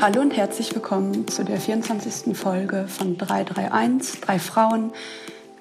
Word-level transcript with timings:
Hallo 0.00 0.22
und 0.22 0.34
herzlich 0.34 0.74
willkommen 0.74 1.28
zu 1.28 1.44
der 1.44 1.60
24. 1.60 2.34
Folge 2.34 2.86
von 2.88 3.18
331, 3.18 4.22
drei 4.22 4.38
Frauen, 4.38 4.92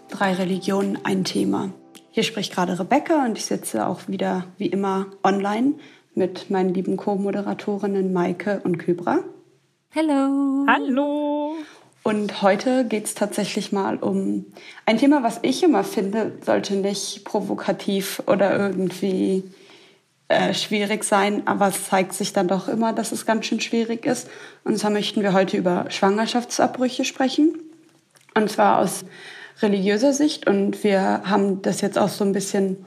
drei 0.08 0.32
Religionen, 0.32 0.98
ein 1.04 1.26
Thema. 1.26 1.74
Hier 2.12 2.24
spricht 2.24 2.54
gerade 2.54 2.80
Rebecca 2.80 3.26
und 3.26 3.38
ich 3.38 3.44
sitze 3.44 3.86
auch 3.86 4.08
wieder 4.08 4.46
wie 4.58 4.68
immer 4.68 5.08
online 5.26 5.74
mit 6.16 6.50
meinen 6.50 6.74
lieben 6.74 6.96
Co-Moderatorinnen 6.96 8.14
Maike 8.14 8.62
und 8.64 8.78
Kybra. 8.78 9.26
Hallo. 9.94 10.66
Hallo. 10.70 11.56
Und 12.04 12.42
heute 12.42 12.86
geht 12.86 13.08
es 13.08 13.16
tatsächlich 13.16 13.74
mal 13.74 13.98
um 13.98 14.46
ein 14.86 14.98
Thema, 14.98 15.22
was 15.22 15.40
ich 15.42 15.64
immer 15.64 15.84
finde, 15.84 16.38
sollte 16.46 16.76
nicht 16.76 17.26
provokativ 17.26 18.24
oder 18.26 18.58
irgendwie 18.58 19.44
äh, 20.30 20.54
schwierig 20.54 21.04
sein, 21.04 21.48
aber 21.48 21.68
es 21.68 21.86
zeigt 21.86 22.14
sich 22.14 22.34
dann 22.34 22.48
doch 22.48 22.68
immer, 22.68 22.94
dass 22.94 23.12
es 23.12 23.26
ganz 23.26 23.48
schön 23.48 23.60
schwierig 23.60 24.06
ist. 24.06 24.30
Und 24.64 24.78
zwar 24.78 24.92
möchten 24.92 25.24
wir 25.24 25.34
heute 25.34 25.58
über 25.58 25.88
Schwangerschaftsabbrüche 25.90 27.04
sprechen. 27.04 27.58
Und 28.36 28.52
zwar 28.52 28.78
aus 28.78 29.06
religiöser 29.62 30.14
Sicht. 30.14 30.48
Und 30.48 30.84
wir 30.84 31.24
haben 31.26 31.62
das 31.64 31.82
jetzt 31.82 31.98
auch 31.98 32.10
so 32.10 32.24
ein 32.24 32.34
bisschen 32.34 32.86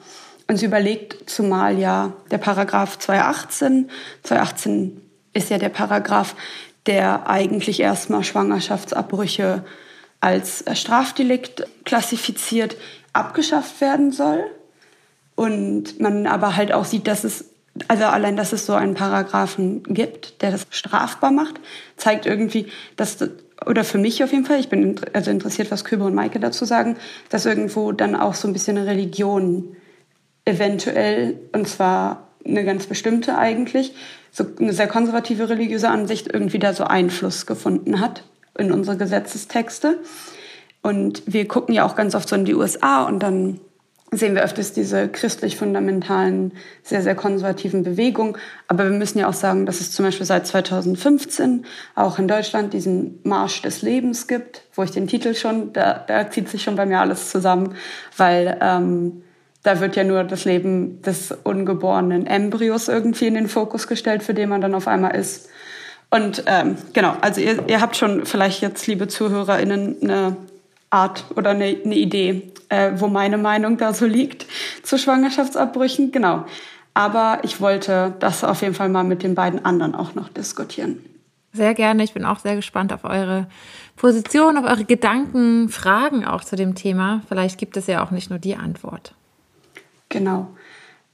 uns 0.49 0.63
überlegt, 0.63 1.29
zumal 1.29 1.79
ja 1.79 2.13
der 2.31 2.39
Paragraph 2.39 2.99
218, 2.99 3.91
218 4.23 5.01
ist 5.33 5.51
ja 5.51 5.59
der 5.59 5.69
Paragraph, 5.69 6.35
der 6.87 7.29
eigentlich 7.29 7.81
erstmal 7.81 8.23
Schwangerschaftsabbrüche 8.23 9.65
als 10.21 10.65
Strafdelikt 10.75 11.67
klassifiziert, 11.85 12.77
abgeschafft 13.13 13.81
werden 13.81 14.13
soll. 14.13 14.45
Und 15.35 16.01
man 16.01 16.27
aber 16.27 16.57
halt 16.57 16.73
auch 16.73 16.85
sieht, 16.85 17.07
dass 17.07 17.25
es, 17.25 17.47
also 17.89 18.05
allein, 18.05 18.37
dass 18.37 18.53
es 18.53 18.67
so 18.67 18.75
einen 18.75 18.95
Paragraphen 18.95 19.83
gibt, 19.85 20.43
der 20.43 20.51
das 20.51 20.67
strafbar 20.71 21.31
macht, 21.31 21.61
zeigt 21.97 22.27
irgendwie, 22.27 22.67
dass, 22.97 23.19
oder 23.67 23.85
für 23.85 23.99
mich 23.99 24.23
auf 24.23 24.33
jeden 24.33 24.45
Fall, 24.45 24.61
ich 24.61 24.69
bin 24.69 25.01
also 25.13 25.31
interessiert, 25.31 25.71
was 25.71 25.85
Kübe 25.85 26.05
und 26.05 26.15
Maike 26.15 26.39
dazu 26.39 26.65
sagen, 26.65 26.97
dass 27.31 27.47
irgendwo 27.47 27.93
dann 27.93 28.15
auch 28.15 28.35
so 28.35 28.47
ein 28.47 28.53
bisschen 28.53 28.77
eine 28.77 28.87
Religion 28.87 29.77
eventuell, 30.45 31.39
und 31.53 31.69
zwar 31.69 32.29
eine 32.45 32.65
ganz 32.65 32.87
bestimmte 32.87 33.39
eigentlich, 33.39 33.95
so 34.31 34.45
eine 34.59 34.73
sehr 34.73 34.89
konservative 34.89 35.49
religiöse 35.49 35.89
Ansicht 35.89 36.33
irgendwie 36.33 36.59
da 36.59 36.73
so 36.73 36.85
Einfluss 36.85 37.47
gefunden 37.47 38.01
hat 38.01 38.25
in 38.59 38.73
unsere 38.73 38.97
Gesetzestexte. 38.97 39.99
Und 40.83 41.23
wir 41.27 41.47
gucken 41.47 41.75
ja 41.75 41.85
auch 41.85 41.95
ganz 41.95 42.15
oft 42.15 42.29
so 42.29 42.35
in 42.35 42.45
die 42.45 42.55
USA 42.55 43.05
und 43.05 43.21
dann 43.21 43.61
sehen 44.13 44.35
wir 44.35 44.43
öfters 44.43 44.73
diese 44.73 45.09
christlich-fundamentalen, 45.09 46.53
sehr, 46.83 47.03
sehr 47.03 47.15
konservativen 47.15 47.83
Bewegungen. 47.83 48.37
Aber 48.69 48.85
wir 48.85 48.97
müssen 48.97 49.19
ja 49.19 49.29
auch 49.29 49.33
sagen, 49.35 49.65
dass 49.65 49.81
es 49.81 49.91
zum 49.91 50.05
Beispiel 50.05 50.27
seit 50.27 50.47
2015 50.47 51.65
auch 51.95 52.19
in 52.19 52.29
Deutschland 52.29 52.75
diesen 52.75 53.21
Marsch 53.25 53.63
des 53.63 53.81
Lebens 53.81 54.29
gibt, 54.29 54.63
wo 54.75 54.83
ich 54.83 54.91
den 54.91 55.07
Titel 55.07 55.35
schon, 55.35 55.73
da, 55.73 56.05
da 56.07 56.31
zieht 56.31 56.51
sich 56.51 56.63
schon 56.63 56.77
bei 56.77 56.85
mir 56.85 57.01
alles 57.01 57.31
zusammen, 57.31 57.75
weil 58.17 58.59
ähm, 58.61 59.23
da 59.63 59.81
wird 59.81 59.97
ja 59.97 60.05
nur 60.05 60.25
das 60.25 60.45
Leben 60.45 61.01
des 61.03 61.33
ungeborenen 61.45 62.27
Embryos 62.27 62.89
irgendwie 62.89 63.29
in 63.29 63.35
den 63.35 63.49
Fokus 63.49 63.87
gestellt, 63.87 64.23
für 64.23 64.35
den 64.35 64.51
man 64.51 64.61
dann 64.61 64.75
auf 64.75 64.89
einmal 64.89 65.17
ist. 65.17 65.49
Und 66.11 66.45
ähm, 66.47 66.77
genau, 66.93 67.17
also 67.23 67.41
ihr, 67.41 67.67
ihr 67.69 67.81
habt 67.81 67.97
schon 67.97 68.27
vielleicht 68.27 68.61
jetzt, 68.61 68.87
liebe 68.87 69.09
ZuhörerInnen, 69.09 69.97
eine 70.03 70.37
Art 70.93 71.25
oder 71.37 71.51
eine, 71.51 71.65
eine 71.65 71.95
Idee, 71.95 72.53
äh, 72.69 72.93
wo 72.97 73.09
meine 73.09 73.39
Meinung 73.39 73.79
da 73.79 73.95
so 73.95 74.07
liegt 74.07 74.47
zu 74.83 74.99
Schwangerschaftsabbrüchen. 74.99 76.13
Genau. 76.13 76.45
Aber 76.95 77.41
ich 77.43 77.61
wollte 77.61 78.15
das 78.19 78.45
auf 78.45 78.61
jeden 78.63 78.75
Fall 78.75 78.91
mal 78.91 79.05
mit 79.05 79.23
den 79.23 79.35
beiden 79.35 79.65
anderen 79.65 79.95
auch 79.95 80.15
noch 80.15 80.29
diskutieren. 80.29 81.03
Sehr 81.55 81.75
gerne. 81.75 82.03
Ich 82.03 82.13
bin 82.13 82.25
auch 82.25 82.39
sehr 82.39 82.57
gespannt 82.57 82.93
auf 82.93 83.05
eure 83.05 83.47
Position, 83.97 84.57
auf 84.57 84.65
eure 84.65 84.85
Gedanken, 84.85 85.69
Fragen 85.69 86.25
auch 86.25 86.45
zu 86.45 86.57
dem 86.57 86.75
Thema. 86.75 87.23
Vielleicht 87.29 87.59
gibt 87.59 87.77
es 87.77 87.87
ja 87.87 88.05
auch 88.05 88.11
nicht 88.11 88.31
nur 88.31 88.39
die 88.39 88.57
Antwort. 88.57 89.15
Genau. 90.09 90.49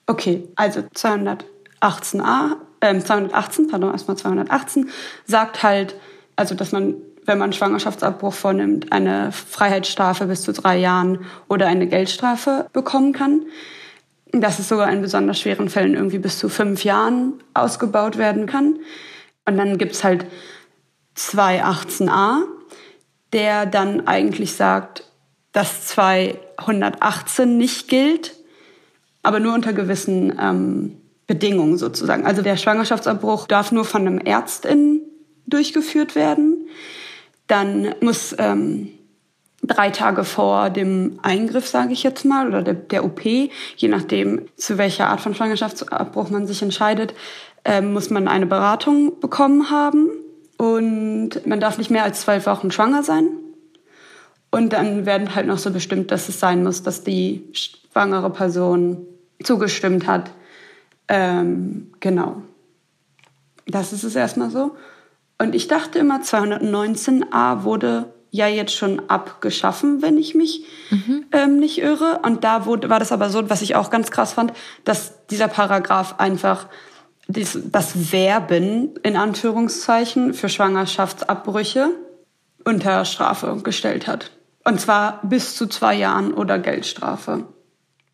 Okay, 0.06 0.48
also 0.56 0.80
218a, 0.80 2.56
äh, 2.80 2.98
218, 2.98 3.68
pardon, 3.68 3.92
erstmal 3.92 4.16
218, 4.16 4.88
sagt 5.26 5.62
halt, 5.62 5.96
also 6.34 6.54
dass 6.54 6.72
man 6.72 6.94
wenn 7.28 7.38
man 7.38 7.52
Schwangerschaftsabbruch 7.52 8.32
vornimmt, 8.32 8.92
eine 8.92 9.30
Freiheitsstrafe 9.32 10.26
bis 10.26 10.42
zu 10.42 10.52
drei 10.52 10.78
Jahren 10.78 11.26
oder 11.48 11.66
eine 11.66 11.86
Geldstrafe 11.86 12.66
bekommen 12.72 13.12
kann. 13.12 13.42
Dass 14.32 14.58
es 14.58 14.68
sogar 14.68 14.90
in 14.90 15.00
besonders 15.00 15.40
schweren 15.40 15.68
Fällen 15.68 15.94
irgendwie 15.94 16.18
bis 16.18 16.38
zu 16.38 16.48
fünf 16.48 16.84
Jahren 16.84 17.34
ausgebaut 17.54 18.18
werden 18.18 18.46
kann. 18.46 18.78
Und 19.46 19.56
dann 19.56 19.78
gibt's 19.78 20.04
halt 20.04 20.26
218a, 21.16 22.42
der 23.32 23.66
dann 23.66 24.06
eigentlich 24.06 24.54
sagt, 24.54 25.04
dass 25.52 25.86
218 25.86 27.56
nicht 27.56 27.88
gilt, 27.88 28.34
aber 29.22 29.40
nur 29.40 29.54
unter 29.54 29.72
gewissen 29.72 30.36
ähm, 30.40 30.96
Bedingungen 31.26 31.76
sozusagen. 31.78 32.26
Also 32.26 32.42
der 32.42 32.56
Schwangerschaftsabbruch 32.56 33.46
darf 33.46 33.72
nur 33.72 33.84
von 33.84 34.06
einem 34.06 34.18
Ärztin 34.18 35.02
durchgeführt 35.46 36.14
werden. 36.14 36.68
Dann 37.48 37.94
muss 38.00 38.34
ähm, 38.38 38.90
drei 39.62 39.90
Tage 39.90 40.24
vor 40.24 40.70
dem 40.70 41.18
Eingriff, 41.22 41.66
sage 41.66 41.92
ich 41.92 42.02
jetzt 42.02 42.24
mal, 42.24 42.48
oder 42.48 42.62
der, 42.62 42.74
der, 42.74 43.04
OP, 43.04 43.24
je 43.24 43.88
nachdem, 43.88 44.42
zu 44.56 44.78
welcher 44.78 45.08
Art 45.08 45.20
von 45.20 45.34
Schwangerschaftsabbruch 45.34 46.30
man 46.30 46.46
sich 46.46 46.62
entscheidet, 46.62 47.14
äh, 47.64 47.80
muss 47.80 48.10
man 48.10 48.28
eine 48.28 48.46
Beratung 48.46 49.18
bekommen 49.20 49.70
haben. 49.70 50.10
Und 50.56 51.46
man 51.46 51.60
darf 51.60 51.78
nicht 51.78 51.90
mehr 51.90 52.04
als 52.04 52.22
zwölf 52.22 52.46
Wochen 52.46 52.70
schwanger 52.70 53.02
sein. 53.02 53.28
Und 54.50 54.72
dann 54.72 55.06
werden 55.06 55.34
halt 55.34 55.46
noch 55.46 55.58
so 55.58 55.70
bestimmt, 55.70 56.10
dass 56.10 56.28
es 56.28 56.40
sein 56.40 56.62
muss, 56.62 56.82
dass 56.82 57.04
die 57.04 57.44
schwangere 57.52 58.30
Person 58.30 59.06
zugestimmt 59.42 60.06
hat. 60.06 60.30
Ähm, 61.06 61.90
genau. 62.00 62.42
Das 63.66 63.92
ist 63.92 64.04
es 64.04 64.16
erstmal 64.16 64.50
so. 64.50 64.74
Und 65.38 65.54
ich 65.54 65.68
dachte 65.68 65.98
immer, 65.98 66.20
219a 66.20 67.62
wurde 67.62 68.12
ja 68.30 68.46
jetzt 68.46 68.74
schon 68.74 69.08
abgeschaffen, 69.08 70.02
wenn 70.02 70.18
ich 70.18 70.34
mich 70.34 70.64
mhm. 70.90 71.24
ähm, 71.32 71.58
nicht 71.58 71.78
irre. 71.78 72.20
Und 72.22 72.44
da 72.44 72.66
wurde, 72.66 72.90
war 72.90 72.98
das 72.98 73.12
aber 73.12 73.30
so, 73.30 73.48
was 73.48 73.62
ich 73.62 73.74
auch 73.74 73.90
ganz 73.90 74.10
krass 74.10 74.34
fand, 74.34 74.52
dass 74.84 75.26
dieser 75.28 75.48
Paragraph 75.48 76.16
einfach 76.18 76.66
dies, 77.28 77.58
das 77.70 78.12
Werben 78.12 78.96
in 79.02 79.16
Anführungszeichen 79.16 80.34
für 80.34 80.48
Schwangerschaftsabbrüche 80.48 81.90
unter 82.64 83.04
Strafe 83.04 83.56
gestellt 83.62 84.06
hat. 84.06 84.32
Und 84.64 84.80
zwar 84.80 85.20
bis 85.22 85.56
zu 85.56 85.66
zwei 85.66 85.94
Jahren 85.94 86.34
oder 86.34 86.58
Geldstrafe. 86.58 87.44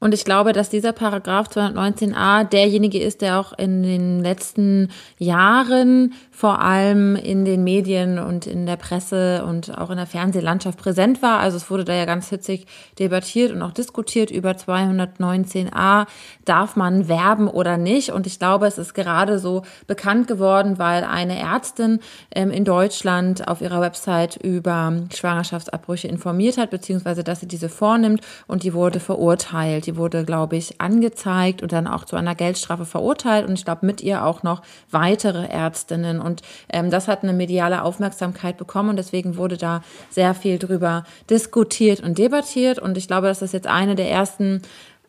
Und 0.05 0.13
ich 0.13 0.27
glaube, 0.27 0.53
dass 0.53 0.69
dieser 0.69 0.93
Paragraph 0.93 1.49
219a 1.49 2.45
derjenige 2.45 3.01
ist, 3.01 3.23
der 3.23 3.41
auch 3.41 3.55
in 3.57 3.83
den 3.83 4.21
letzten 4.21 4.91
Jahren 5.17 6.13
vor 6.37 6.61
allem 6.61 7.15
in 7.15 7.45
den 7.45 7.63
Medien 7.63 8.19
und 8.19 8.49
in 8.49 8.67
der 8.67 8.75
Presse 8.75 9.45
und 9.45 9.79
auch 9.79 9.91
in 9.91 9.99
der 9.99 10.07
Fernsehlandschaft 10.07 10.77
präsent 10.77 11.23
war. 11.23 11.39
Also 11.39 11.57
es 11.57 11.71
wurde 11.71 11.85
da 11.85 11.95
ja 11.95 12.07
ganz 12.07 12.29
hitzig 12.29 12.67
debattiert 12.99 13.53
und 13.53 13.63
auch 13.63 13.71
diskutiert 13.71 14.33
über 14.33 14.51
219a. 14.51 16.07
Darf 16.45 16.75
man 16.75 17.07
werben 17.07 17.47
oder 17.47 17.77
nicht? 17.77 18.11
Und 18.11 18.27
ich 18.27 18.41
glaube, 18.41 18.67
es 18.67 18.79
ist 18.79 18.95
gerade 18.95 19.39
so 19.39 19.63
bekannt 19.87 20.27
geworden, 20.27 20.81
weil 20.81 21.05
eine 21.05 21.39
Ärztin 21.39 22.01
ähm, 22.35 22.51
in 22.51 22.65
Deutschland 22.65 23.47
auf 23.47 23.61
ihrer 23.61 23.81
Website 23.81 24.35
über 24.35 24.93
Schwangerschaftsabbrüche 25.15 26.09
informiert 26.09 26.59
hat, 26.59 26.71
beziehungsweise 26.71 27.23
dass 27.23 27.41
sie 27.41 27.49
diese 27.49 27.69
vornimmt 27.69 28.23
und 28.49 28.65
die 28.65 28.75
wurde 28.75 28.99
verurteilt. 28.99 29.87
Die 29.87 29.97
wurde, 29.97 30.25
glaube 30.25 30.57
ich, 30.57 30.81
angezeigt 30.81 31.63
und 31.63 31.71
dann 31.71 31.87
auch 31.87 32.05
zu 32.05 32.17
einer 32.17 32.35
Geldstrafe 32.35 32.87
verurteilt 32.87 33.47
und 33.49 33.57
ich 33.57 33.65
glaube 33.65 33.87
mit 33.87 34.01
ihr 34.01 34.25
auch 34.25 34.43
noch 34.43 34.63
weitere 34.91 35.47
Ärztinnen. 35.47 36.24
Und 36.25 36.43
ähm, 36.73 36.91
das 36.91 37.09
hat 37.09 37.23
eine 37.23 37.33
mediale 37.33 37.83
Aufmerksamkeit 37.83 38.57
bekommen 38.57 38.91
und 38.91 38.97
deswegen 38.97 39.37
wurde 39.37 39.57
da 39.57 39.83
sehr 40.11 40.35
viel 40.35 40.59
drüber 40.59 41.05
diskutiert 41.31 42.01
und 42.01 42.19
debattiert. 42.19 42.79
Und 42.79 42.97
ich 42.97 43.07
glaube, 43.07 43.29
das 43.29 43.53
jetzt 43.53 43.67
eine 43.67 43.95
der 43.95 44.11
ersten 44.11 44.63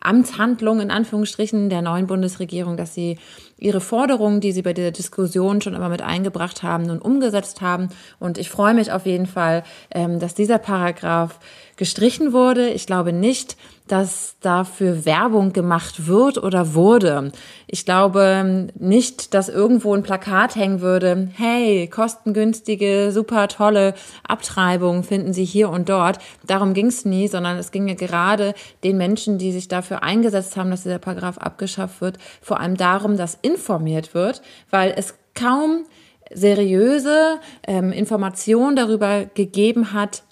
Amtshandlung 0.05 0.79
in 0.79 0.91
Anführungsstrichen 0.91 1.69
der 1.69 1.81
neuen 1.81 2.07
Bundesregierung, 2.07 2.77
dass 2.77 2.93
sie 2.93 3.17
ihre 3.57 3.81
Forderungen, 3.81 4.39
die 4.39 4.51
sie 4.51 4.61
bei 4.61 4.73
der 4.73 4.91
Diskussion 4.91 5.61
schon 5.61 5.73
immer 5.73 5.89
mit 5.89 6.01
eingebracht 6.01 6.63
haben, 6.63 6.83
nun 6.85 6.99
umgesetzt 6.99 7.61
haben. 7.61 7.89
Und 8.19 8.37
ich 8.37 8.49
freue 8.49 8.73
mich 8.73 8.91
auf 8.91 9.05
jeden 9.05 9.25
Fall, 9.25 9.63
ähm, 9.91 10.19
dass 10.19 10.35
dieser 10.35 10.59
Paragraph 10.59 11.39
gestrichen 11.77 12.33
wurde. 12.33 12.69
Ich 12.69 12.85
glaube 12.85 13.13
nicht, 13.13 13.57
dass 13.87 14.37
dafür 14.41 15.05
Werbung 15.05 15.53
gemacht 15.53 16.07
wird 16.07 16.39
oder 16.39 16.73
wurde. 16.73 17.31
Ich 17.67 17.85
glaube 17.85 18.67
nicht, 18.79 19.33
dass 19.33 19.47
irgendwo 19.47 19.93
ein 19.93 20.01
Plakat 20.01 20.55
hängen 20.55 20.81
würde, 20.81 21.29
hey, 21.35 21.87
kostengünstige, 21.87 23.11
super 23.11 23.47
tolle 23.47 23.93
Abtreibung 24.27 25.03
finden 25.03 25.33
Sie 25.33 25.45
hier 25.45 25.69
und 25.69 25.89
dort. 25.89 26.17
Darum 26.47 26.73
ging 26.73 26.87
es 26.87 27.05
nie, 27.05 27.27
sondern 27.27 27.57
es 27.57 27.71
ging 27.71 27.87
ja 27.87 27.93
gerade 27.93 28.55
den 28.83 28.97
Menschen, 28.97 29.37
die 29.37 29.51
sich 29.51 29.67
dafür 29.67 30.01
eingesetzt 30.01 30.57
haben, 30.57 30.71
dass 30.71 30.83
dieser 30.83 30.99
Paragraph 30.99 31.37
abgeschafft 31.37 32.01
wird, 32.01 32.17
vor 32.41 32.59
allem 32.59 32.77
darum, 32.77 33.17
dass 33.17 33.37
informiert 33.41 34.15
wird, 34.15 34.41
weil 34.71 34.93
es 34.97 35.13
kaum 35.35 35.85
seriöse 36.33 37.39
ähm, 37.67 37.91
Informationen 37.91 38.75
darüber 38.75 39.25
gegeben 39.25 39.93
hat, 39.93 40.23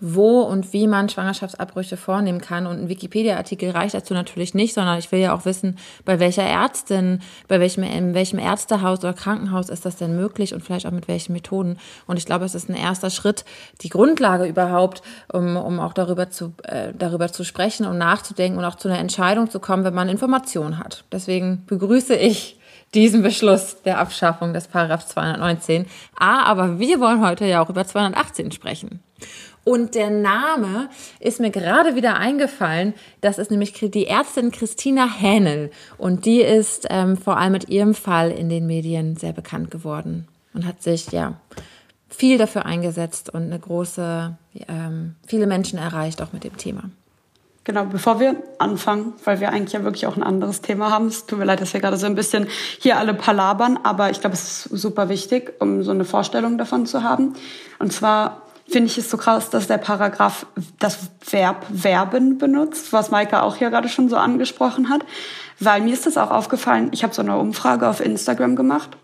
wo 0.00 0.40
und 0.40 0.72
wie 0.72 0.86
man 0.86 1.08
Schwangerschaftsabbrüche 1.08 1.96
vornehmen 1.96 2.40
kann. 2.40 2.66
Und 2.66 2.80
ein 2.80 2.88
Wikipedia-Artikel 2.88 3.70
reicht 3.70 3.94
dazu 3.94 4.14
natürlich 4.14 4.54
nicht, 4.54 4.74
sondern 4.74 4.98
ich 4.98 5.12
will 5.12 5.20
ja 5.20 5.34
auch 5.34 5.44
wissen, 5.44 5.78
bei 6.04 6.20
welcher 6.20 6.42
Ärztin, 6.42 7.20
bei 7.48 7.60
welchem, 7.60 7.82
in 7.82 8.14
welchem 8.14 8.38
Ärztehaus 8.38 9.00
oder 9.00 9.12
Krankenhaus 9.12 9.68
ist 9.68 9.84
das 9.84 9.96
denn 9.96 10.16
möglich 10.16 10.54
und 10.54 10.62
vielleicht 10.62 10.86
auch 10.86 10.90
mit 10.90 11.08
welchen 11.08 11.32
Methoden. 11.32 11.78
Und 12.06 12.16
ich 12.16 12.26
glaube, 12.26 12.44
es 12.44 12.54
ist 12.54 12.68
ein 12.68 12.76
erster 12.76 13.10
Schritt, 13.10 13.44
die 13.82 13.88
Grundlage 13.88 14.46
überhaupt, 14.46 15.02
um, 15.32 15.56
um 15.56 15.80
auch 15.80 15.92
darüber 15.92 16.30
zu, 16.30 16.54
äh, 16.64 16.92
darüber 16.96 17.30
zu 17.30 17.44
sprechen 17.44 17.86
und 17.86 17.98
nachzudenken 17.98 18.58
und 18.58 18.64
auch 18.64 18.76
zu 18.76 18.88
einer 18.88 18.98
Entscheidung 18.98 19.50
zu 19.50 19.60
kommen, 19.60 19.84
wenn 19.84 19.94
man 19.94 20.08
Informationen 20.08 20.78
hat. 20.78 21.04
Deswegen 21.12 21.64
begrüße 21.66 22.14
ich 22.14 22.56
diesen 22.94 23.22
Beschluss 23.22 23.82
der 23.84 23.98
Abschaffung 23.98 24.52
des 24.52 24.66
Paragraph 24.68 25.06
219. 25.06 25.86
Ah, 26.18 26.44
aber 26.44 26.78
wir 26.78 27.00
wollen 27.00 27.24
heute 27.24 27.44
ja 27.44 27.62
auch 27.62 27.68
über 27.68 27.86
218 27.86 28.50
sprechen. 28.52 29.00
Und 29.70 29.94
der 29.94 30.10
Name 30.10 30.88
ist 31.20 31.38
mir 31.38 31.50
gerade 31.50 31.94
wieder 31.94 32.16
eingefallen. 32.16 32.92
Das 33.20 33.38
ist 33.38 33.52
nämlich 33.52 33.72
die 33.72 34.08
Ärztin 34.08 34.50
Christina 34.50 35.06
Hähnel. 35.06 35.70
Und 35.96 36.26
die 36.26 36.40
ist 36.40 36.88
ähm, 36.90 37.16
vor 37.16 37.36
allem 37.36 37.52
mit 37.52 37.68
ihrem 37.68 37.94
Fall 37.94 38.32
in 38.32 38.48
den 38.48 38.66
Medien 38.66 39.14
sehr 39.14 39.32
bekannt 39.32 39.70
geworden 39.70 40.26
und 40.54 40.66
hat 40.66 40.82
sich 40.82 41.12
ja 41.12 41.34
viel 42.08 42.36
dafür 42.36 42.66
eingesetzt 42.66 43.30
und 43.30 43.42
eine 43.42 43.60
große, 43.60 44.36
ähm, 44.66 45.14
viele 45.24 45.46
Menschen 45.46 45.78
erreicht 45.78 46.20
auch 46.20 46.32
mit 46.32 46.42
dem 46.42 46.56
Thema. 46.56 46.90
Genau, 47.62 47.84
bevor 47.84 48.18
wir 48.18 48.42
anfangen, 48.58 49.12
weil 49.22 49.38
wir 49.38 49.50
eigentlich 49.50 49.74
ja 49.74 49.84
wirklich 49.84 50.08
auch 50.08 50.16
ein 50.16 50.24
anderes 50.24 50.62
Thema 50.62 50.90
haben. 50.90 51.06
Es 51.06 51.26
tut 51.26 51.38
mir 51.38 51.44
leid, 51.44 51.60
dass 51.60 51.74
wir 51.74 51.80
gerade 51.80 51.96
so 51.96 52.06
ein 52.06 52.16
bisschen 52.16 52.48
hier 52.80 52.98
alle 52.98 53.14
palabern, 53.14 53.78
aber 53.84 54.10
ich 54.10 54.20
glaube, 54.20 54.34
es 54.34 54.66
ist 54.66 54.80
super 54.80 55.08
wichtig, 55.08 55.52
um 55.60 55.84
so 55.84 55.92
eine 55.92 56.04
Vorstellung 56.04 56.58
davon 56.58 56.86
zu 56.86 57.04
haben. 57.04 57.34
Und 57.78 57.92
zwar 57.92 58.49
finde 58.70 58.86
ich 58.86 58.98
es 58.98 59.10
so 59.10 59.16
krass, 59.16 59.50
dass 59.50 59.66
der 59.66 59.78
Paragraph 59.78 60.46
das 60.78 61.10
Verb 61.28 61.66
werben 61.68 62.38
benutzt, 62.38 62.92
was 62.92 63.10
Maika 63.10 63.42
auch 63.42 63.56
hier 63.56 63.70
gerade 63.70 63.88
schon 63.88 64.08
so 64.08 64.16
angesprochen 64.16 64.88
hat. 64.88 65.02
Weil 65.58 65.82
mir 65.82 65.92
ist 65.92 66.06
das 66.06 66.16
auch 66.16 66.30
aufgefallen, 66.30 66.88
ich 66.92 67.02
habe 67.02 67.14
so 67.14 67.22
eine 67.22 67.36
Umfrage 67.36 67.88
auf 67.88 68.00
Instagram 68.00 68.56
gemacht 68.56 68.96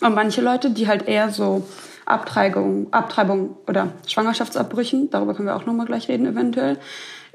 und 0.00 0.14
manche 0.14 0.40
Leute, 0.40 0.70
die 0.70 0.88
halt 0.88 1.08
eher 1.08 1.30
so 1.30 1.66
Abtreibung, 2.06 2.92
Abtreibung 2.92 3.56
oder 3.68 3.92
Schwangerschaftsabbrüchen, 4.06 5.10
darüber 5.10 5.34
können 5.34 5.48
wir 5.48 5.56
auch 5.56 5.66
nochmal 5.66 5.86
gleich 5.86 6.08
reden 6.08 6.26
eventuell, 6.26 6.78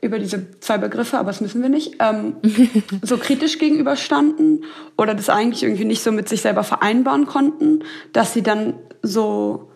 über 0.01 0.19
diese 0.19 0.59
zwei 0.59 0.77
Begriffe, 0.77 1.17
aber 1.17 1.31
das 1.31 1.41
müssen 1.41 1.61
wir 1.61 1.69
nicht, 1.69 1.95
ähm, 1.99 2.35
so 3.01 3.17
kritisch 3.17 3.57
gegenüberstanden 3.57 4.63
oder 4.97 5.15
das 5.15 5.29
eigentlich 5.29 5.63
irgendwie 5.63 5.85
nicht 5.85 6.03
so 6.03 6.11
mit 6.11 6.29
sich 6.29 6.41
selber 6.41 6.63
vereinbaren 6.63 7.25
konnten, 7.25 7.83
dass 8.13 8.33
sie 8.33 8.43
dann 8.43 8.75
so 9.01 9.71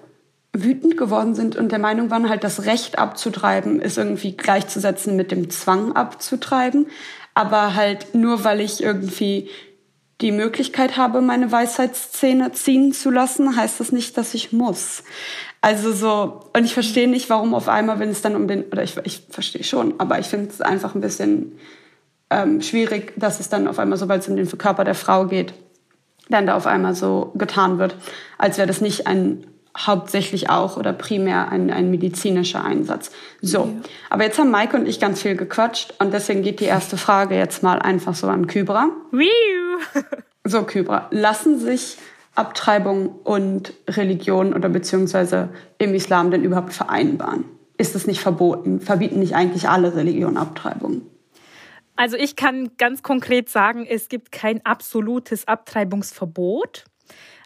wütend 0.53 0.97
geworden 0.97 1.33
sind 1.33 1.55
und 1.55 1.71
der 1.71 1.79
Meinung 1.79 2.09
waren, 2.09 2.29
halt 2.29 2.43
das 2.43 2.65
Recht 2.65 2.99
abzutreiben 2.99 3.79
ist 3.79 3.97
irgendwie 3.97 4.35
gleichzusetzen 4.35 5.15
mit 5.15 5.31
dem 5.31 5.49
Zwang 5.49 5.93
abzutreiben. 5.93 6.87
Aber 7.33 7.75
halt 7.75 8.13
nur, 8.13 8.43
weil 8.43 8.59
ich 8.59 8.83
irgendwie 8.83 9.49
die 10.19 10.31
Möglichkeit 10.31 10.97
habe, 10.97 11.21
meine 11.21 11.51
Weisheitszähne 11.51 12.51
ziehen 12.51 12.93
zu 12.93 13.09
lassen, 13.09 13.55
heißt 13.55 13.79
das 13.79 13.91
nicht, 13.91 14.17
dass 14.17 14.33
ich 14.33 14.51
muss. 14.51 15.03
Also 15.61 15.93
so, 15.93 16.41
und 16.53 16.65
ich 16.65 16.73
verstehe 16.73 17.07
nicht, 17.07 17.29
warum 17.29 17.53
auf 17.53 17.69
einmal, 17.69 17.99
wenn 17.99 18.09
es 18.09 18.21
dann 18.21 18.35
um 18.35 18.47
den, 18.47 18.63
oder 18.65 18.83
ich, 18.83 18.97
ich 19.03 19.23
verstehe 19.29 19.63
schon, 19.63 19.99
aber 19.99 20.19
ich 20.19 20.27
finde 20.27 20.49
es 20.49 20.61
einfach 20.61 20.95
ein 20.95 21.01
bisschen 21.01 21.53
ähm, 22.29 22.61
schwierig, 22.61 23.13
dass 23.15 23.39
es 23.39 23.49
dann 23.49 23.67
auf 23.67 23.79
einmal, 23.79 23.97
sobald 23.97 24.21
es 24.21 24.27
um 24.27 24.35
den 24.35 24.47
Körper 24.57 24.83
der 24.83 24.95
Frau 24.95 25.25
geht, 25.25 25.53
dann 26.29 26.47
da 26.47 26.55
auf 26.55 26.67
einmal 26.67 26.95
so 26.95 27.31
getan 27.35 27.77
wird, 27.77 27.95
als 28.37 28.57
wäre 28.57 28.67
das 28.67 28.81
nicht 28.81 29.07
ein 29.07 29.45
hauptsächlich 29.77 30.49
auch 30.49 30.77
oder 30.77 30.93
primär 30.93 31.49
ein, 31.49 31.71
ein 31.71 31.89
medizinischer 31.89 32.63
Einsatz. 32.63 33.11
So, 33.41 33.59
ja. 33.59 33.89
aber 34.09 34.23
jetzt 34.23 34.37
haben 34.37 34.51
Maike 34.51 34.77
und 34.77 34.87
ich 34.87 34.99
ganz 34.99 35.21
viel 35.21 35.35
gequatscht 35.35 35.93
und 35.99 36.13
deswegen 36.13 36.41
geht 36.41 36.59
die 36.59 36.65
erste 36.65 36.97
Frage 36.97 37.35
jetzt 37.35 37.63
mal 37.63 37.79
einfach 37.79 38.15
so 38.15 38.27
an 38.27 38.47
Kybra. 38.47 38.89
so, 40.43 40.63
Kybra, 40.63 41.07
lassen 41.11 41.59
sich 41.59 41.97
Abtreibung 42.35 43.09
und 43.23 43.73
Religion 43.87 44.53
oder 44.53 44.69
beziehungsweise 44.69 45.49
im 45.77 45.93
Islam 45.93 46.31
denn 46.31 46.43
überhaupt 46.43 46.73
vereinbaren? 46.73 47.45
Ist 47.77 47.95
es 47.95 48.07
nicht 48.07 48.21
verboten? 48.21 48.79
Verbieten 48.79 49.19
nicht 49.19 49.35
eigentlich 49.35 49.67
alle 49.67 49.95
Religionen 49.95 50.37
Abtreibung? 50.37 51.01
Also 51.95 52.17
ich 52.17 52.35
kann 52.35 52.71
ganz 52.77 53.03
konkret 53.03 53.49
sagen, 53.49 53.85
es 53.85 54.07
gibt 54.07 54.31
kein 54.31 54.65
absolutes 54.65 55.47
Abtreibungsverbot. 55.47 56.85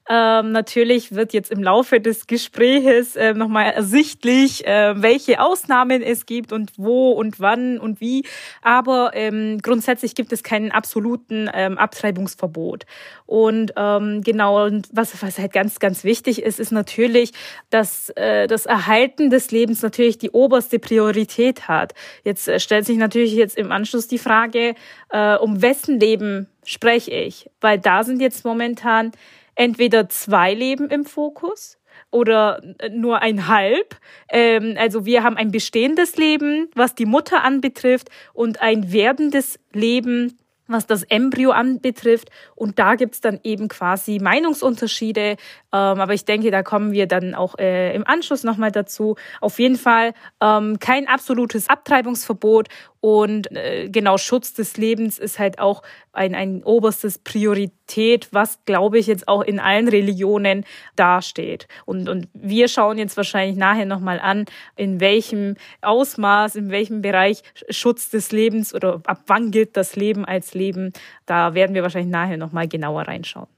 Ähm, 0.07 0.51
natürlich 0.51 1.15
wird 1.15 1.33
jetzt 1.33 1.51
im 1.51 1.63
Laufe 1.63 1.99
des 1.99 2.27
Gespräches 2.27 3.15
äh, 3.15 3.33
nochmal 3.33 3.71
ersichtlich, 3.71 4.65
äh, 4.65 5.01
welche 5.01 5.39
Ausnahmen 5.39 6.03
es 6.03 6.27
gibt 6.27 6.51
und 6.51 6.73
wo 6.77 7.11
und 7.11 7.39
wann 7.39 7.79
und 7.79 7.99
wie. 8.01 8.23
Aber 8.61 9.11
ähm, 9.15 9.57
grundsätzlich 9.63 10.13
gibt 10.13 10.31
es 10.31 10.43
keinen 10.43 10.71
absoluten 10.71 11.49
ähm, 11.53 11.79
Abtreibungsverbot. 11.79 12.85
Und 13.25 13.73
ähm, 13.77 14.21
genau, 14.21 14.65
und 14.65 14.87
was, 14.91 15.19
was 15.23 15.39
halt 15.39 15.53
ganz, 15.53 15.79
ganz 15.79 16.03
wichtig 16.03 16.43
ist, 16.43 16.59
ist 16.59 16.71
natürlich, 16.71 17.31
dass 17.71 18.09
äh, 18.09 18.45
das 18.45 18.67
Erhalten 18.67 19.31
des 19.31 19.49
Lebens 19.49 19.81
natürlich 19.81 20.19
die 20.19 20.29
oberste 20.29 20.77
Priorität 20.77 21.67
hat. 21.67 21.95
Jetzt 22.23 22.47
äh, 22.47 22.59
stellt 22.59 22.85
sich 22.85 22.97
natürlich 22.97 23.33
jetzt 23.33 23.57
im 23.57 23.71
Anschluss 23.71 24.07
die 24.07 24.19
Frage, 24.19 24.75
äh, 25.09 25.35
um 25.37 25.63
wessen 25.63 25.99
Leben 25.99 26.47
spreche 26.63 27.11
ich? 27.11 27.49
Weil 27.61 27.79
da 27.79 28.03
sind 28.03 28.21
jetzt 28.21 28.45
momentan 28.45 29.11
entweder 29.55 30.09
zwei 30.09 30.53
Leben 30.53 30.89
im 30.89 31.05
Fokus 31.05 31.77
oder 32.11 32.61
nur 32.91 33.21
ein 33.21 33.47
halb. 33.47 33.97
Ähm, 34.29 34.75
also 34.77 35.05
wir 35.05 35.23
haben 35.23 35.37
ein 35.37 35.51
bestehendes 35.51 36.17
Leben, 36.17 36.69
was 36.75 36.95
die 36.95 37.05
Mutter 37.05 37.43
anbetrifft, 37.43 38.09
und 38.33 38.61
ein 38.61 38.91
werdendes 38.91 39.59
Leben, 39.73 40.37
was 40.67 40.87
das 40.87 41.03
Embryo 41.03 41.51
anbetrifft. 41.51 42.29
Und 42.55 42.79
da 42.79 42.95
gibt's 42.95 43.21
dann 43.21 43.39
eben 43.43 43.67
quasi 43.67 44.19
Meinungsunterschiede. 44.19 45.21
Ähm, 45.31 45.37
aber 45.71 46.13
ich 46.13 46.25
denke, 46.25 46.51
da 46.51 46.63
kommen 46.63 46.91
wir 46.91 47.07
dann 47.07 47.35
auch 47.35 47.57
äh, 47.57 47.93
im 47.95 48.05
Anschluss 48.07 48.43
nochmal 48.43 48.71
dazu. 48.71 49.15
Auf 49.41 49.59
jeden 49.59 49.77
Fall 49.77 50.13
ähm, 50.41 50.79
kein 50.79 51.07
absolutes 51.07 51.69
Abtreibungsverbot 51.69 52.67
und 53.05 53.55
äh, 53.55 53.87
genau, 53.87 54.17
Schutz 54.17 54.55
des 54.55 54.77
Lebens 54.77 55.19
ist 55.19 55.37
halt 55.37 55.59
auch 55.59 55.83
ein, 56.11 56.33
ein 56.33 56.63
oberstes 56.63 57.19
Priorität, 57.19 58.29
was, 58.31 58.57
glaube 58.65 58.97
ich, 58.97 59.05
jetzt 59.05 59.27
auch 59.27 59.43
in 59.43 59.59
allen 59.59 59.87
Religionen 59.87 60.65
dasteht. 60.95 61.67
Und, 61.85 62.09
und 62.09 62.27
wir 62.33 62.67
schauen 62.67 62.97
jetzt 62.97 63.15
wahrscheinlich 63.15 63.57
nachher 63.57 63.85
nochmal 63.85 64.19
an, 64.19 64.45
in 64.75 64.99
welchem 64.99 65.53
Ausmaß, 65.83 66.55
in 66.55 66.71
welchem 66.71 67.03
Bereich 67.03 67.43
Schutz 67.69 68.09
des 68.09 68.31
Lebens 68.31 68.73
oder 68.73 69.01
ab 69.05 69.21
wann 69.27 69.51
gilt 69.51 69.77
das 69.77 69.95
Leben 69.95 70.25
als 70.25 70.55
Leben. 70.55 70.91
Da 71.27 71.53
werden 71.53 71.75
wir 71.75 71.83
wahrscheinlich 71.83 72.11
nachher 72.11 72.37
nochmal 72.37 72.67
genauer 72.67 73.03
reinschauen. 73.03 73.49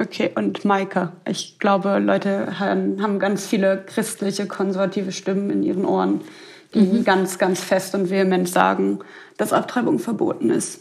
Okay, 0.00 0.30
und 0.34 0.64
Maika, 0.64 1.12
ich 1.28 1.58
glaube, 1.58 1.98
Leute 1.98 2.58
haben 2.58 3.18
ganz 3.18 3.46
viele 3.46 3.84
christliche, 3.84 4.46
konservative 4.46 5.12
Stimmen 5.12 5.50
in 5.50 5.62
ihren 5.62 5.84
Ohren 5.84 6.22
mhm. 6.74 7.04
ganz, 7.04 7.38
ganz 7.38 7.60
fest 7.60 7.94
und 7.94 8.10
vehement 8.10 8.48
sagen, 8.48 9.00
dass 9.36 9.52
Abtreibung 9.52 9.98
verboten 9.98 10.50
ist. 10.50 10.80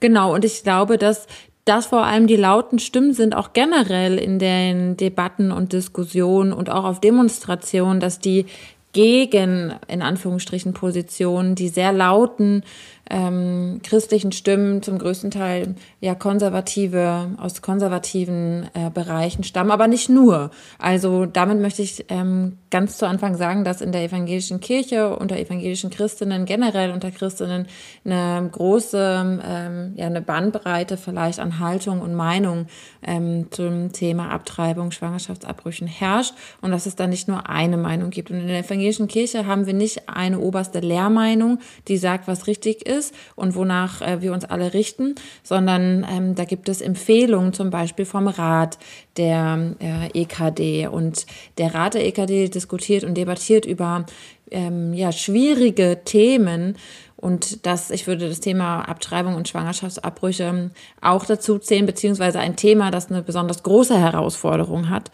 Genau, 0.00 0.34
und 0.34 0.44
ich 0.44 0.62
glaube, 0.62 0.98
dass 0.98 1.26
das 1.64 1.86
vor 1.86 2.04
allem 2.04 2.26
die 2.26 2.36
lauten 2.36 2.78
Stimmen 2.78 3.12
sind, 3.12 3.36
auch 3.36 3.52
generell 3.52 4.18
in 4.18 4.38
den 4.38 4.96
Debatten 4.96 5.52
und 5.52 5.72
Diskussionen 5.72 6.52
und 6.52 6.70
auch 6.70 6.84
auf 6.84 7.00
Demonstrationen, 7.00 8.00
dass 8.00 8.18
die 8.18 8.46
gegen, 8.92 9.74
in 9.88 10.02
Anführungsstrichen, 10.02 10.74
Positionen, 10.74 11.54
die 11.54 11.68
sehr 11.68 11.92
lauten 11.92 12.62
ähm, 13.10 13.80
christlichen 13.82 14.32
Stimmen, 14.32 14.82
zum 14.82 14.98
größten 14.98 15.30
Teil 15.30 15.74
ja 16.00 16.14
konservative, 16.14 17.30
aus 17.36 17.60
konservativen 17.60 18.68
äh, 18.74 18.90
Bereichen 18.90 19.44
stammen, 19.44 19.70
aber 19.70 19.88
nicht 19.88 20.08
nur. 20.08 20.50
Also 20.78 21.26
damit 21.26 21.60
möchte 21.60 21.82
ich 21.82 22.06
ähm, 22.08 22.58
ganz 22.70 22.98
zu 22.98 23.06
Anfang 23.06 23.36
sagen, 23.36 23.64
dass 23.64 23.80
in 23.80 23.92
der 23.92 24.04
evangelischen 24.04 24.60
Kirche, 24.60 25.16
unter 25.16 25.36
evangelischen 25.36 25.90
Christinnen, 25.90 26.44
generell 26.44 26.92
unter 26.92 27.10
Christinnen 27.10 27.66
eine 28.04 28.48
große, 28.50 29.40
ähm, 29.44 29.92
ja, 29.96 30.06
eine 30.06 30.22
Bandbreite 30.22 30.96
vielleicht 30.96 31.40
an 31.40 31.58
Haltung 31.58 32.00
und 32.00 32.14
Meinung 32.14 32.66
ähm, 33.02 33.48
zum 33.50 33.92
Thema 33.92 34.30
Abtreibung, 34.30 34.92
Schwangerschaftsabbrüchen 34.92 35.86
herrscht 35.86 36.34
und 36.60 36.70
dass 36.70 36.86
es 36.86 36.96
da 36.96 37.06
nicht 37.06 37.28
nur 37.28 37.48
eine 37.48 37.76
Meinung 37.76 38.10
gibt. 38.10 38.30
Und 38.30 38.40
in 38.40 38.46
der 38.46 38.60
evangelischen 38.60 39.08
Kirche 39.08 39.46
haben 39.46 39.66
wir 39.66 39.74
nicht 39.74 40.08
eine 40.08 40.38
oberste 40.38 40.80
Lehrmeinung, 40.80 41.58
die 41.88 41.96
sagt, 41.96 42.28
was 42.28 42.46
richtig 42.46 42.86
ist, 42.86 42.91
ist 42.92 43.14
und 43.34 43.54
wonach 43.54 44.00
äh, 44.00 44.22
wir 44.22 44.32
uns 44.32 44.44
alle 44.44 44.74
richten, 44.74 45.14
sondern 45.42 46.06
ähm, 46.08 46.34
da 46.34 46.44
gibt 46.44 46.68
es 46.68 46.80
Empfehlungen 46.80 47.52
zum 47.52 47.70
Beispiel 47.70 48.04
vom 48.04 48.28
Rat 48.28 48.78
der 49.16 49.74
äh, 49.80 50.22
EKD. 50.22 50.86
Und 50.86 51.26
der 51.58 51.74
Rat 51.74 51.94
der 51.94 52.06
EKD 52.06 52.48
diskutiert 52.48 53.04
und 53.04 53.14
debattiert 53.14 53.64
über 53.64 54.06
ähm, 54.50 54.92
ja, 54.92 55.12
schwierige 55.12 56.00
Themen 56.04 56.76
Und 57.16 57.66
das, 57.66 57.90
ich 57.90 58.06
würde 58.06 58.28
das 58.28 58.40
Thema 58.40 58.82
Abtreibung 58.82 59.34
und 59.36 59.48
Schwangerschaftsabbrüche 59.48 60.70
auch 61.00 61.24
dazu 61.24 61.58
zählen, 61.58 61.86
beziehungsweise 61.86 62.40
ein 62.40 62.56
Thema, 62.56 62.90
das 62.90 63.10
eine 63.10 63.22
besonders 63.22 63.62
große 63.62 63.98
Herausforderung 63.98 64.90
hat 64.90 65.10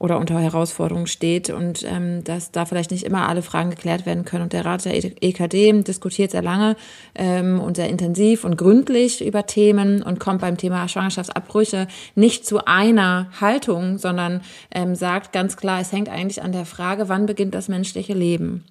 oder 0.00 0.18
unter 0.18 0.40
Herausforderungen 0.40 1.06
steht 1.06 1.50
und 1.50 1.84
ähm, 1.84 2.24
dass 2.24 2.50
da 2.50 2.64
vielleicht 2.64 2.90
nicht 2.90 3.04
immer 3.04 3.28
alle 3.28 3.42
Fragen 3.42 3.68
geklärt 3.68 4.06
werden 4.06 4.24
können. 4.24 4.44
Und 4.44 4.54
der 4.54 4.64
Rat 4.64 4.86
der 4.86 4.94
EKD 4.94 5.82
diskutiert 5.82 6.30
sehr 6.30 6.40
lange 6.40 6.74
ähm, 7.14 7.60
und 7.60 7.76
sehr 7.76 7.90
intensiv 7.90 8.44
und 8.44 8.56
gründlich 8.56 9.22
über 9.22 9.44
Themen 9.44 10.02
und 10.02 10.18
kommt 10.18 10.40
beim 10.40 10.56
Thema 10.56 10.88
Schwangerschaftsabbrüche 10.88 11.86
nicht 12.14 12.46
zu 12.46 12.64
einer 12.64 13.28
Haltung, 13.42 13.98
sondern 13.98 14.40
ähm, 14.74 14.94
sagt 14.94 15.34
ganz 15.34 15.58
klar, 15.58 15.82
es 15.82 15.92
hängt 15.92 16.08
eigentlich 16.08 16.42
an 16.42 16.52
der 16.52 16.64
Frage, 16.64 17.10
wann 17.10 17.26
beginnt 17.26 17.54
das 17.54 17.68
menschliche 17.68 18.14
Leben. 18.14 18.64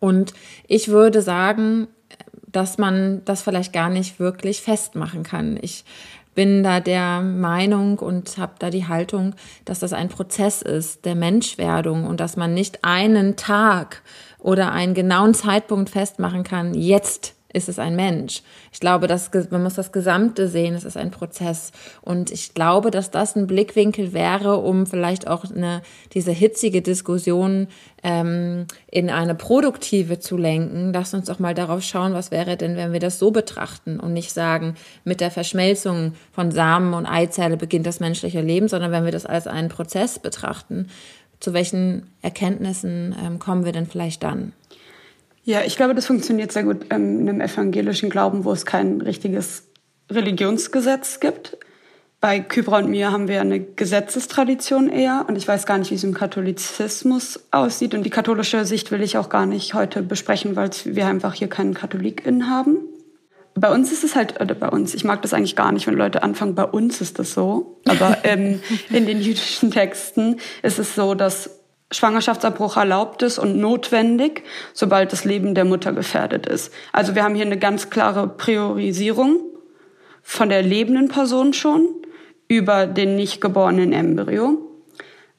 Und 0.00 0.34
ich 0.66 0.88
würde 0.88 1.22
sagen, 1.22 1.86
dass 2.50 2.76
man 2.76 3.24
das 3.24 3.42
vielleicht 3.42 3.72
gar 3.72 3.88
nicht 3.88 4.18
wirklich 4.18 4.62
festmachen 4.62 5.22
kann. 5.22 5.60
Ich 5.62 5.84
bin 6.34 6.62
da 6.62 6.80
der 6.80 7.20
Meinung 7.20 7.98
und 7.98 8.38
habe 8.38 8.54
da 8.58 8.70
die 8.70 8.86
Haltung, 8.88 9.34
dass 9.64 9.80
das 9.80 9.92
ein 9.92 10.08
Prozess 10.08 10.62
ist 10.62 11.04
der 11.04 11.14
Menschwerdung 11.14 12.06
und 12.06 12.20
dass 12.20 12.36
man 12.36 12.54
nicht 12.54 12.84
einen 12.84 13.36
Tag 13.36 14.02
oder 14.38 14.72
einen 14.72 14.94
genauen 14.94 15.34
Zeitpunkt 15.34 15.90
festmachen 15.90 16.42
kann, 16.42 16.74
jetzt 16.74 17.34
ist 17.52 17.68
es 17.68 17.78
ein 17.78 17.96
Mensch. 17.96 18.42
Ich 18.72 18.80
glaube, 18.80 19.06
dass 19.06 19.30
man 19.50 19.62
muss 19.62 19.74
das 19.74 19.92
Gesamte 19.92 20.48
sehen, 20.48 20.74
es 20.74 20.84
ist 20.84 20.96
ein 20.96 21.10
Prozess. 21.10 21.72
Und 22.00 22.30
ich 22.30 22.54
glaube, 22.54 22.90
dass 22.90 23.10
das 23.10 23.36
ein 23.36 23.46
Blickwinkel 23.46 24.12
wäre, 24.12 24.58
um 24.58 24.86
vielleicht 24.86 25.28
auch 25.28 25.44
eine, 25.44 25.82
diese 26.12 26.32
hitzige 26.32 26.82
Diskussion 26.82 27.68
ähm, 28.02 28.66
in 28.90 29.10
eine 29.10 29.34
produktive 29.34 30.18
zu 30.18 30.36
lenken. 30.36 30.92
Lass 30.92 31.14
uns 31.14 31.26
doch 31.26 31.38
mal 31.38 31.54
darauf 31.54 31.82
schauen, 31.82 32.14
was 32.14 32.30
wäre 32.30 32.56
denn, 32.56 32.76
wenn 32.76 32.92
wir 32.92 33.00
das 33.00 33.18
so 33.18 33.30
betrachten 33.30 34.00
und 34.00 34.12
nicht 34.12 34.32
sagen, 34.32 34.74
mit 35.04 35.20
der 35.20 35.30
Verschmelzung 35.30 36.14
von 36.32 36.50
Samen 36.50 36.94
und 36.94 37.06
Eizelle 37.06 37.56
beginnt 37.56 37.86
das 37.86 38.00
menschliche 38.00 38.40
Leben, 38.40 38.68
sondern 38.68 38.90
wenn 38.90 39.04
wir 39.04 39.12
das 39.12 39.26
als 39.26 39.46
einen 39.46 39.68
Prozess 39.68 40.18
betrachten, 40.18 40.88
zu 41.42 41.52
welchen 41.52 42.06
Erkenntnissen 42.22 43.16
ähm, 43.20 43.38
kommen 43.40 43.64
wir 43.64 43.72
denn 43.72 43.86
vielleicht 43.86 44.22
dann? 44.22 44.52
Ja, 45.44 45.62
ich 45.62 45.76
glaube, 45.76 45.94
das 45.94 46.06
funktioniert 46.06 46.52
sehr 46.52 46.62
gut 46.62 46.86
ähm, 46.90 47.20
in 47.20 47.28
einem 47.28 47.40
evangelischen 47.40 48.10
Glauben, 48.10 48.44
wo 48.44 48.52
es 48.52 48.64
kein 48.64 49.00
richtiges 49.00 49.64
Religionsgesetz 50.10 51.20
gibt. 51.20 51.58
Bei 52.20 52.38
Kybra 52.38 52.78
und 52.78 52.90
mir 52.90 53.10
haben 53.10 53.26
wir 53.26 53.40
eine 53.40 53.58
Gesetzestradition 53.58 54.88
eher 54.88 55.24
und 55.26 55.34
ich 55.34 55.48
weiß 55.48 55.66
gar 55.66 55.78
nicht, 55.78 55.90
wie 55.90 55.96
es 55.96 56.04
im 56.04 56.14
Katholizismus 56.14 57.40
aussieht 57.50 57.94
und 57.94 58.04
die 58.04 58.10
katholische 58.10 58.64
Sicht 58.64 58.92
will 58.92 59.02
ich 59.02 59.18
auch 59.18 59.28
gar 59.28 59.44
nicht 59.44 59.74
heute 59.74 60.02
besprechen, 60.02 60.54
weil 60.54 60.70
wir 60.84 61.06
einfach 61.08 61.34
hier 61.34 61.48
keinen 61.48 61.74
KatholikInnen 61.74 62.48
haben. 62.48 62.76
Bei 63.54 63.72
uns 63.72 63.90
ist 63.90 64.04
es 64.04 64.14
halt, 64.14 64.40
oder 64.40 64.54
bei 64.54 64.68
uns, 64.68 64.94
ich 64.94 65.02
mag 65.02 65.20
das 65.22 65.34
eigentlich 65.34 65.56
gar 65.56 65.72
nicht, 65.72 65.88
wenn 65.88 65.94
Leute 65.94 66.22
anfangen, 66.22 66.54
bei 66.54 66.64
uns 66.64 67.00
ist 67.00 67.18
das 67.18 67.34
so, 67.34 67.80
aber 67.88 68.18
ähm, 68.22 68.60
in 68.90 69.06
den 69.06 69.20
jüdischen 69.20 69.72
Texten 69.72 70.36
ist 70.62 70.78
es 70.78 70.94
so, 70.94 71.14
dass 71.14 71.61
Schwangerschaftsabbruch 71.92 72.76
erlaubt 72.76 73.22
ist 73.22 73.38
und 73.38 73.56
notwendig, 73.56 74.44
sobald 74.72 75.12
das 75.12 75.24
Leben 75.24 75.54
der 75.54 75.64
Mutter 75.64 75.92
gefährdet 75.92 76.46
ist. 76.46 76.72
Also 76.92 77.14
wir 77.14 77.22
haben 77.22 77.34
hier 77.34 77.46
eine 77.46 77.58
ganz 77.58 77.90
klare 77.90 78.28
Priorisierung 78.28 79.40
von 80.22 80.48
der 80.48 80.62
lebenden 80.62 81.08
Person 81.08 81.52
schon 81.52 81.88
über 82.48 82.86
den 82.86 83.16
nicht 83.16 83.40
geborenen 83.40 83.92
Embryo, 83.92 84.58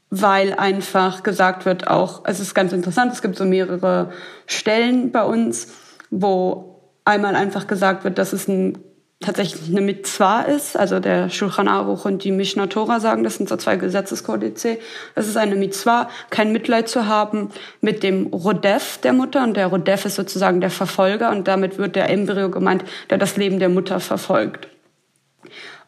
weil 0.10 0.54
einfach 0.54 1.24
gesagt 1.24 1.66
wird 1.66 1.88
auch, 1.88 2.24
es 2.26 2.40
ist 2.40 2.54
ganz 2.54 2.74
interessant, 2.74 3.14
es 3.14 3.22
gibt 3.22 3.36
so 3.36 3.46
mehrere 3.46 4.12
Stellen 4.46 5.12
bei 5.12 5.24
uns, 5.24 5.74
wo 6.10 6.82
einmal 7.06 7.36
einfach 7.36 7.68
gesagt 7.68 8.04
wird, 8.04 8.18
dass 8.18 8.34
es 8.34 8.48
ein 8.48 8.78
tatsächlich 9.24 9.70
eine 9.70 9.82
Mitzwa 9.82 10.42
ist. 10.42 10.78
Also 10.78 11.00
der 11.00 11.30
Shulchan 11.30 11.68
Aruch 11.68 12.06
und 12.06 12.24
die 12.24 12.32
Mishnah 12.32 12.68
Torah 12.68 13.00
sagen, 13.00 13.24
das 13.24 13.36
sind 13.38 13.50
so 13.50 13.58
zwei 13.58 13.78
Gesetzeskodize. 13.78 14.78
Es 15.16 15.28
ist 15.28 15.38
eine 15.38 15.56
Mitzwa, 15.56 16.10
kein 16.30 16.52
Mitleid 16.52 16.88
zu 16.88 17.08
haben 17.08 17.50
mit 17.82 18.04
dem 18.04 18.28
Rodef 18.28 19.00
der 19.00 19.14
Mutter. 19.14 19.44
Und 19.44 19.58
der 19.58 19.68
Rodef 19.68 20.06
ist 20.06 20.16
sozusagen 20.16 20.62
der 20.62 20.70
Verfolger. 20.70 21.32
Und 21.32 21.48
damit 21.48 21.78
wird 21.78 21.96
der 21.96 22.10
Embryo 22.10 22.50
gemeint, 22.50 22.84
der 23.10 23.18
das 23.18 23.36
Leben 23.38 23.60
der 23.60 23.70
Mutter 23.70 24.00
verfolgt. 24.00 24.68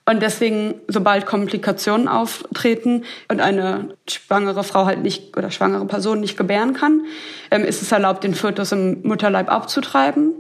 Und 0.08 0.22
deswegen, 0.22 0.76
sobald 0.88 1.26
Komplikationen 1.26 2.08
auftreten 2.08 3.06
und 3.28 3.42
eine 3.42 3.96
schwangere 4.08 4.64
Frau 4.64 4.86
halt 4.86 5.02
nicht 5.02 5.36
oder 5.36 5.50
schwangere 5.50 5.86
Person 5.86 6.20
nicht 6.20 6.38
gebären 6.38 6.74
kann, 6.74 7.06
ähm, 7.50 7.64
ist 7.66 7.82
es 7.82 7.92
erlaubt, 7.92 8.24
den 8.24 8.36
Fötus 8.36 8.72
im 8.72 9.02
Mutterleib 9.02 9.50
abzutreiben. 9.50 10.34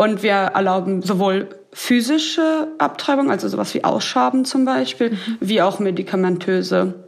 Und 0.00 0.22
wir 0.22 0.32
erlauben 0.32 1.02
sowohl 1.02 1.50
physische 1.74 2.68
Abtreibung, 2.78 3.30
also 3.30 3.48
sowas 3.48 3.74
wie 3.74 3.84
Ausschaben 3.84 4.46
zum 4.46 4.64
Beispiel, 4.64 5.10
mhm. 5.10 5.36
wie 5.40 5.60
auch 5.60 5.78
medikamentöse. 5.78 7.04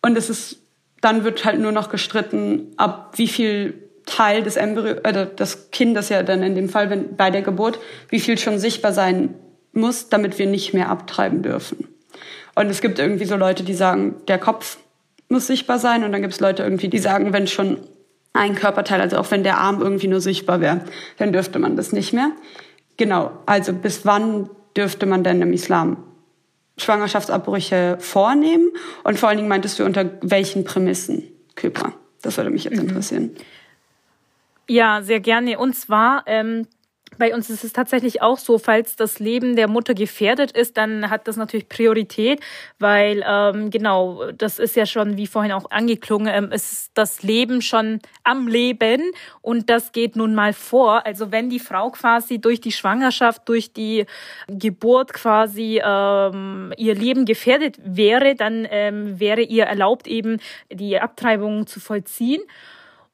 Und 0.00 0.16
es 0.16 0.30
ist, 0.30 0.58
dann 1.00 1.24
wird 1.24 1.44
halt 1.44 1.58
nur 1.58 1.72
noch 1.72 1.90
gestritten, 1.90 2.72
ab 2.76 3.14
wie 3.16 3.26
viel 3.26 3.74
Teil 4.06 4.44
des 4.44 4.54
Embryo, 4.54 4.94
äh, 5.02 5.26
des 5.34 5.72
Kindes 5.72 6.08
ja 6.08 6.22
dann 6.22 6.44
in 6.44 6.54
dem 6.54 6.68
Fall, 6.68 6.88
wenn 6.88 7.16
bei 7.16 7.32
der 7.32 7.42
Geburt, 7.42 7.80
wie 8.10 8.20
viel 8.20 8.38
schon 8.38 8.60
sichtbar 8.60 8.92
sein 8.92 9.34
muss, 9.72 10.08
damit 10.08 10.38
wir 10.38 10.46
nicht 10.46 10.72
mehr 10.72 10.88
abtreiben 10.88 11.42
dürfen. 11.42 11.88
Und 12.54 12.70
es 12.70 12.80
gibt 12.80 13.00
irgendwie 13.00 13.24
so 13.24 13.34
Leute, 13.34 13.64
die 13.64 13.74
sagen, 13.74 14.22
der 14.28 14.38
Kopf 14.38 14.78
muss 15.28 15.48
sichtbar 15.48 15.80
sein, 15.80 16.04
und 16.04 16.12
dann 16.12 16.22
gibt 16.22 16.34
es 16.34 16.38
Leute 16.38 16.62
irgendwie, 16.62 16.90
die 16.90 17.00
sagen, 17.00 17.32
wenn 17.32 17.48
schon 17.48 17.78
ein 18.36 18.54
Körperteil, 18.54 19.00
also 19.00 19.16
auch 19.16 19.30
wenn 19.30 19.42
der 19.42 19.58
Arm 19.58 19.80
irgendwie 19.80 20.08
nur 20.08 20.20
sichtbar 20.20 20.60
wäre, 20.60 20.82
dann 21.18 21.32
dürfte 21.32 21.58
man 21.58 21.76
das 21.76 21.92
nicht 21.92 22.12
mehr. 22.12 22.30
Genau, 22.96 23.30
also 23.46 23.72
bis 23.72 24.04
wann 24.04 24.50
dürfte 24.76 25.06
man 25.06 25.24
denn 25.24 25.42
im 25.42 25.52
Islam 25.52 25.98
Schwangerschaftsabbrüche 26.78 27.96
vornehmen? 28.00 28.70
Und 29.04 29.18
vor 29.18 29.28
allen 29.28 29.38
Dingen 29.38 29.48
meintest 29.48 29.78
du 29.78 29.84
unter 29.84 30.10
welchen 30.20 30.64
Prämissen, 30.64 31.24
Kübra? 31.54 31.92
Das 32.22 32.36
würde 32.36 32.50
mich 32.50 32.64
jetzt 32.64 32.74
mhm. 32.74 32.88
interessieren. 32.88 33.30
Ja, 34.68 35.02
sehr 35.02 35.20
gerne. 35.20 35.58
Und 35.58 35.74
zwar 35.76 36.24
ähm, 36.26 36.66
bei 37.18 37.34
uns 37.34 37.48
ist 37.50 37.64
es 37.64 37.72
tatsächlich 37.72 38.20
auch 38.20 38.38
so, 38.38 38.58
falls 38.58 38.96
das 38.96 39.18
Leben 39.18 39.56
der 39.56 39.68
Mutter 39.68 39.94
gefährdet 39.94 40.52
ist, 40.52 40.76
dann 40.76 41.08
hat 41.08 41.28
das 41.28 41.36
natürlich 41.36 41.68
Priorität, 41.68 42.40
weil 42.78 43.24
ähm, 43.26 43.70
genau, 43.70 44.30
das 44.32 44.58
ist 44.58 44.76
ja 44.76 44.86
schon, 44.86 45.16
wie 45.16 45.26
vorhin 45.26 45.52
auch 45.52 45.70
angeklungen, 45.70 46.32
ähm, 46.32 46.52
ist 46.52 46.90
das 46.94 47.22
Leben 47.22 47.62
schon 47.62 48.00
am 48.24 48.48
Leben 48.48 49.02
und 49.40 49.70
das 49.70 49.92
geht 49.92 50.16
nun 50.16 50.34
mal 50.34 50.52
vor. 50.52 51.06
Also 51.06 51.32
wenn 51.32 51.48
die 51.48 51.60
Frau 51.60 51.90
quasi 51.90 52.38
durch 52.38 52.60
die 52.60 52.72
Schwangerschaft, 52.72 53.48
durch 53.48 53.72
die 53.72 54.04
Geburt 54.48 55.12
quasi 55.12 55.80
ähm, 55.82 56.72
ihr 56.76 56.94
Leben 56.94 57.24
gefährdet 57.24 57.78
wäre, 57.82 58.34
dann 58.34 58.66
ähm, 58.70 59.18
wäre 59.18 59.42
ihr 59.42 59.64
erlaubt, 59.64 60.06
eben 60.06 60.38
die 60.70 60.98
Abtreibung 60.98 61.66
zu 61.66 61.80
vollziehen. 61.80 62.42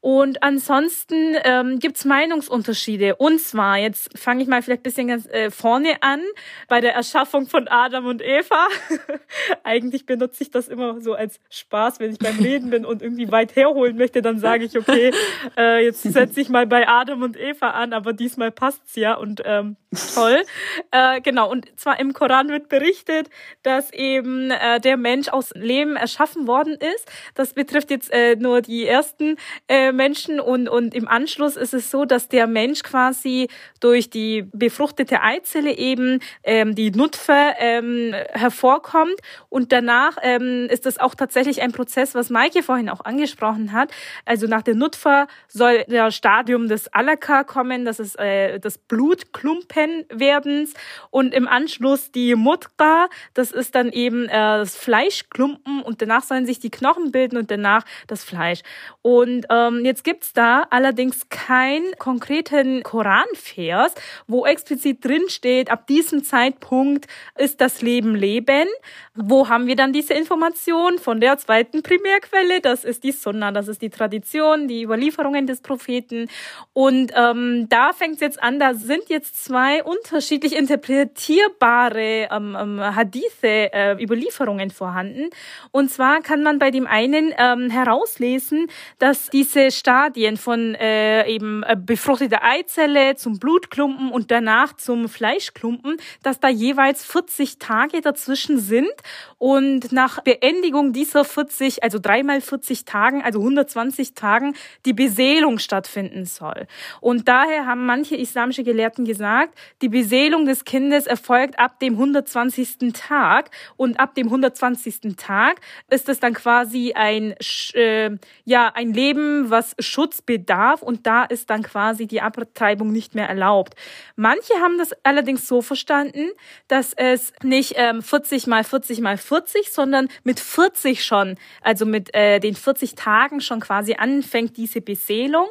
Und 0.02 0.42
ansonsten 0.42 1.36
ähm, 1.44 1.78
gibt 1.78 2.04
Meinungsunterschiede. 2.04 3.14
Und 3.14 3.40
zwar, 3.40 3.78
jetzt 3.78 4.18
fange 4.18 4.42
ich 4.42 4.48
mal 4.48 4.60
vielleicht 4.60 4.82
bisschen 4.82 5.06
ganz 5.06 5.26
äh, 5.28 5.48
vorne 5.52 6.02
an, 6.02 6.20
bei 6.66 6.80
der 6.80 6.92
Erschaffung 6.92 7.46
von 7.46 7.68
Adam 7.68 8.06
und 8.06 8.20
Eva. 8.20 8.66
Eigentlich 9.62 10.04
benutze 10.04 10.42
ich 10.42 10.50
das 10.50 10.66
immer 10.66 11.00
so 11.00 11.14
als 11.14 11.38
Spaß, 11.50 12.00
wenn 12.00 12.10
ich 12.10 12.18
beim 12.18 12.36
Reden 12.42 12.70
bin 12.70 12.84
und 12.84 13.00
irgendwie 13.00 13.30
weit 13.30 13.54
herholen 13.54 13.96
möchte, 13.96 14.22
dann 14.22 14.40
sage 14.40 14.64
ich, 14.64 14.76
okay, 14.76 15.12
äh, 15.56 15.84
jetzt 15.84 16.02
setze 16.02 16.40
ich 16.40 16.48
mal 16.48 16.66
bei 16.66 16.88
Adam 16.88 17.22
und 17.22 17.38
Eva 17.38 17.70
an, 17.70 17.92
aber 17.92 18.12
diesmal 18.12 18.50
passt's 18.50 18.96
ja 18.96 19.14
und 19.14 19.42
ähm, 19.44 19.76
toll. 20.14 20.42
Äh, 20.90 21.20
genau, 21.20 21.50
und 21.50 21.68
zwar 21.78 21.98
im 22.00 22.12
Koran 22.12 22.48
wird 22.48 22.68
berichtet, 22.68 23.30
dass 23.62 23.92
eben 23.92 24.50
äh, 24.50 24.80
der 24.80 24.96
Mensch 24.96 25.28
aus 25.28 25.50
Leben 25.54 25.96
erschaffen 25.96 26.46
worden 26.46 26.74
ist. 26.74 27.10
Das 27.34 27.54
betrifft 27.54 27.90
jetzt 27.90 28.12
äh, 28.12 28.36
nur 28.36 28.60
die 28.60 28.86
ersten 28.86 29.36
äh, 29.68 29.91
Menschen 29.92 30.40
und, 30.40 30.68
und 30.68 30.94
im 30.94 31.08
Anschluss 31.08 31.56
ist 31.56 31.74
es 31.74 31.90
so, 31.90 32.04
dass 32.04 32.28
der 32.28 32.46
Mensch 32.46 32.82
quasi 32.82 33.48
durch 33.80 34.10
die 34.10 34.44
befruchtete 34.52 35.22
Eizelle 35.22 35.76
eben 35.76 36.20
ähm, 36.44 36.74
die 36.74 36.90
Nutfe 36.90 37.34
ähm, 37.58 38.14
hervorkommt. 38.30 39.18
Und 39.48 39.72
danach 39.72 40.16
ähm, 40.22 40.68
ist 40.70 40.86
das 40.86 40.98
auch 40.98 41.14
tatsächlich 41.14 41.62
ein 41.62 41.72
Prozess, 41.72 42.14
was 42.14 42.30
Maike 42.30 42.62
vorhin 42.62 42.88
auch 42.88 43.04
angesprochen 43.04 43.72
hat. 43.72 43.90
Also 44.24 44.46
nach 44.46 44.62
der 44.62 44.74
Nutfe 44.74 45.26
soll 45.48 45.84
der 45.88 46.10
Stadium 46.10 46.68
des 46.68 46.88
Alaka 46.88 47.44
kommen, 47.44 47.84
das 47.84 48.00
ist 48.00 48.18
äh, 48.18 48.58
das 48.58 48.78
Blutklumpenwerdens. 48.78 50.74
Und 51.10 51.34
im 51.34 51.48
Anschluss 51.48 52.10
die 52.12 52.34
Mutka, 52.34 53.08
das 53.34 53.52
ist 53.52 53.74
dann 53.74 53.90
eben 53.90 54.26
äh, 54.26 54.28
das 54.30 54.76
Fleischklumpen. 54.76 55.82
Und 55.82 56.02
danach 56.02 56.22
sollen 56.22 56.46
sich 56.46 56.60
die 56.60 56.70
Knochen 56.70 57.12
bilden 57.12 57.36
und 57.36 57.50
danach 57.50 57.84
das 58.06 58.24
Fleisch. 58.24 58.60
Und 59.02 59.46
ähm, 59.50 59.81
jetzt 59.84 60.04
gibt's 60.04 60.32
da 60.32 60.66
allerdings 60.70 61.28
keinen 61.28 61.96
konkreten 61.98 62.82
Koranvers, 62.82 63.94
wo 64.26 64.46
explizit 64.46 65.04
drin 65.04 65.28
steht, 65.28 65.70
ab 65.70 65.86
diesem 65.86 66.24
Zeitpunkt 66.24 67.06
ist 67.36 67.60
das 67.60 67.82
Leben 67.82 68.14
Leben. 68.14 68.68
Wo 69.14 69.48
haben 69.48 69.66
wir 69.66 69.76
dann 69.76 69.92
diese 69.92 70.14
Information? 70.14 70.98
Von 70.98 71.20
der 71.20 71.36
zweiten 71.38 71.82
Primärquelle, 71.82 72.60
das 72.60 72.84
ist 72.84 73.04
die 73.04 73.12
Sunna, 73.12 73.52
das 73.52 73.68
ist 73.68 73.82
die 73.82 73.90
Tradition, 73.90 74.68
die 74.68 74.82
Überlieferungen 74.82 75.46
des 75.46 75.60
Propheten. 75.60 76.28
Und 76.72 77.12
ähm, 77.14 77.68
da 77.68 77.92
fängt 77.92 78.14
es 78.14 78.20
jetzt 78.20 78.42
an, 78.42 78.58
da 78.58 78.74
sind 78.74 79.08
jetzt 79.08 79.44
zwei 79.44 79.82
unterschiedlich 79.82 80.56
interpretierbare 80.56 82.28
ähm, 82.30 82.56
ähm, 82.58 82.80
Hadithe, 82.80 83.72
äh, 83.72 84.02
Überlieferungen 84.02 84.70
vorhanden. 84.70 85.30
Und 85.72 85.90
zwar 85.90 86.22
kann 86.22 86.42
man 86.42 86.58
bei 86.58 86.70
dem 86.70 86.86
einen 86.86 87.34
ähm, 87.36 87.70
herauslesen, 87.70 88.68
dass 88.98 89.28
diese 89.30 89.71
Stadien 89.72 90.36
von 90.36 90.74
äh, 90.74 91.26
eben 91.28 91.62
äh, 91.64 91.76
befruchteter 91.76 92.42
Eizelle 92.42 93.16
zum 93.16 93.38
Blutklumpen 93.38 94.10
und 94.10 94.30
danach 94.30 94.74
zum 94.76 95.08
Fleischklumpen, 95.08 95.96
dass 96.22 96.40
da 96.40 96.48
jeweils 96.48 97.04
40 97.04 97.58
Tage 97.58 98.00
dazwischen 98.00 98.58
sind 98.58 98.92
und 99.38 99.92
nach 99.92 100.20
Beendigung 100.20 100.92
dieser 100.92 101.24
40, 101.24 101.82
also 101.82 101.98
dreimal 102.00 102.40
40 102.40 102.84
Tagen, 102.84 103.22
also 103.22 103.40
120 103.40 104.14
Tagen, 104.14 104.54
die 104.84 104.92
Beseelung 104.92 105.58
stattfinden 105.58 106.26
soll. 106.26 106.66
Und 107.00 107.28
daher 107.28 107.66
haben 107.66 107.86
manche 107.86 108.16
islamische 108.16 108.64
Gelehrten 108.64 109.04
gesagt, 109.04 109.58
die 109.80 109.88
Beseelung 109.88 110.46
des 110.46 110.64
Kindes 110.64 111.06
erfolgt 111.06 111.58
ab 111.58 111.80
dem 111.80 111.94
120. 111.94 112.92
Tag 112.92 113.50
und 113.76 113.98
ab 113.98 114.14
dem 114.14 114.26
120. 114.26 115.16
Tag 115.16 115.60
ist 115.90 116.08
es 116.08 116.20
dann 116.20 116.34
quasi 116.34 116.92
ein, 116.94 117.34
äh, 117.74 118.10
ja, 118.44 118.72
ein 118.74 118.92
Leben, 118.92 119.50
was 119.50 119.61
Schutz 119.78 120.22
bedarf 120.22 120.82
und 120.82 121.06
da 121.06 121.24
ist 121.24 121.50
dann 121.50 121.62
quasi 121.62 122.06
die 122.06 122.20
Abtreibung 122.20 122.92
nicht 122.92 123.14
mehr 123.14 123.28
erlaubt. 123.28 123.74
Manche 124.16 124.54
haben 124.60 124.78
das 124.78 124.90
allerdings 125.02 125.48
so 125.48 125.62
verstanden, 125.62 126.30
dass 126.68 126.92
es 126.94 127.32
nicht 127.42 127.74
ähm, 127.76 128.02
40 128.02 128.46
mal 128.46 128.64
40 128.64 129.00
mal 129.00 129.16
40, 129.16 129.72
sondern 129.72 130.08
mit 130.24 130.40
40 130.40 131.04
schon, 131.04 131.36
also 131.60 131.86
mit 131.86 132.14
äh, 132.14 132.40
den 132.40 132.54
40 132.54 132.94
Tagen 132.94 133.40
schon 133.40 133.60
quasi 133.60 133.94
anfängt 133.94 134.56
diese 134.56 134.80
Beseelung 134.80 135.48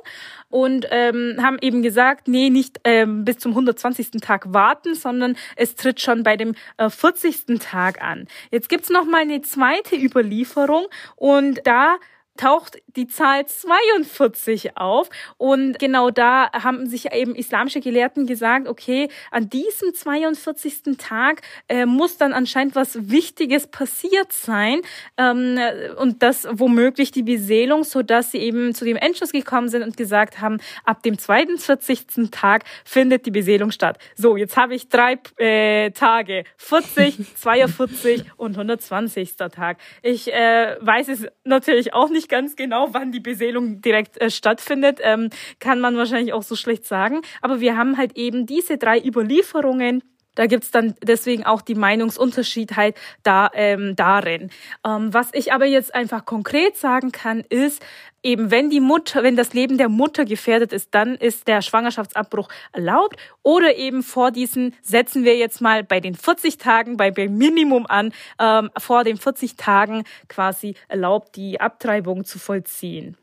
und 0.50 0.86
ähm, 0.92 1.38
haben 1.42 1.58
eben 1.62 1.82
gesagt, 1.82 2.28
nee, 2.28 2.50
nicht 2.50 2.80
ähm, 2.84 3.26
bis 3.26 3.38
zum 3.38 3.52
120. 3.52 4.12
Tag 4.22 4.54
warten, 4.54 4.96
sondern 4.96 5.36
es 5.56 5.76
tritt 5.76 6.02
schon 6.02 6.24
bei 6.24 6.38
dem 6.38 6.56
äh, 6.78 6.90
40. 6.90 7.60
Tag 7.60 8.02
an. 8.02 8.28
Jetzt 8.52 8.70
gibt's 8.70 8.90
noch 8.90 9.06
mal 9.06 9.22
eine 9.22 9.42
zweite 9.42 9.96
Überlieferung 9.96 10.88
und 11.16 11.62
da 11.66 11.98
taucht 12.38 12.78
die 12.96 13.08
Zahl 13.08 13.46
42 13.46 14.78
auf. 14.78 15.10
Und 15.38 15.80
genau 15.80 16.10
da 16.10 16.52
haben 16.52 16.88
sich 16.88 17.12
eben 17.14 17.36
islamische 17.36 17.80
Gelehrten 17.80 18.26
gesagt, 18.26 18.68
okay, 18.68 19.10
an 19.32 19.50
diesem 19.50 19.94
42. 19.94 20.98
Tag 20.98 21.42
äh, 21.68 21.86
muss 21.86 22.18
dann 22.18 22.34
anscheinend 22.34 22.76
was 22.76 23.10
Wichtiges 23.10 23.68
passiert 23.68 24.32
sein. 24.32 24.82
Ähm, 25.18 25.60
und 25.98 26.24
das 26.24 26.48
womöglich 26.52 27.12
die 27.12 27.24
Beseelung, 27.24 27.84
so 27.84 28.02
dass 28.02 28.32
sie 28.32 28.40
eben 28.40 28.74
zu 28.74 28.86
dem 28.86 28.98
Entschluss 28.98 29.32
gekommen 29.32 29.70
sind 29.70 29.84
und 29.84 29.98
gesagt 29.98 30.42
haben, 30.42 30.60
ab 30.86 31.04
dem 31.04 31.18
42. 31.18 32.32
Tag 32.32 32.64
findet 32.86 33.26
die 33.26 33.32
Beseelung 33.32 33.72
statt. 33.72 33.98
So, 34.16 34.38
jetzt 34.38 34.58
habe 34.58 34.76
ich 34.76 34.90
drei 34.90 35.20
äh, 35.38 35.92
Tage. 35.92 36.44
40, 36.58 37.36
42 37.36 38.26
und 38.38 38.54
120. 38.54 39.36
Tag. 39.36 39.78
Ich 40.02 40.32
äh, 40.32 40.78
weiß 40.80 41.08
es 41.08 41.28
natürlich 41.44 41.94
auch 41.94 42.10
nicht 42.10 42.30
ganz 42.32 42.56
genau, 42.56 42.88
wann 42.94 43.12
die 43.12 43.20
Beseelung 43.20 43.82
direkt 43.82 44.20
äh, 44.20 44.32
stattfindet, 44.32 45.00
ähm, 45.04 45.30
kann 45.60 45.80
man 45.80 45.96
wahrscheinlich 45.98 46.34
auch 46.34 46.42
so 46.42 46.56
schlecht 46.56 46.86
sagen. 46.86 47.22
Aber 47.42 47.60
wir 47.60 47.78
haben 47.78 47.98
halt 47.98 48.18
eben 48.18 48.48
diese 48.48 48.80
drei 48.80 49.00
Überlieferungen 49.00 50.02
da 50.36 50.46
gibt's 50.46 50.72
dann 50.72 50.96
deswegen 51.02 51.46
auch 51.46 51.62
die 51.62 51.76
Meinungsunterschiedheit 51.76 52.96
da, 53.24 53.50
ähm, 53.54 53.96
darin. 53.96 54.50
Ähm, 54.86 55.14
was 55.14 55.30
ich 55.34 55.54
aber 55.54 55.66
jetzt 55.66 55.94
einfach 55.94 56.26
konkret 56.26 56.78
sagen 56.78 57.12
kann, 57.12 57.42
ist, 57.50 57.84
eben 58.24 58.52
wenn 58.52 58.70
die 58.70 58.80
Mutter, 58.80 59.24
wenn 59.24 59.36
das 59.36 59.54
Leben 59.54 59.78
der 59.78 59.90
Mutter 59.90 60.26
gefährdet 60.26 60.74
ist, 60.74 60.94
dann 60.94 61.16
ist 61.16 61.48
der 61.48 61.62
Schwangerschaftsabbruch 61.62 62.48
erlaubt. 62.72 63.18
Oder 63.44 63.76
eben 63.76 64.04
vor 64.04 64.32
diesen, 64.32 64.74
setzen 64.82 65.26
wir 65.26 65.38
jetzt 65.38 65.62
mal 65.62 65.84
bei 65.84 66.00
den 66.00 66.16
40 66.16 66.58
Tagen, 66.58 66.98
bei 66.98 67.12
dem 67.12 67.38
Minimum 67.38 67.86
an, 67.88 68.14
ähm, 68.40 68.70
vor 68.78 69.04
den 69.04 69.18
40 69.18 69.56
Tagen 69.56 70.04
quasi 70.30 70.76
erlaubt, 70.88 71.36
die 71.36 71.60
Abtreibung 71.60 72.24
zu 72.24 72.40
vollziehen. 72.40 73.18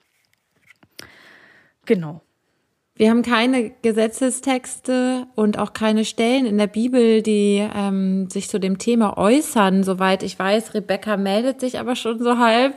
Genau. 1.86 2.20
Wir 2.98 3.10
haben 3.10 3.22
keine 3.22 3.70
Gesetzestexte 3.70 5.28
und 5.36 5.56
auch 5.56 5.72
keine 5.72 6.04
Stellen 6.04 6.46
in 6.46 6.58
der 6.58 6.66
Bibel, 6.66 7.22
die 7.22 7.64
ähm, 7.72 8.28
sich 8.28 8.48
zu 8.48 8.58
dem 8.58 8.78
Thema 8.78 9.16
äußern. 9.16 9.84
Soweit 9.84 10.24
ich 10.24 10.36
weiß, 10.36 10.74
Rebecca 10.74 11.16
meldet 11.16 11.60
sich 11.60 11.78
aber 11.78 11.94
schon 11.94 12.18
so 12.18 12.38
halb. 12.38 12.74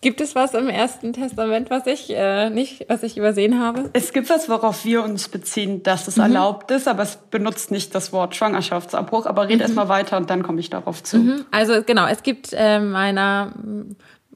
Gibt 0.00 0.20
es 0.20 0.36
was 0.36 0.54
im 0.54 0.68
Ersten 0.68 1.12
Testament, 1.12 1.70
was 1.70 1.88
ich 1.88 2.08
äh, 2.10 2.50
nicht, 2.50 2.86
was 2.88 3.02
ich 3.02 3.16
übersehen 3.16 3.58
habe? 3.58 3.90
Es 3.94 4.12
gibt 4.12 4.30
was, 4.30 4.48
worauf 4.48 4.84
wir 4.84 5.02
uns 5.02 5.28
beziehen, 5.28 5.82
dass 5.82 6.06
es 6.06 6.18
mhm. 6.18 6.22
erlaubt 6.22 6.70
ist, 6.70 6.86
aber 6.86 7.02
es 7.02 7.16
benutzt 7.16 7.72
nicht 7.72 7.96
das 7.96 8.12
Wort 8.12 8.36
Schwangerschaftsabbruch. 8.36 9.26
Aber 9.26 9.48
red 9.48 9.56
mhm. 9.56 9.62
erst 9.62 9.74
mal 9.74 9.88
weiter 9.88 10.18
und 10.18 10.30
dann 10.30 10.44
komme 10.44 10.60
ich 10.60 10.70
darauf 10.70 11.02
zu. 11.02 11.16
Mhm. 11.16 11.46
Also 11.50 11.82
genau, 11.82 12.06
es 12.06 12.22
gibt 12.22 12.50
äh, 12.52 12.78
meiner 12.78 13.54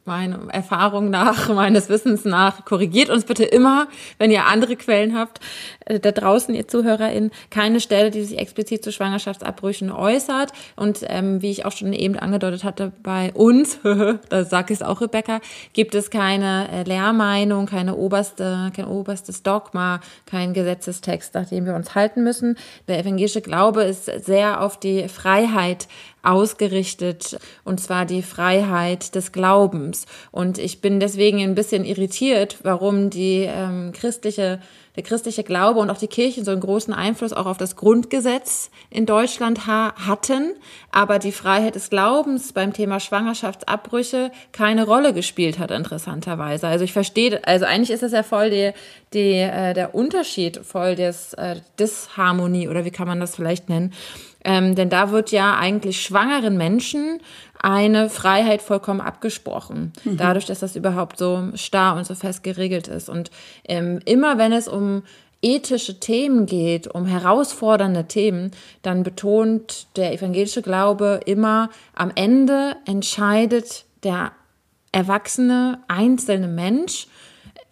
meiner 0.09 0.49
Erfahrung 0.51 1.11
nach, 1.11 1.49
meines 1.55 1.89
Wissens 1.89 2.25
nach, 2.25 2.65
korrigiert 2.65 3.11
uns 3.11 3.25
bitte 3.25 3.45
immer, 3.45 3.87
wenn 4.19 4.33
ihr 4.33 4.47
andere 4.47 4.75
Quellen 4.75 5.17
habt, 5.17 5.39
äh, 5.85 6.01
da 6.01 6.11
draußen, 6.11 6.55
ihr 6.55 6.67
ZuhörerInnen, 6.67 7.31
keine 7.51 7.81
Stelle, 7.81 8.11
die 8.11 8.25
sich 8.25 8.39
explizit 8.39 8.83
zu 8.83 8.91
Schwangerschaftsabbrüchen 8.91 9.93
äußert. 9.93 10.53
Und 10.75 11.05
ähm, 11.07 11.43
wie 11.43 11.51
ich 11.51 11.65
auch 11.65 11.73
schon 11.73 11.93
eben 11.93 12.19
angedeutet 12.19 12.65
hatte, 12.65 12.93
bei 13.03 13.33
uns, 13.35 13.79
da 14.29 14.45
sag 14.45 14.71
ich 14.71 14.79
es 14.79 14.83
auch 14.83 15.01
Rebecca, 15.01 15.41
gibt 15.75 15.95
es 15.95 16.11
keine 16.11 16.69
äh, 16.73 16.83
Lehrmeinung, 16.85 17.67
keine 17.67 17.95
oberste, 17.95 18.73
kein 18.75 18.87
oberstes 18.87 19.43
Dogma, 19.43 20.01
kein 20.27 20.55
Gesetzestext, 20.55 21.35
nach 21.35 21.49
dem 21.49 21.67
wir 21.67 21.75
uns 21.75 21.95
halten 21.95 22.25
müssen. 22.25 22.57
Der 22.89 22.99
evangelische 22.99 23.43
Glaube 23.43 23.83
ist 23.83 24.07
sehr 24.25 24.63
auf 24.63 24.81
die 24.81 25.09
Freiheit 25.09 25.87
ausgerichtet, 26.23 27.39
und 27.65 27.81
zwar 27.81 28.05
die 28.05 28.23
Freiheit 28.23 29.15
des 29.15 29.33
Glaubens. 29.33 30.07
Und 30.31 30.59
ich 30.59 30.81
bin 30.81 31.01
deswegen 31.01 31.41
ein 31.41 31.55
bisschen 31.55 31.85
irritiert, 31.85 32.59
warum 32.63 33.11
die 33.11 33.47
ähm, 33.49 33.93
christliche 33.93 34.61
der 34.99 35.05
christliche 35.05 35.45
Glaube 35.45 35.79
und 35.79 35.91
auch 35.91 35.97
die 35.99 36.09
Kirche 36.09 36.45
so 36.45 36.51
einen 36.51 36.61
großen 36.61 36.93
Einfluss 36.93 37.33
auch 37.33 37.47
auf 37.47 37.57
das 37.57 37.77
Grundgesetz 37.77 38.69
in 38.91 39.07
Deutschland 39.07 39.69
ha 39.69 39.95
hatten, 39.95 40.55
aber 40.91 41.21
die 41.21 41.31
Freiheit 41.31 41.77
des 41.77 41.89
Glaubens 41.89 42.53
beim 42.53 42.73
Thema 42.73 42.99
Schwangerschaftsabbrüche 42.99 44.33
keine 44.51 44.85
Rolle 44.85 45.15
gespielt 45.15 45.61
hat, 45.61 45.71
interessanterweise. 45.71 46.67
Also 46.67 46.85
ich 46.85 46.93
verstehe, 46.93 47.41
also 47.47 47.65
eigentlich 47.65 47.93
ist 47.93 48.03
das 48.03 48.11
ja 48.11 48.25
voll 48.25 48.51
die, 48.51 48.73
die, 49.13 49.35
äh, 49.35 49.73
der 49.73 49.95
Unterschied, 49.95 50.59
voll 50.65 50.97
des 50.97 51.33
äh, 51.35 51.61
Disharmonie 51.79 52.67
oder 52.67 52.85
wie 52.85 52.91
kann 52.91 53.07
man 53.07 53.21
das 53.21 53.37
vielleicht 53.37 53.69
nennen. 53.69 53.93
Ähm, 54.45 54.75
denn 54.75 54.89
da 54.89 55.13
wird 55.13 55.31
ja 55.31 55.57
eigentlich 55.59 56.03
schwangeren 56.03 56.57
Menschen 56.57 57.21
eine 57.61 58.09
Freiheit 58.09 58.63
vollkommen 58.63 59.01
abgesprochen, 59.01 59.93
mhm. 60.05 60.17
dadurch, 60.17 60.47
dass 60.47 60.61
das 60.61 60.77
überhaupt 60.77 61.19
so 61.19 61.51
starr 61.55 61.97
und 61.97 62.07
so 62.07 62.15
fest 62.15 62.43
geregelt 62.43 62.89
ist. 62.89 63.09
Und 63.09 63.31
ähm, 63.65 64.01
immer 64.05 64.39
wenn 64.39 64.53
es 64.53 64.69
um 64.69 65.03
ethische 65.41 66.01
Themen 66.01 66.47
geht, 66.47 66.89
um 66.89 67.07
herausfordernde 67.07 68.07
Themen, 68.07 68.51
dann 68.83 69.03
betont 69.03 69.87
der 69.97 70.13
evangelische 70.13 70.63
Glaube 70.63 71.21
immer, 71.27 71.71
am 71.95 72.11
Ende 72.15 72.77
entscheidet 72.87 73.85
der 74.03 74.33
erwachsene 74.91 75.81
einzelne 75.87 76.49
Mensch 76.49 77.07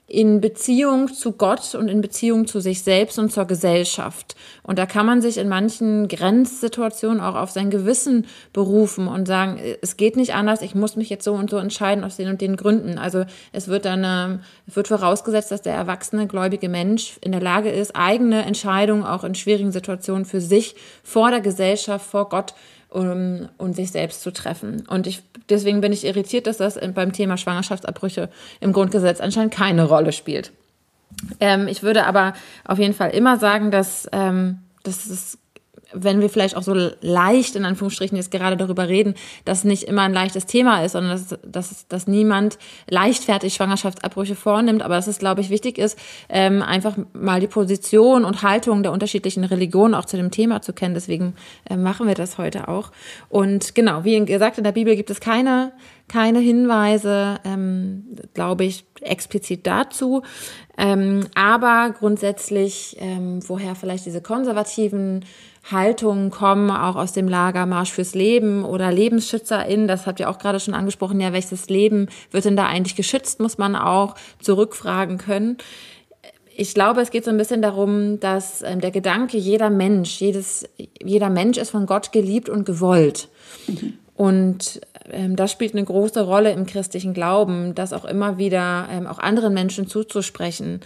in 0.09 0.41
Beziehung 0.41 1.13
zu 1.13 1.33
Gott 1.33 1.75
und 1.75 1.89
in 1.89 2.01
Beziehung 2.01 2.47
zu 2.47 2.61
sich 2.61 2.83
selbst 2.83 3.19
und 3.19 3.33
zur 3.33 3.45
Gesellschaft. 3.45 4.37
Und 4.63 4.79
da 4.79 4.87
kann 4.87 5.05
man 5.05 5.21
sich 5.21 5.37
in 5.37 5.49
manchen 5.49 6.07
Grenzsituationen 6.07 7.21
auch 7.21 7.35
auf 7.35 7.51
sein 7.51 7.71
Gewissen 7.71 8.27
berufen 8.53 9.09
und 9.09 9.27
sagen, 9.27 9.61
es 9.83 9.97
geht 9.97 10.17
nicht 10.17 10.35
anders, 10.35 10.63
ich 10.63 10.77
muss 10.77 10.95
mich 10.95 11.11
jetzt 11.11 11.25
so 11.25 11.35
und 11.35 11.51
so 11.51 11.57
entscheiden 11.57 12.05
aus 12.05 12.17
den 12.17 12.29
und 12.29 12.41
den 12.41 12.57
Gründen. 12.57 12.99
Also 12.99 13.25
es 13.53 13.67
wird 13.67 13.85
dann, 13.85 14.05
ähm, 14.05 14.41
es 14.69 14.77
wird 14.77 14.87
vorausgesetzt, 14.87 15.51
dass 15.51 15.63
der 15.63 15.75
erwachsene 15.75 16.29
gläubige 16.29 16.69
Mensch 16.69 17.19
in 17.21 17.33
der 17.33 17.41
Lage 17.41 17.71
ist, 17.71 17.97
eigene 17.97 18.45
Entscheidungen 18.45 19.03
auch 19.03 19.25
in 19.25 19.35
schwierigen 19.35 19.73
Situationen 19.73 20.25
für 20.25 20.41
sich 20.41 20.77
vor 21.03 21.31
der 21.31 21.41
Gesellschaft, 21.41 22.07
vor 22.07 22.29
Gott 22.29 22.55
um, 22.91 23.49
und 23.59 23.77
sich 23.77 23.91
selbst 23.91 24.23
zu 24.23 24.33
treffen. 24.33 24.87
Und 24.89 25.07
ich, 25.07 25.23
deswegen 25.49 25.81
bin 25.81 25.93
ich 25.93 26.05
irritiert, 26.05 26.47
dass 26.47 26.59
das 26.59 26.79
beim 26.95 27.13
Thema 27.13 27.37
Schwangerschaftsabbrüche 27.37 28.29
im 28.61 28.73
Grundgesetz 28.73 29.21
anscheinend 29.21 29.53
keine 29.53 29.85
Rolle 29.85 30.13
spielt. 30.13 30.53
Ähm, 31.41 31.69
ich 31.69 31.83
würde 31.83 32.07
aber 32.07 32.35
auf 32.65 32.79
jeden 32.79 32.95
Fall 32.95 33.11
immer 33.11 33.39
sagen, 33.39 33.71
dass, 33.71 34.09
ähm, 34.13 34.59
dass 34.83 35.07
es 35.07 35.39
wenn 35.93 36.21
wir 36.21 36.29
vielleicht 36.29 36.57
auch 36.57 36.63
so 36.63 36.75
leicht 37.01 37.57
in 37.57 37.65
Anführungsstrichen 37.65 38.17
jetzt 38.17 38.31
gerade 38.31 38.57
darüber 38.57 38.89
reden, 38.89 39.15
dass 39.45 39.65
nicht 39.65 39.85
immer 39.85 40.03
ein 40.03 40.13
leichtes 40.13 40.47
Thema 40.47 40.85
ist, 40.85 40.93
sondern 40.93 41.13
dass, 41.13 41.39
dass, 41.45 41.89
dass 41.89 42.07
niemand 42.07 42.59
leichtfertig 42.89 43.55
Schwangerschaftsabbrüche 43.55 44.35
vornimmt, 44.35 44.83
aber 44.83 44.97
dass 44.97 45.07
es, 45.07 45.19
glaube 45.19 45.41
ich, 45.41 45.51
wichtig 45.51 45.79
ist, 45.79 45.99
ähm, 46.29 46.63
einfach 46.63 46.97
mal 47.13 47.41
die 47.41 47.47
Position 47.47 48.25
und 48.25 48.43
Haltung 48.43 48.83
der 48.83 48.93
unterschiedlichen 48.93 49.45
Religionen 49.45 49.95
auch 49.95 50.05
zu 50.05 50.17
dem 50.17 50.31
Thema 50.31 50.63
zu 50.63 50.73
kennen. 50.73 50.95
Deswegen 50.95 51.35
äh, 51.69 51.77
machen 51.77 52.07
wir 52.07 52.15
das 52.15 52.39
heute 52.39 52.69
auch. 52.69 52.91
Und 53.29 53.75
genau, 53.75 54.05
wie 54.05 54.25
gesagt, 54.25 54.59
in 54.59 54.65
der 54.65 54.73
Bibel 54.73 54.97
gibt 54.97 55.11
es 55.11 55.21
keine 55.21 55.73
keine 56.09 56.39
Hinweise, 56.39 57.41
ähm, 57.45 58.05
glaube 58.33 58.65
ich, 58.65 58.85
explizit 59.01 59.67
dazu. 59.67 60.23
Ähm, 60.79 61.27
aber 61.35 61.95
grundsätzlich, 61.99 62.97
ähm, 63.01 63.41
woher 63.47 63.75
vielleicht 63.75 64.07
diese 64.07 64.21
konservativen 64.21 65.25
Haltungen 65.71 66.31
kommen, 66.31 66.71
auch 66.71 66.97
aus 66.97 67.13
dem 67.13 67.29
Lager 67.29 67.67
Marsch 67.67 67.93
fürs 67.93 68.15
Leben 68.15 68.65
oder 68.65 68.93
LebensschützerInnen, 68.93 69.89
das 69.89 70.07
habt 70.07 70.21
ihr 70.21 70.31
auch 70.31 70.39
gerade 70.39 70.61
schon 70.61 70.75
angesprochen, 70.75 71.21
ja, 71.21 71.33
welches 71.33 71.69
Leben 71.69 72.09
wird 72.31 72.45
denn 72.45 72.57
da 72.57 72.67
eigentlich 72.67 72.97
geschützt, 72.97 73.41
muss 73.41 73.59
man 73.59 73.75
auch 73.75 74.15
zurückfragen 74.41 75.19
können. 75.19 75.57
Ich 76.55 76.73
glaube, 76.73 77.01
es 77.03 77.11
geht 77.11 77.25
so 77.25 77.31
ein 77.31 77.37
bisschen 77.37 77.63
darum, 77.63 78.19
dass 78.21 78.63
ähm, 78.63 78.81
der 78.81 78.91
Gedanke, 78.91 79.37
jeder 79.37 79.69
Mensch, 79.69 80.21
jedes, 80.21 80.67
jeder 81.03 81.29
Mensch 81.29 81.59
ist 81.59 81.71
von 81.71 81.85
Gott 81.85 82.13
geliebt 82.13 82.49
und 82.49 82.65
gewollt. 82.65 83.29
Und 84.15 84.81
ähm, 85.11 85.37
das 85.37 85.53
spielt 85.53 85.75
eine 85.75 85.85
große 85.85 86.23
Rolle 86.23 86.53
im 86.53 86.65
christlichen 86.65 87.13
Glauben, 87.13 87.75
das 87.75 87.93
auch 87.93 88.07
immer 88.07 88.39
wieder 88.39 88.89
ähm, 88.91 89.07
auch 89.07 89.19
anderen 89.19 89.53
Menschen 89.53 89.87
zuzusprechen 89.87 90.81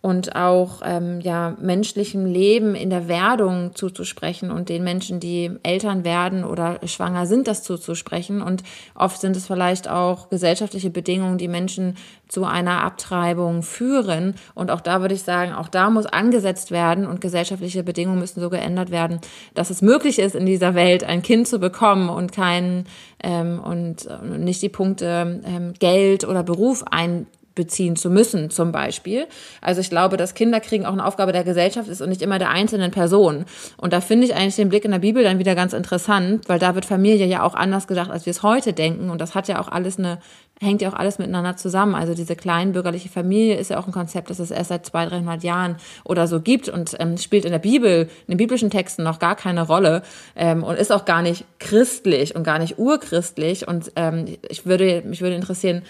und 0.00 0.36
auch 0.36 0.80
ähm, 0.84 1.20
ja 1.20 1.56
menschlichem 1.60 2.24
Leben 2.24 2.74
in 2.74 2.90
der 2.90 3.08
Werdung 3.08 3.74
zuzusprechen 3.74 4.50
und 4.50 4.68
den 4.68 4.84
Menschen, 4.84 5.18
die 5.18 5.50
Eltern 5.62 6.04
werden 6.04 6.44
oder 6.44 6.78
schwanger 6.86 7.26
sind, 7.26 7.48
das 7.48 7.62
zuzusprechen. 7.62 8.40
Und 8.40 8.62
oft 8.94 9.20
sind 9.20 9.36
es 9.36 9.46
vielleicht 9.46 9.88
auch 9.88 10.30
gesellschaftliche 10.30 10.90
Bedingungen, 10.90 11.38
die 11.38 11.48
Menschen 11.48 11.96
zu 12.28 12.44
einer 12.44 12.84
Abtreibung 12.84 13.62
führen. 13.62 14.34
Und 14.54 14.70
auch 14.70 14.80
da 14.80 15.00
würde 15.00 15.14
ich 15.14 15.22
sagen, 15.22 15.52
auch 15.52 15.68
da 15.68 15.90
muss 15.90 16.06
angesetzt 16.06 16.70
werden 16.70 17.06
und 17.06 17.20
gesellschaftliche 17.20 17.82
Bedingungen 17.82 18.20
müssen 18.20 18.40
so 18.40 18.50
geändert 18.50 18.90
werden, 18.90 19.20
dass 19.54 19.70
es 19.70 19.82
möglich 19.82 20.18
ist, 20.18 20.36
in 20.36 20.46
dieser 20.46 20.74
Welt 20.74 21.02
ein 21.02 21.22
Kind 21.22 21.48
zu 21.48 21.58
bekommen 21.58 22.08
und 22.08 22.32
kein 22.32 22.84
ähm, 23.22 23.58
und 23.58 24.06
äh, 24.06 24.38
nicht 24.38 24.62
die 24.62 24.68
Punkte 24.68 25.40
ähm, 25.44 25.72
Geld 25.78 26.26
oder 26.26 26.42
Beruf 26.42 26.84
ein 26.88 27.26
beziehen 27.58 27.96
zu 27.96 28.08
müssen, 28.08 28.50
zum 28.50 28.70
Beispiel. 28.70 29.26
Also 29.60 29.80
ich 29.80 29.90
glaube, 29.90 30.16
dass 30.16 30.34
Kinderkriegen 30.34 30.86
auch 30.86 30.92
eine 30.92 31.04
Aufgabe 31.04 31.32
der 31.32 31.42
Gesellschaft 31.42 31.88
ist 31.88 32.00
und 32.00 32.08
nicht 32.08 32.22
immer 32.22 32.38
der 32.38 32.50
einzelnen 32.50 32.92
Person. 32.92 33.44
Und 33.76 33.92
da 33.92 34.00
finde 34.00 34.26
ich 34.26 34.34
eigentlich 34.34 34.54
den 34.54 34.68
Blick 34.68 34.84
in 34.84 34.92
der 34.92 35.00
Bibel 35.00 35.24
dann 35.24 35.40
wieder 35.40 35.56
ganz 35.56 35.72
interessant, 35.72 36.48
weil 36.48 36.60
da 36.60 36.76
wird 36.76 36.84
Familie 36.84 37.26
ja 37.26 37.42
auch 37.42 37.54
anders 37.54 37.88
gedacht, 37.88 38.10
als 38.10 38.26
wir 38.26 38.30
es 38.30 38.44
heute 38.44 38.72
denken. 38.72 39.10
Und 39.10 39.20
das 39.20 39.34
hat 39.34 39.48
ja 39.48 39.60
auch 39.60 39.66
alles 39.66 39.98
eine, 39.98 40.18
hängt 40.60 40.82
ja 40.82 40.88
auch 40.88 40.94
alles 40.94 41.18
miteinander 41.18 41.56
zusammen. 41.56 41.96
Also 41.96 42.14
diese 42.14 42.36
kleinbürgerliche 42.36 43.08
Familie 43.08 43.56
ist 43.56 43.70
ja 43.70 43.78
auch 43.80 43.88
ein 43.88 43.92
Konzept, 43.92 44.30
das 44.30 44.38
es 44.38 44.52
erst 44.52 44.68
seit 44.68 44.86
200, 44.86 45.14
300 45.14 45.42
Jahren 45.42 45.76
oder 46.04 46.28
so 46.28 46.40
gibt 46.40 46.68
und 46.68 46.94
ähm, 47.00 47.16
spielt 47.16 47.44
in 47.44 47.50
der 47.50 47.58
Bibel, 47.58 48.02
in 48.02 48.34
den 48.34 48.36
biblischen 48.36 48.70
Texten 48.70 49.02
noch 49.02 49.18
gar 49.18 49.34
keine 49.34 49.66
Rolle 49.66 50.02
ähm, 50.36 50.62
und 50.62 50.78
ist 50.78 50.92
auch 50.92 51.04
gar 51.04 51.22
nicht 51.22 51.44
christlich 51.58 52.36
und 52.36 52.44
gar 52.44 52.60
nicht 52.60 52.78
urchristlich. 52.78 53.66
Und 53.66 53.90
ähm, 53.96 54.36
ich 54.48 54.64
würde, 54.64 55.02
mich 55.04 55.22
würde 55.22 55.34
interessieren, 55.34 55.82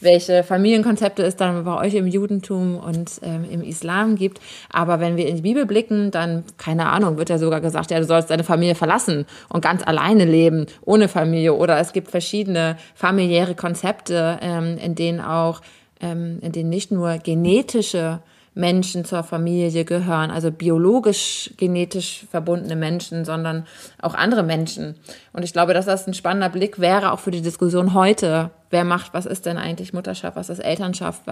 welche 0.00 0.42
Familienkonzepte 0.42 1.22
es 1.22 1.36
dann 1.36 1.64
bei 1.64 1.76
euch 1.78 1.94
im 1.94 2.06
Judentum 2.06 2.76
und 2.78 3.12
ähm, 3.22 3.44
im 3.50 3.62
Islam 3.62 4.16
gibt. 4.16 4.40
Aber 4.70 5.00
wenn 5.00 5.16
wir 5.16 5.26
in 5.26 5.36
die 5.36 5.42
Bibel 5.42 5.66
blicken, 5.66 6.10
dann, 6.10 6.44
keine 6.58 6.86
Ahnung, 6.86 7.16
wird 7.16 7.30
ja 7.30 7.38
sogar 7.38 7.60
gesagt, 7.60 7.90
ja, 7.90 7.98
du 7.98 8.04
sollst 8.04 8.30
deine 8.30 8.44
Familie 8.44 8.74
verlassen 8.74 9.26
und 9.48 9.62
ganz 9.62 9.82
alleine 9.86 10.24
leben, 10.24 10.66
ohne 10.82 11.08
Familie. 11.08 11.54
Oder 11.54 11.78
es 11.78 11.92
gibt 11.92 12.10
verschiedene 12.10 12.76
familiäre 12.94 13.54
Konzepte, 13.54 14.38
ähm, 14.42 14.78
in 14.78 14.94
denen 14.94 15.20
auch, 15.20 15.62
ähm, 16.00 16.38
in 16.42 16.52
denen 16.52 16.68
nicht 16.68 16.90
nur 16.90 17.18
genetische 17.18 18.20
Menschen 18.56 19.04
zur 19.04 19.22
Familie 19.22 19.84
gehören, 19.84 20.30
also 20.30 20.50
biologisch 20.50 21.50
genetisch 21.58 22.26
verbundene 22.30 22.74
Menschen, 22.74 23.26
sondern 23.26 23.66
auch 24.00 24.14
andere 24.14 24.42
Menschen. 24.42 24.94
Und 25.34 25.42
ich 25.42 25.52
glaube, 25.52 25.74
dass 25.74 25.84
das 25.84 26.06
ein 26.06 26.14
spannender 26.14 26.48
Blick 26.48 26.80
wäre, 26.80 27.12
auch 27.12 27.20
für 27.20 27.30
die 27.30 27.42
Diskussion 27.42 27.92
heute, 27.92 28.50
wer 28.70 28.84
macht, 28.84 29.12
was 29.12 29.26
ist 29.26 29.44
denn 29.44 29.58
eigentlich 29.58 29.92
Mutterschaft, 29.92 30.36
was 30.36 30.48
ist 30.48 30.60
Elternschaft, 30.60 31.22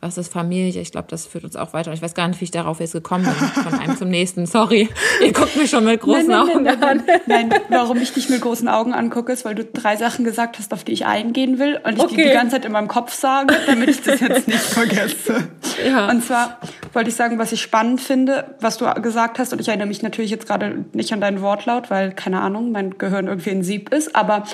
was 0.00 0.18
ist 0.18 0.30
Familie. 0.30 0.82
Ich 0.82 0.92
glaube, 0.92 1.06
das 1.10 1.26
führt 1.26 1.44
uns 1.44 1.56
auch 1.56 1.72
weiter. 1.72 1.90
Ich 1.94 2.02
weiß 2.02 2.12
gar 2.12 2.28
nicht, 2.28 2.40
wie 2.42 2.44
ich 2.44 2.50
darauf 2.50 2.80
jetzt 2.80 2.92
gekommen 2.92 3.24
bin, 3.24 3.32
von 3.64 3.80
einem 3.80 3.96
zum 3.96 4.10
nächsten. 4.10 4.44
Sorry, 4.44 4.90
ihr 5.22 5.32
guckt 5.32 5.56
mich 5.56 5.70
schon 5.70 5.86
mit 5.86 6.02
großen 6.02 6.26
nein, 6.26 6.46
nein, 6.46 6.56
Augen 6.56 6.64
nein, 6.64 6.82
an. 6.82 7.04
Nein, 7.26 7.54
warum 7.70 7.96
ich 7.96 8.12
dich 8.12 8.28
mit 8.28 8.42
großen 8.42 8.68
Augen 8.68 8.92
angucke, 8.92 9.32
ist, 9.32 9.46
weil 9.46 9.54
du 9.54 9.64
drei 9.64 9.96
Sachen 9.96 10.24
gesagt 10.24 10.58
hast, 10.58 10.74
auf 10.74 10.84
die 10.84 10.92
ich 10.92 11.06
eingehen 11.06 11.58
will 11.58 11.80
und 11.82 11.94
ich 11.94 12.00
okay. 12.00 12.14
die 12.16 12.22
die 12.24 12.30
ganze 12.30 12.56
Zeit 12.56 12.66
in 12.66 12.72
meinem 12.72 12.88
Kopf 12.88 13.14
sage, 13.14 13.54
damit 13.66 13.88
ich 13.88 14.02
das 14.02 14.20
jetzt 14.20 14.46
nicht 14.46 14.60
vergesse. 14.60 15.48
Ja. 15.84 16.10
Und 16.10 16.24
zwar 16.24 16.58
wollte 16.92 17.10
ich 17.10 17.16
sagen, 17.16 17.38
was 17.38 17.52
ich 17.52 17.60
spannend 17.60 18.00
finde, 18.00 18.56
was 18.60 18.78
du 18.78 18.86
gesagt 19.00 19.38
hast, 19.38 19.52
und 19.52 19.60
ich 19.60 19.68
erinnere 19.68 19.88
mich 19.88 20.02
natürlich 20.02 20.30
jetzt 20.30 20.46
gerade 20.46 20.84
nicht 20.92 21.12
an 21.12 21.20
deinen 21.20 21.40
Wortlaut, 21.40 21.90
weil, 21.90 22.12
keine 22.12 22.40
Ahnung, 22.40 22.72
mein 22.72 22.98
Gehirn 22.98 23.26
irgendwie 23.26 23.50
ein 23.50 23.62
Sieb 23.62 23.92
ist, 23.92 24.14
aber 24.14 24.44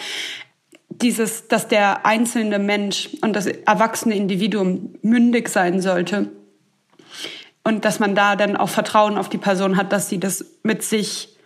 dieses, 0.89 1.49
dass 1.49 1.69
der 1.69 2.05
einzelne 2.05 2.59
Mensch 2.59 3.11
und 3.23 3.35
das 3.35 3.47
erwachsene 3.47 4.15
Individuum 4.15 4.95
mündig 5.03 5.49
sein 5.49 5.81
sollte 5.81 6.31
und 7.63 7.85
dass 7.85 8.01
man 8.01 8.15
da 8.15 8.37
dann 8.37 8.57
auch 8.57 8.69
Vertrauen 8.69 9.17
auf 9.17 9.29
die 9.29 9.39
Person 9.39 9.77
hat, 9.77 9.93
dass 9.93 10.09
sie 10.09 10.19
das 10.19 10.45
mit 10.63 10.83
sich, 10.83 11.37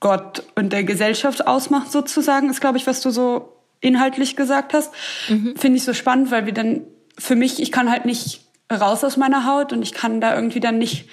Gott 0.00 0.42
und 0.56 0.72
der 0.72 0.82
Gesellschaft 0.82 1.46
ausmacht, 1.46 1.92
sozusagen, 1.92 2.50
ist, 2.50 2.60
glaube 2.60 2.76
ich, 2.76 2.86
was 2.88 3.02
du 3.02 3.10
so 3.10 3.56
inhaltlich 3.80 4.34
gesagt 4.34 4.74
hast. 4.74 4.92
Mhm. 5.28 5.54
Finde 5.56 5.76
ich 5.76 5.84
so 5.84 5.94
spannend, 5.94 6.30
weil 6.30 6.46
wir 6.46 6.52
dann, 6.52 6.82
für 7.18 7.36
mich, 7.36 7.62
ich 7.62 7.70
kann 7.70 7.90
halt 7.90 8.04
nicht 8.04 8.40
raus 8.72 9.04
aus 9.04 9.16
meiner 9.16 9.46
Haut 9.46 9.72
und 9.72 9.82
ich 9.82 9.92
kann 9.92 10.20
da 10.20 10.34
irgendwie 10.34 10.60
dann 10.60 10.78
nicht 10.78 11.08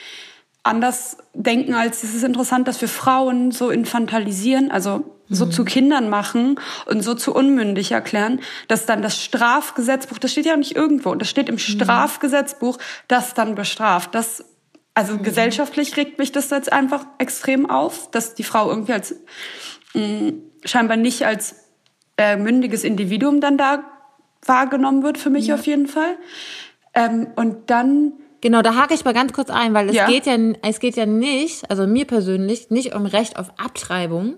anders 0.64 1.18
denken, 1.34 1.74
als 1.74 2.04
es 2.04 2.14
ist 2.14 2.24
interessant, 2.24 2.68
dass 2.68 2.82
wir 2.82 2.90
Frauen 2.90 3.52
so 3.52 3.70
infantilisieren, 3.70 4.72
also 4.72 5.06
so 5.30 5.46
mhm. 5.46 5.52
zu 5.52 5.64
Kindern 5.64 6.10
machen 6.10 6.60
und 6.86 7.02
so 7.02 7.14
zu 7.14 7.34
unmündig 7.34 7.92
erklären, 7.92 8.42
dass 8.68 8.86
dann 8.86 9.02
das 9.02 9.24
Strafgesetzbuch, 9.24 10.18
das 10.18 10.32
steht 10.32 10.46
ja 10.46 10.58
nicht 10.58 10.76
irgendwo, 10.76 11.16
das 11.16 11.30
steht 11.30 11.50
im 11.50 11.56
mhm. 11.56 11.60
Strafgesetzbuch, 11.60 12.78
das 13.08 13.34
dann 13.34 13.56
bestraft. 13.56 14.16
Das, 14.16 14.44
also 14.96 15.14
mhm. 15.14 15.24
gesellschaftlich 15.24 15.96
regt 15.98 16.20
mich 16.20 16.32
das 16.32 16.50
jetzt 16.50 16.72
einfach 16.72 17.06
extrem 17.20 17.70
auf, 17.70 18.10
dass 18.12 18.34
die 18.34 18.44
Frau 18.44 18.70
irgendwie 18.70 18.94
als 18.94 19.16
mh, 19.94 20.04
mm, 20.04 20.42
scheinbar 20.66 20.98
nicht 20.98 21.26
als 21.26 21.56
äh, 22.18 22.36
mündiges 22.36 22.84
Individuum 22.84 23.40
dann 23.40 23.58
da 23.58 23.84
wahrgenommen 24.46 25.04
wird, 25.04 25.18
für 25.18 25.30
mich 25.30 25.48
ja. 25.48 25.56
auf 25.56 25.66
jeden 25.66 25.88
Fall. 25.88 26.18
Ähm, 27.00 27.28
und 27.36 27.70
dann 27.70 28.14
Genau, 28.42 28.62
da 28.62 28.76
hake 28.76 28.94
ich 28.94 29.04
mal 29.04 29.14
ganz 29.14 29.34
kurz 29.34 29.50
ein, 29.50 29.74
weil 29.74 29.90
es 29.90 29.96
ja. 29.96 30.08
geht 30.08 30.26
ja, 30.26 30.38
es 30.62 30.80
geht 30.80 30.96
ja 30.96 31.06
nicht, 31.06 31.70
also 31.70 31.86
mir 31.88 32.06
persönlich, 32.06 32.70
nicht 32.70 32.96
um 32.96 33.06
Recht 33.06 33.38
auf 33.38 33.52
Abtreibung, 33.58 34.36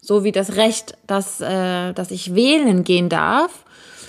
so 0.00 0.24
wie 0.24 0.32
das 0.32 0.56
Recht, 0.56 0.96
dass, 1.06 1.40
äh, 1.40 1.92
dass 1.92 2.10
ich 2.10 2.34
wählen 2.34 2.84
gehen 2.84 3.10
darf, 3.10 3.66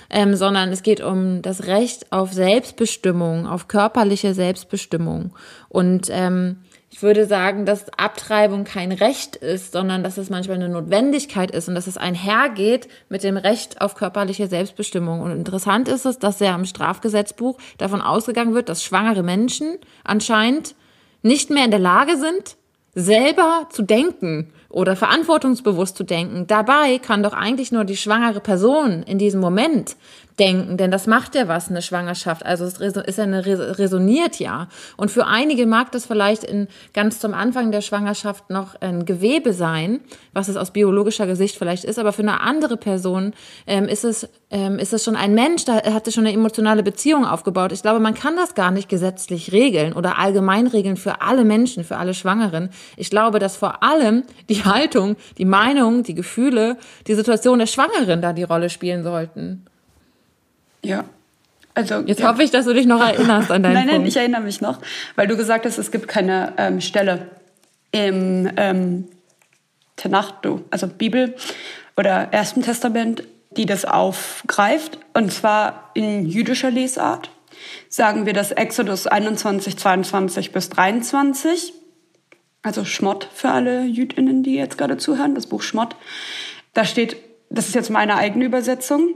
ähm, 0.08 0.34
sondern 0.36 0.70
es 0.72 0.82
geht 0.82 1.02
um 1.02 1.42
das 1.42 1.66
Recht 1.66 2.12
auf 2.12 2.32
Selbstbestimmung, 2.32 3.46
auf 3.46 3.68
körperliche 3.68 4.32
Selbstbestimmung. 4.32 5.34
Und 5.68 6.08
ähm, 6.10 6.62
ich 6.92 7.02
würde 7.02 7.24
sagen, 7.24 7.66
dass 7.66 7.88
Abtreibung 7.96 8.64
kein 8.64 8.90
Recht 8.90 9.36
ist, 9.36 9.72
sondern 9.72 10.02
dass 10.02 10.18
es 10.18 10.28
manchmal 10.28 10.56
eine 10.56 10.68
Notwendigkeit 10.68 11.52
ist 11.52 11.68
und 11.68 11.76
dass 11.76 11.86
es 11.86 11.96
einhergeht 11.96 12.88
mit 13.08 13.22
dem 13.22 13.36
Recht 13.36 13.80
auf 13.80 13.94
körperliche 13.94 14.48
Selbstbestimmung. 14.48 15.20
Und 15.20 15.30
interessant 15.30 15.88
ist 15.88 16.04
es, 16.04 16.18
dass 16.18 16.40
ja 16.40 16.54
im 16.54 16.64
Strafgesetzbuch 16.64 17.58
davon 17.78 18.02
ausgegangen 18.02 18.54
wird, 18.54 18.68
dass 18.68 18.82
schwangere 18.82 19.22
Menschen 19.22 19.78
anscheinend 20.02 20.74
nicht 21.22 21.48
mehr 21.50 21.64
in 21.64 21.70
der 21.70 21.80
Lage 21.80 22.16
sind, 22.16 22.56
selber 22.94 23.68
zu 23.70 23.82
denken 23.82 24.52
oder 24.68 24.96
verantwortungsbewusst 24.96 25.96
zu 25.96 26.02
denken. 26.02 26.48
Dabei 26.48 26.98
kann 26.98 27.22
doch 27.22 27.34
eigentlich 27.34 27.70
nur 27.70 27.84
die 27.84 27.96
schwangere 27.96 28.40
Person 28.40 29.04
in 29.04 29.18
diesem 29.18 29.40
Moment 29.40 29.96
denken, 30.40 30.76
denn 30.76 30.90
das 30.90 31.06
macht 31.06 31.34
ja 31.34 31.46
was, 31.46 31.68
eine 31.68 31.82
Schwangerschaft. 31.82 32.44
Also 32.44 32.64
es 32.64 32.78
ist 32.78 33.20
eine, 33.20 33.46
resoniert 33.78 34.40
ja. 34.40 34.68
Und 34.96 35.10
für 35.10 35.26
einige 35.26 35.66
mag 35.66 35.92
das 35.92 36.06
vielleicht 36.06 36.42
in, 36.44 36.66
ganz 36.94 37.20
zum 37.20 37.34
Anfang 37.34 37.70
der 37.70 37.82
Schwangerschaft 37.82 38.50
noch 38.50 38.80
ein 38.80 39.04
Gewebe 39.04 39.52
sein, 39.52 40.00
was 40.32 40.48
es 40.48 40.56
aus 40.56 40.72
biologischer 40.72 41.26
Gesicht 41.26 41.56
vielleicht 41.56 41.84
ist, 41.84 41.98
aber 41.98 42.12
für 42.12 42.22
eine 42.22 42.40
andere 42.40 42.76
Person 42.76 43.34
ähm, 43.66 43.84
ist 43.84 44.04
es 44.04 44.28
ähm, 44.50 44.78
ist 44.78 44.92
es 44.92 45.04
schon 45.04 45.14
ein 45.14 45.34
Mensch, 45.34 45.64
da 45.64 45.82
hat 45.94 46.04
sich 46.04 46.14
schon 46.14 46.26
eine 46.26 46.34
emotionale 46.34 46.82
Beziehung 46.82 47.24
aufgebaut. 47.24 47.70
Ich 47.72 47.82
glaube, 47.82 48.00
man 48.00 48.14
kann 48.14 48.34
das 48.36 48.54
gar 48.54 48.70
nicht 48.72 48.88
gesetzlich 48.88 49.52
regeln 49.52 49.92
oder 49.92 50.18
allgemein 50.18 50.66
regeln 50.66 50.96
für 50.96 51.22
alle 51.22 51.44
Menschen, 51.44 51.84
für 51.84 51.98
alle 51.98 52.14
Schwangeren. 52.14 52.70
Ich 52.96 53.10
glaube, 53.10 53.38
dass 53.38 53.56
vor 53.56 53.82
allem 53.82 54.24
die 54.48 54.64
Haltung, 54.64 55.16
die 55.38 55.44
Meinung, 55.44 56.02
die 56.02 56.14
Gefühle, 56.14 56.76
die 57.06 57.14
Situation 57.14 57.60
der 57.60 57.66
Schwangeren 57.66 58.20
da 58.20 58.32
die 58.32 58.42
Rolle 58.42 58.70
spielen 58.70 59.04
sollten. 59.04 59.66
Ja. 60.82 61.04
Also, 61.74 62.00
Jetzt 62.00 62.20
ja. 62.20 62.28
hoffe 62.28 62.42
ich, 62.42 62.50
dass 62.50 62.64
du 62.64 62.74
dich 62.74 62.86
noch 62.86 63.00
erinnerst 63.00 63.50
an 63.50 63.62
deinen 63.62 63.74
Nein, 63.74 63.86
nein, 63.86 63.96
Punkt. 63.96 64.08
ich 64.08 64.16
erinnere 64.16 64.42
mich 64.42 64.60
noch, 64.60 64.80
weil 65.14 65.26
du 65.28 65.36
gesagt 65.36 65.64
hast, 65.64 65.78
es 65.78 65.90
gibt 65.90 66.08
keine 66.08 66.52
ähm, 66.56 66.80
Stelle 66.80 67.28
im, 67.92 68.50
ähm, 68.56 69.08
Tenach, 70.00 70.34
also 70.70 70.86
Bibel 70.86 71.34
oder 71.96 72.28
Ersten 72.32 72.62
Testament, 72.62 73.24
die 73.50 73.66
das 73.66 73.84
aufgreift. 73.84 74.98
Und 75.12 75.32
zwar 75.32 75.90
in 75.94 76.26
jüdischer 76.26 76.70
Lesart 76.70 77.30
sagen 77.88 78.24
wir 78.24 78.32
das 78.32 78.50
Exodus 78.50 79.06
21, 79.06 79.76
22 79.76 80.52
bis 80.52 80.70
23. 80.70 81.74
Also 82.62 82.84
Schmott 82.84 83.28
für 83.32 83.50
alle 83.50 83.84
Jüdinnen, 83.84 84.42
die 84.42 84.54
jetzt 84.54 84.78
gerade 84.78 84.96
zuhören, 84.96 85.34
das 85.34 85.46
Buch 85.46 85.62
Schmott. 85.62 85.96
Da 86.72 86.84
steht, 86.84 87.16
das 87.50 87.68
ist 87.68 87.74
jetzt 87.74 87.90
meine 87.90 88.16
eigene 88.16 88.44
Übersetzung, 88.44 89.14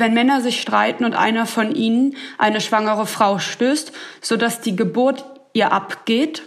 wenn 0.00 0.14
Männer 0.14 0.40
sich 0.40 0.60
streiten 0.60 1.04
und 1.04 1.14
einer 1.14 1.46
von 1.46 1.74
ihnen 1.74 2.16
eine 2.38 2.60
schwangere 2.60 3.06
Frau 3.06 3.38
stößt, 3.38 3.92
sodass 4.20 4.60
die 4.60 4.76
Geburt 4.76 5.24
ihr 5.52 5.72
abgeht, 5.72 6.42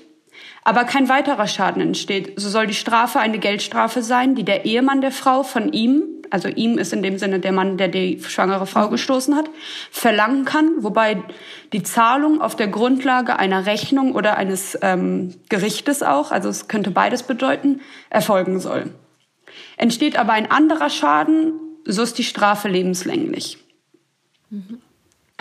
aber 0.63 0.83
kein 0.83 1.09
weiterer 1.09 1.47
Schaden 1.47 1.81
entsteht, 1.81 2.39
so 2.39 2.49
soll 2.49 2.67
die 2.67 2.73
Strafe 2.73 3.19
eine 3.19 3.39
Geldstrafe 3.39 4.03
sein, 4.03 4.35
die 4.35 4.43
der 4.43 4.65
Ehemann 4.65 5.01
der 5.01 5.11
Frau 5.11 5.43
von 5.43 5.73
ihm, 5.73 6.03
also 6.29 6.47
ihm 6.47 6.77
ist 6.77 6.93
in 6.93 7.01
dem 7.01 7.17
Sinne 7.17 7.39
der 7.39 7.51
Mann, 7.51 7.77
der 7.77 7.87
die 7.87 8.21
schwangere 8.21 8.67
Frau 8.67 8.89
gestoßen 8.89 9.35
hat, 9.35 9.49
verlangen 9.89 10.45
kann, 10.45 10.83
wobei 10.83 11.23
die 11.73 11.81
Zahlung 11.81 12.41
auf 12.41 12.55
der 12.55 12.67
Grundlage 12.67 13.39
einer 13.39 13.65
Rechnung 13.65 14.13
oder 14.13 14.37
eines 14.37 14.77
ähm, 14.81 15.33
Gerichtes 15.49 16.03
auch, 16.03 16.31
also 16.31 16.49
es 16.49 16.67
könnte 16.67 16.91
beides 16.91 17.23
bedeuten, 17.23 17.81
erfolgen 18.09 18.59
soll. 18.59 18.93
Entsteht 19.77 20.19
aber 20.19 20.33
ein 20.33 20.51
anderer 20.51 20.89
Schaden, 20.89 21.53
so 21.85 22.03
ist 22.03 22.17
die 22.17 22.23
Strafe 22.23 22.67
lebenslänglich. 22.67 23.57
Mhm. 24.49 24.81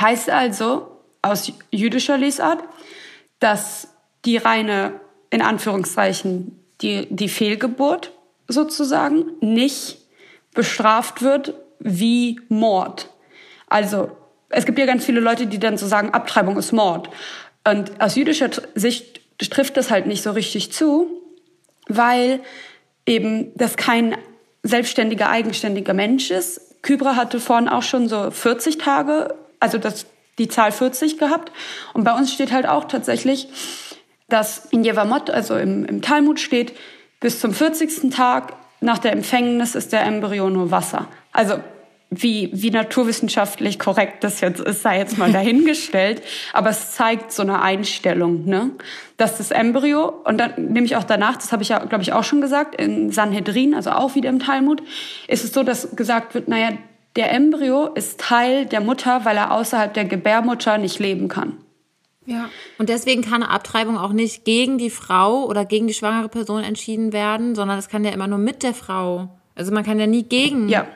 Heißt 0.01 0.31
also 0.31 0.99
aus 1.23 1.53
jüdischer 1.71 2.19
Lesart, 2.19 2.63
dass 3.41 3.89
die 4.25 4.37
reine, 4.37 5.01
in 5.31 5.43
Anführungszeichen, 5.43 6.59
die, 6.81 7.07
die 7.11 7.29
Fehlgeburt 7.29 8.13
sozusagen 8.47 9.33
nicht 9.41 9.99
bestraft 10.55 11.23
wird 11.23 11.55
wie 11.79 12.41
Mord. 12.49 13.11
Also 13.69 14.17
es 14.49 14.65
gibt 14.65 14.79
ja 14.79 14.87
ganz 14.87 15.05
viele 15.05 15.21
Leute, 15.21 15.47
die 15.47 15.59
dann 15.59 15.77
so 15.77 15.87
sagen, 15.87 16.11
Abtreibung 16.11 16.57
ist 16.57 16.73
Mord. 16.73 17.11
Und 17.65 18.01
aus 18.01 18.17
jüdischer 18.17 18.51
Sicht 18.75 19.21
trifft 19.51 19.77
das 19.77 19.91
halt 19.91 20.07
nicht 20.07 20.23
so 20.23 20.31
richtig 20.33 20.73
zu, 20.73 21.23
weil 21.87 22.41
eben 23.07 23.53
das 23.57 23.77
kein 23.77 24.17
selbstständiger, 24.69 25.31
eigenständiger 25.31 25.95
Mensch 25.95 26.31
ist. 26.31 26.61
Kybra 26.83 27.17
hatte 27.17 27.41
vorhin 27.41 27.69
auch 27.69 27.83
schon 27.83 28.09
so 28.09 28.31
40 28.31 28.79
Tage, 28.79 29.35
also 29.61 29.79
das, 29.79 30.07
die 30.39 30.49
Zahl 30.49 30.73
40 30.73 31.19
gehabt. 31.19 31.53
Und 31.95 32.05
bei 32.05 32.15
uns 32.15 32.33
steht 32.33 32.53
halt 32.53 32.67
auch 32.67 32.85
tatsächlich, 32.85 33.49
dass 34.29 34.67
in 34.67 34.85
Jevamot, 34.85 35.31
also 35.31 35.57
im, 35.57 35.85
im 35.85 36.03
Talmud 36.03 36.39
steht, 36.39 36.77
bis 37.21 37.41
zum 37.41 37.53
40. 37.53 38.11
Tag 38.15 38.53
nach 38.81 38.99
der 38.99 39.13
Empfängnis 39.13 39.75
ist 39.75 39.93
der 39.93 40.03
Embryo 40.03 40.51
nur 40.51 40.71
Wasser. 40.71 41.09
Also 41.33 41.59
wie, 42.11 42.51
wie 42.55 42.71
naturwissenschaftlich 42.71 43.79
korrekt 43.79 44.25
das 44.25 44.41
jetzt 44.41 44.61
ist, 44.61 44.83
sei 44.83 44.99
jetzt 44.99 45.19
mal 45.19 45.33
dahingestellt. 45.33 46.23
Aber 46.53 46.71
es 46.71 46.93
zeigt 46.93 47.33
so 47.33 47.43
eine 47.43 47.61
Einstellung, 47.61 48.45
ne? 48.47 48.71
Dass 49.17 49.37
das 49.37 49.51
Embryo, 49.51 50.09
und 50.25 50.39
dann 50.39 50.53
nehme 50.57 50.87
ich 50.87 50.97
auch 50.97 51.05
danach, 51.05 51.37
das 51.37 51.53
habe 51.53 51.63
ich 51.63 51.71
ja, 51.71 51.79
glaube 51.85 52.03
ich, 52.03 52.13
auch 52.13 52.25
schon 52.25 52.41
gesagt, 52.41 52.81
in 52.81 53.11
Sanhedrin, 53.11 53.75
also 53.75 53.91
auch 53.91 54.15
wieder 54.15 54.31
im 54.31 54.39
Talmud, 54.39 54.83
ist 55.27 55.45
es 55.45 55.53
so, 55.53 55.63
dass 55.63 55.97
gesagt 55.97 56.35
wird, 56.35 56.49
naja, 56.49 56.71
der 57.17 57.33
Embryo 57.33 57.89
ist 57.95 58.21
Teil 58.21 58.65
der 58.67 58.81
Mutter, 58.81 59.25
weil 59.25 59.37
er 59.37 59.53
außerhalb 59.53 59.93
der 59.93 60.05
Gebärmutter 60.05 60.79
nicht 60.79 60.99
leben 61.01 61.29
kann. 61.29 61.59
Ja. 62.27 62.49
Und 62.79 62.91
deswegen 62.91 63.23
kann 63.23 63.43
eine 63.43 63.51
Abtreibung 63.51 63.99
auch 63.99 64.13
nicht 64.13 64.45
gegen 64.45 64.79
die 64.79 64.91
Frau 64.91 65.45
oder 65.47 65.65
gegen 65.65 65.87
die 65.87 65.95
schwangere 65.95 66.29
Person 66.29 66.63
entschieden 66.63 67.13
werden, 67.13 67.55
sondern 67.55 67.79
es 67.79 67.89
kann 67.89 68.05
ja 68.05 68.13
immer 68.13 68.27
nur 68.27 68.39
mit 68.39 68.63
der 68.63 68.75
Frau. 68.75 69.31
Also 69.55 69.73
man 69.73 69.83
kann 69.83 69.99
ja 69.99 70.07
nie 70.07 70.23
gegen 70.23 70.69
ja 70.69 70.87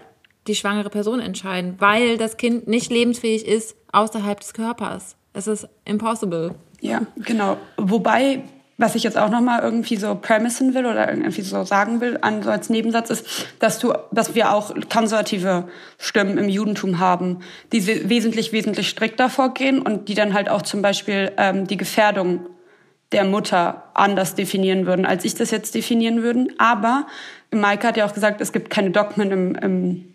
die 0.46 0.54
schwangere 0.54 0.90
Person 0.90 1.20
entscheiden, 1.20 1.76
weil 1.78 2.18
das 2.18 2.36
Kind 2.36 2.66
nicht 2.66 2.90
lebensfähig 2.90 3.46
ist 3.46 3.76
außerhalb 3.92 4.40
des 4.40 4.54
Körpers. 4.54 5.16
Es 5.32 5.46
ist 5.46 5.68
impossible. 5.84 6.54
Ja, 6.80 7.02
genau. 7.16 7.56
Wobei, 7.76 8.42
was 8.76 8.94
ich 8.96 9.04
jetzt 9.04 9.16
auch 9.16 9.30
nochmal 9.30 9.60
irgendwie 9.62 9.96
so 9.96 10.14
premissen 10.16 10.74
will 10.74 10.84
oder 10.84 11.08
irgendwie 11.08 11.42
so 11.42 11.62
sagen 11.62 12.00
will, 12.00 12.18
an, 12.20 12.42
so 12.42 12.50
als 12.50 12.68
Nebensatz 12.70 13.10
ist, 13.10 13.46
dass 13.60 13.78
du, 13.78 13.94
dass 14.10 14.34
wir 14.34 14.52
auch 14.52 14.74
konservative 14.92 15.68
Stimmen 15.98 16.38
im 16.38 16.48
Judentum 16.48 16.98
haben, 16.98 17.38
die 17.72 17.86
wesentlich, 17.86 18.52
wesentlich 18.52 18.88
strikter 18.88 19.30
vorgehen 19.30 19.80
und 19.80 20.08
die 20.08 20.14
dann 20.14 20.34
halt 20.34 20.48
auch 20.48 20.62
zum 20.62 20.82
Beispiel 20.82 21.32
ähm, 21.36 21.66
die 21.66 21.76
Gefährdung 21.76 22.46
der 23.12 23.24
Mutter 23.24 23.84
anders 23.94 24.34
definieren 24.34 24.86
würden, 24.86 25.06
als 25.06 25.24
ich 25.24 25.34
das 25.34 25.50
jetzt 25.50 25.74
definieren 25.74 26.22
würden. 26.22 26.52
Aber 26.58 27.06
Maike 27.50 27.86
hat 27.86 27.96
ja 27.96 28.06
auch 28.06 28.14
gesagt, 28.14 28.40
es 28.40 28.52
gibt 28.52 28.70
keine 28.70 28.90
Dogmen 28.90 29.30
im, 29.30 29.54
im 29.54 30.11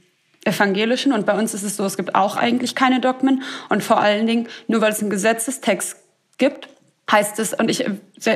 evangelischen 0.48 1.14
und 1.14 1.26
bei 1.26 1.38
uns 1.38 1.54
ist 1.54 1.64
es 1.64 1.78
so, 1.78 1.86
es 1.86 1.98
gibt 1.98 2.16
auch 2.16 2.38
eigentlich 2.38 2.74
keine 2.76 3.00
Dogmen 3.00 3.44
und 3.70 3.84
vor 3.84 4.00
allen 4.00 4.26
Dingen, 4.26 4.48
nur 4.68 4.82
weil 4.82 4.92
es 4.92 5.02
einen 5.02 5.10
Gesetzestext 5.10 5.98
gibt, 6.38 6.70
heißt 7.12 7.40
es, 7.40 7.54
und 7.54 7.70
ich 7.70 7.86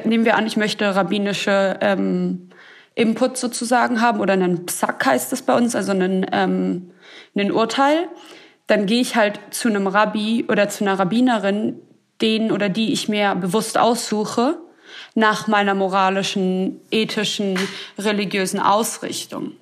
nehmen 0.05 0.25
wir 0.25 0.35
an, 0.35 0.45
ich 0.45 0.57
möchte 0.57 0.95
rabbinische 0.95 1.77
ähm, 1.81 2.49
Input 2.95 3.37
sozusagen 3.37 4.01
haben 4.01 4.19
oder 4.19 4.33
einen 4.33 4.65
Psack 4.65 5.05
heißt 5.05 5.33
es 5.33 5.41
bei 5.41 5.55
uns, 5.55 5.75
also 5.75 5.91
einen, 5.91 6.25
ähm, 6.31 6.91
einen 7.35 7.51
Urteil, 7.51 8.07
dann 8.67 8.85
gehe 8.85 9.01
ich 9.01 9.15
halt 9.15 9.39
zu 9.51 9.69
einem 9.69 9.87
Rabbi 9.87 10.45
oder 10.49 10.69
zu 10.69 10.83
einer 10.83 10.99
Rabbinerin, 10.99 11.79
den 12.21 12.51
oder 12.51 12.69
die 12.69 12.93
ich 12.93 13.09
mir 13.09 13.35
bewusst 13.35 13.77
aussuche, 13.77 14.59
nach 15.15 15.47
meiner 15.47 15.73
moralischen, 15.73 16.79
ethischen, 16.91 17.57
religiösen 17.97 18.59
Ausrichtung. 18.59 19.53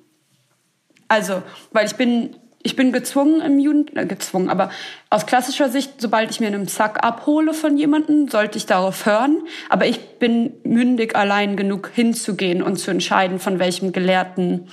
Also, 1.10 1.42
weil 1.72 1.86
ich 1.86 1.96
bin, 1.96 2.36
ich 2.62 2.76
bin 2.76 2.92
gezwungen 2.92 3.40
im 3.40 3.58
Jugend, 3.58 3.96
äh, 3.96 4.06
gezwungen, 4.06 4.48
aber 4.48 4.70
aus 5.10 5.26
klassischer 5.26 5.68
Sicht, 5.68 5.94
sobald 6.00 6.30
ich 6.30 6.38
mir 6.38 6.46
einen 6.46 6.68
Sack 6.68 7.04
abhole 7.04 7.52
von 7.52 7.76
jemandem, 7.76 8.28
sollte 8.28 8.58
ich 8.58 8.66
darauf 8.66 9.06
hören. 9.06 9.42
Aber 9.68 9.86
ich 9.86 10.18
bin 10.20 10.52
mündig 10.62 11.16
allein 11.16 11.56
genug 11.56 11.90
hinzugehen 11.92 12.62
und 12.62 12.76
zu 12.76 12.92
entscheiden, 12.92 13.40
von 13.40 13.58
welchem 13.58 13.90
Gelehrten 13.90 14.68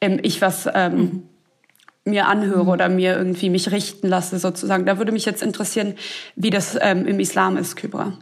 ähm, 0.00 0.18
ich 0.22 0.40
was 0.40 0.66
ähm, 0.72 0.94
mhm. 0.94 1.22
mir 2.06 2.26
anhöre 2.26 2.70
oder 2.70 2.88
mir 2.88 3.18
irgendwie 3.18 3.50
mich 3.50 3.70
richten 3.70 4.08
lasse 4.08 4.38
sozusagen. 4.38 4.86
Da 4.86 4.96
würde 4.96 5.12
mich 5.12 5.26
jetzt 5.26 5.42
interessieren, 5.42 5.94
wie 6.36 6.50
das 6.50 6.78
ähm, 6.80 7.04
im 7.06 7.20
Islam 7.20 7.58
ist, 7.58 7.76
Kybra. 7.76 8.14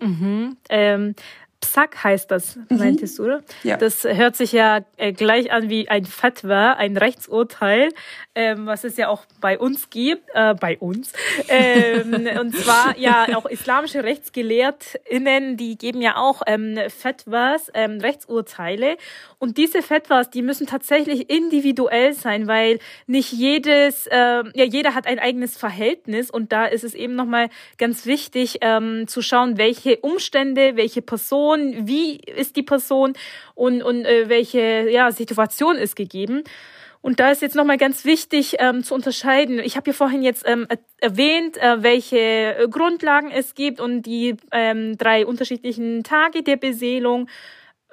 Mhm. 0.00 0.56
Ähm, 0.70 1.14
Psak 1.60 2.02
heißt 2.02 2.30
das, 2.30 2.56
mhm. 2.56 2.64
meintest 2.70 3.18
du, 3.18 3.24
oder? 3.24 3.42
Ja. 3.62 3.76
Das 3.76 4.04
hört 4.04 4.34
sich 4.34 4.52
ja 4.52 4.80
äh, 4.96 5.12
gleich 5.12 5.52
an 5.52 5.68
wie 5.68 5.88
ein 5.88 6.06
Fatwa, 6.06 6.72
ein 6.72 6.96
Rechtsurteil, 6.96 7.90
ähm, 8.34 8.66
was 8.66 8.84
es 8.84 8.96
ja 8.96 9.08
auch 9.08 9.24
bei 9.40 9.58
uns 9.58 9.90
gibt, 9.90 10.28
äh, 10.34 10.54
bei 10.54 10.78
uns. 10.78 11.12
Ähm, 11.52 12.28
und 12.38 12.56
zwar 12.56 12.96
ja 12.96 13.26
auch 13.34 13.46
islamische 13.46 14.04
RechtsgelehrtInnen, 14.04 15.56
die 15.56 15.76
geben 15.76 16.00
ja 16.00 16.16
auch 16.16 16.42
ähm, 16.46 16.78
Fatwas, 16.88 17.70
ähm, 17.74 17.98
Rechtsurteile. 18.00 18.96
Und 19.38 19.56
diese 19.56 19.82
Fatwas, 19.82 20.30
die 20.30 20.42
müssen 20.42 20.66
tatsächlich 20.66 21.28
individuell 21.28 22.12
sein, 22.12 22.46
weil 22.46 22.78
nicht 23.06 23.32
jedes, 23.32 24.06
äh, 24.06 24.16
ja 24.16 24.64
jeder 24.64 24.94
hat 24.94 25.06
ein 25.06 25.18
eigenes 25.18 25.56
Verhältnis 25.56 26.30
und 26.30 26.52
da 26.52 26.66
ist 26.66 26.84
es 26.84 26.94
eben 26.94 27.16
nochmal 27.16 27.48
ganz 27.78 28.06
wichtig 28.06 28.58
ähm, 28.60 29.08
zu 29.08 29.22
schauen, 29.22 29.58
welche 29.58 29.96
Umstände, 29.98 30.76
welche 30.76 31.02
Person, 31.50 31.86
wie 31.86 32.16
ist 32.16 32.56
die 32.56 32.62
Person 32.62 33.14
und, 33.54 33.82
und 33.82 34.04
äh, 34.04 34.28
welche 34.28 34.88
ja, 34.90 35.10
Situation 35.10 35.76
ist 35.76 35.96
gegeben. 35.96 36.44
Und 37.02 37.18
da 37.18 37.30
ist 37.30 37.40
jetzt 37.40 37.56
nochmal 37.56 37.78
ganz 37.78 38.04
wichtig 38.04 38.56
ähm, 38.58 38.84
zu 38.84 38.94
unterscheiden. 38.94 39.58
Ich 39.58 39.76
habe 39.76 39.88
ja 39.88 39.94
vorhin 39.94 40.22
jetzt 40.22 40.44
ähm, 40.46 40.66
erwähnt, 41.00 41.56
äh, 41.56 41.82
welche 41.82 42.18
äh, 42.18 42.68
Grundlagen 42.68 43.30
es 43.30 43.54
gibt 43.54 43.80
und 43.80 44.02
die 44.02 44.36
ähm, 44.52 44.98
drei 44.98 45.24
unterschiedlichen 45.24 46.04
Tage 46.04 46.42
der 46.42 46.56
Beseelung. 46.56 47.28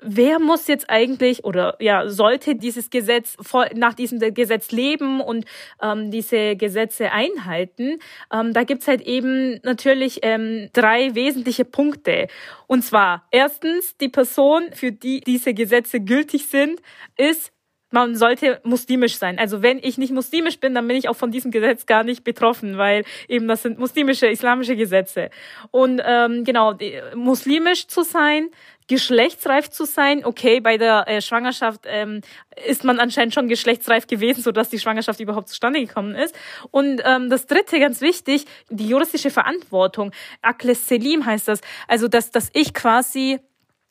Wer 0.02 0.40
muss 0.40 0.68
jetzt 0.68 0.90
eigentlich 0.90 1.44
oder 1.44 1.76
ja 1.80 2.08
sollte 2.08 2.56
dieses 2.56 2.90
Gesetz 2.90 3.36
nach 3.74 3.94
diesem 3.94 4.20
Gesetz 4.34 4.72
leben 4.72 5.22
und 5.22 5.46
ähm, 5.82 6.12
diese 6.12 6.56
Gesetze 6.56 7.12
einhalten? 7.12 8.00
Ähm, 8.32 8.54
da 8.54 8.64
gibt's 8.64 8.88
halt 8.88 9.02
eben 9.02 9.60
natürlich 9.64 10.20
ähm, 10.22 10.70
drei 10.74 11.16
wesentliche 11.16 11.66
Punkte. 11.66 12.28
Und 12.68 12.84
zwar 12.84 13.28
erstens 13.32 13.98
die 13.98 14.10
Person, 14.10 14.72
für 14.74 14.92
die 14.92 15.22
diese 15.22 15.54
Gesetze 15.54 16.00
gültig 16.00 16.48
sind, 16.48 16.80
ist 17.18 17.52
man 17.92 18.16
sollte 18.16 18.60
muslimisch 18.64 19.18
sein. 19.18 19.40
Also 19.40 19.62
wenn 19.62 19.80
ich 19.80 19.98
nicht 19.98 20.12
muslimisch 20.12 20.60
bin, 20.60 20.76
dann 20.76 20.88
bin 20.88 20.98
ich 20.98 21.10
auch 21.10 21.16
von 21.16 21.32
diesem 21.32 21.52
Gesetz 21.52 21.86
gar 21.86 22.04
nicht 22.04 22.24
betroffen, 22.24 22.78
weil 22.78 23.04
eben 23.28 23.48
das 23.48 23.64
sind 23.64 23.80
muslimische, 23.80 24.28
islamische 24.28 24.76
Gesetze. 24.76 25.30
Und 25.72 26.02
ähm, 26.06 26.44
genau, 26.44 26.78
muslimisch 27.16 27.88
zu 27.88 28.04
sein, 28.04 28.50
geschlechtsreif 28.88 29.70
zu 29.70 29.86
sein. 29.86 30.26
Okay, 30.26 30.60
bei 30.60 30.78
der 30.78 31.08
äh, 31.08 31.22
Schwangerschaft 31.22 31.82
ähm, 31.86 32.22
ist 32.66 32.84
man 32.84 33.00
anscheinend 33.00 33.34
schon 33.34 33.48
geschlechtsreif 33.48 34.08
gewesen, 34.08 34.42
sodass 34.42 34.70
die 34.70 34.80
Schwangerschaft 34.80 35.20
überhaupt 35.20 35.50
zustande 35.50 35.80
gekommen 35.80 36.16
ist. 36.16 36.36
Und 36.72 37.02
ähm, 37.06 37.30
das 37.30 37.46
Dritte, 37.46 37.80
ganz 37.80 38.02
wichtig, 38.02 38.46
die 38.70 38.88
juristische 38.88 39.30
Verantwortung. 39.30 40.12
Akles 40.42 40.88
Selim 40.88 41.26
heißt 41.26 41.48
das. 41.48 41.62
Also, 41.88 42.08
dass, 42.08 42.32
dass 42.32 42.50
ich 42.54 42.74
quasi 42.74 43.40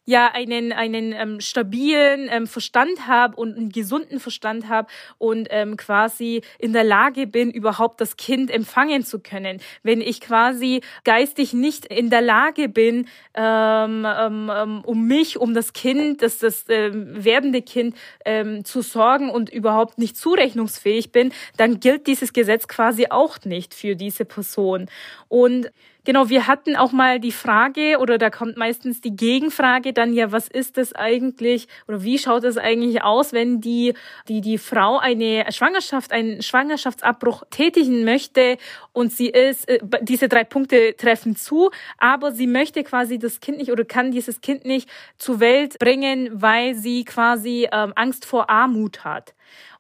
ja 0.07 0.31
einen 0.33 0.73
einen 0.73 1.13
ähm, 1.13 1.41
stabilen 1.41 2.29
ähm, 2.31 2.47
Verstand 2.47 3.07
habe 3.07 3.37
und 3.37 3.57
einen 3.57 3.69
gesunden 3.71 4.21
Verstand 4.21 4.69
habe 4.69 4.89
und 5.19 5.49
ähm, 5.51 5.77
quasi 5.77 6.43
in 6.59 6.73
der 6.73 6.85
Lage 6.85 7.27
bin, 7.27 7.51
überhaupt 7.51 8.01
das 8.01 8.17
Kind 8.17 8.51
empfangen 8.51 9.05
zu 9.05 9.21
können. 9.21 9.61
Wenn 9.83 10.01
ich 10.01 10.21
quasi 10.21 10.81
geistig 11.05 11.53
nicht 11.53 11.85
in 11.87 12.09
der 12.09 12.23
Lage 12.23 12.69
bin, 12.69 13.09
ähm, 13.35 14.07
ähm, 14.07 14.51
ähm 14.55 14.83
um 14.87 15.07
mich, 15.07 15.39
um 15.39 15.53
das 15.53 15.73
Kind, 15.73 16.23
das 16.23 16.39
das 16.39 16.65
ähm, 16.69 17.25
werdende 17.25 17.61
Kind 17.61 17.97
ähm, 18.25 18.65
zu 18.65 18.83
sorgen 18.83 19.29
und 19.29 19.51
überhaupt 19.51 19.99
nicht 19.99 20.17
zurechnungsfähig 20.17 21.11
bin, 21.11 21.33
dann 21.57 21.81
gilt 21.81 22.07
dieses 22.07 22.33
Gesetz 22.33 22.69
quasi 22.69 23.07
auch 23.11 23.39
nicht 23.45 23.75
für 23.75 23.97
diese 23.97 24.25
Person. 24.25 24.87
Und 25.29 25.73
Genau, 26.07 26.29
wir 26.29 26.47
hatten 26.47 26.77
auch 26.77 26.93
mal 26.93 27.19
die 27.19 27.33
Frage 27.33 27.99
oder 27.99 28.17
da 28.17 28.31
kommt 28.31 28.57
meistens 28.57 29.01
die 29.01 29.17
Gegenfrage 29.17 29.93
dann 29.93 30.13
ja, 30.13 30.31
was 30.31 30.47
ist 30.47 30.77
das 30.77 30.93
eigentlich 30.93 31.67
oder 31.89 32.05
wie 32.05 32.17
schaut 32.17 32.45
es 32.45 32.57
eigentlich 32.57 33.03
aus, 33.03 33.33
wenn 33.33 33.61
die, 33.61 33.93
die, 34.29 34.41
die 34.41 34.59
Frau 34.59 34.99
eine 34.99 35.47
Schwangerschaft, 35.51 36.13
einen 36.13 36.43
Schwangerschaftsabbruch 36.43 37.43
tätigen 37.51 38.05
möchte 38.05 38.57
und 38.93 39.13
sie 39.13 39.31
ist, 39.31 39.69
äh, 39.69 39.81
diese 40.01 40.29
drei 40.29 40.45
Punkte 40.45 40.95
treffen 40.97 41.35
zu, 41.35 41.73
aber 41.99 42.31
sie 42.31 42.47
möchte 42.47 42.85
quasi 42.85 43.19
das 43.19 43.41
Kind 43.41 43.59
nicht 43.59 43.73
oder 43.73 43.85
kann 43.85 44.13
dieses 44.13 44.41
Kind 44.41 44.65
nicht 44.65 44.89
zur 45.19 45.41
Welt 45.41 45.77
bringen, 45.81 46.31
weil 46.33 46.77
sie 46.77 47.05
quasi 47.05 47.69
ähm, 47.73 47.93
Angst 47.97 48.27
vor 48.27 48.49
Armut 48.49 49.05
hat 49.05 49.35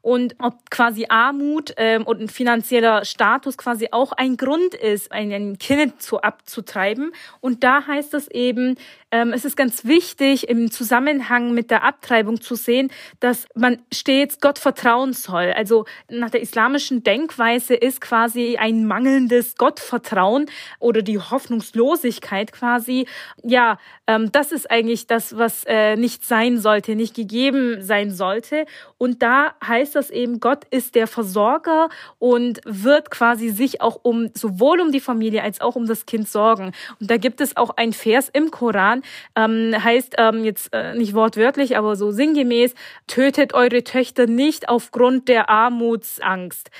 und 0.06 0.36
ob 0.38 0.70
quasi 0.70 1.06
Armut 1.08 1.74
ähm, 1.78 2.04
und 2.06 2.20
ein 2.20 2.28
finanzieller 2.28 3.04
Status 3.04 3.58
quasi 3.58 3.88
auch 3.90 4.12
ein 4.12 4.36
Grund 4.36 4.72
ist, 4.72 5.10
ein 5.10 5.58
Kind 5.58 6.00
zu 6.00 6.20
abzutreiben. 6.20 7.10
Und 7.40 7.64
da 7.64 7.84
heißt 7.84 8.14
es 8.14 8.28
eben, 8.28 8.76
ähm, 9.12 9.32
es 9.32 9.44
ist 9.44 9.56
ganz 9.56 9.84
wichtig 9.84 10.48
im 10.48 10.70
Zusammenhang 10.70 11.54
mit 11.54 11.70
der 11.70 11.84
Abtreibung 11.84 12.40
zu 12.40 12.56
sehen, 12.56 12.90
dass 13.20 13.46
man 13.54 13.78
stets 13.92 14.40
Gott 14.40 14.58
vertrauen 14.58 15.12
soll. 15.12 15.52
Also 15.56 15.84
nach 16.10 16.30
der 16.30 16.42
islamischen 16.42 17.04
Denkweise 17.04 17.74
ist 17.74 18.00
quasi 18.00 18.56
ein 18.56 18.86
mangelndes 18.86 19.56
Gottvertrauen 19.56 20.46
oder 20.80 21.02
die 21.02 21.18
Hoffnungslosigkeit 21.18 22.52
quasi, 22.52 23.06
ja, 23.42 23.78
ähm, 24.06 24.32
das 24.32 24.52
ist 24.52 24.70
eigentlich 24.70 25.06
das, 25.06 25.36
was 25.36 25.64
äh, 25.66 25.96
nicht 25.96 26.24
sein 26.24 26.58
sollte, 26.58 26.96
nicht 26.96 27.14
gegeben 27.14 27.82
sein 27.82 28.10
sollte. 28.10 28.66
Und 28.98 29.22
da 29.22 29.54
heißt 29.64 29.94
das 29.94 30.10
eben, 30.10 30.40
Gott 30.40 30.64
ist 30.70 30.94
der 30.94 31.06
Versorger 31.06 31.88
und 32.18 32.60
wird 32.64 33.10
quasi 33.10 33.50
sich 33.50 33.80
auch 33.80 34.00
um 34.02 34.30
sowohl 34.34 34.80
um 34.80 34.92
die 34.92 35.00
Familie 35.00 35.42
als 35.42 35.60
auch 35.60 35.76
um 35.76 35.86
das 35.86 36.06
Kind 36.06 36.28
sorgen. 36.28 36.72
Und 37.00 37.10
da 37.10 37.16
gibt 37.16 37.40
es 37.40 37.56
auch 37.56 37.70
ein 37.76 37.92
Vers 37.92 38.28
im 38.32 38.50
Koran, 38.50 38.95
ähm, 39.34 39.74
heißt 39.82 40.14
ähm, 40.18 40.44
jetzt 40.44 40.72
äh, 40.72 40.94
nicht 40.94 41.14
wortwörtlich, 41.14 41.76
aber 41.76 41.96
so 41.96 42.10
sinngemäß, 42.10 42.74
tötet 43.06 43.54
eure 43.54 43.84
Töchter 43.84 44.26
nicht 44.26 44.68
aufgrund 44.68 45.28
der 45.28 45.50
Armutsangst 45.50 46.70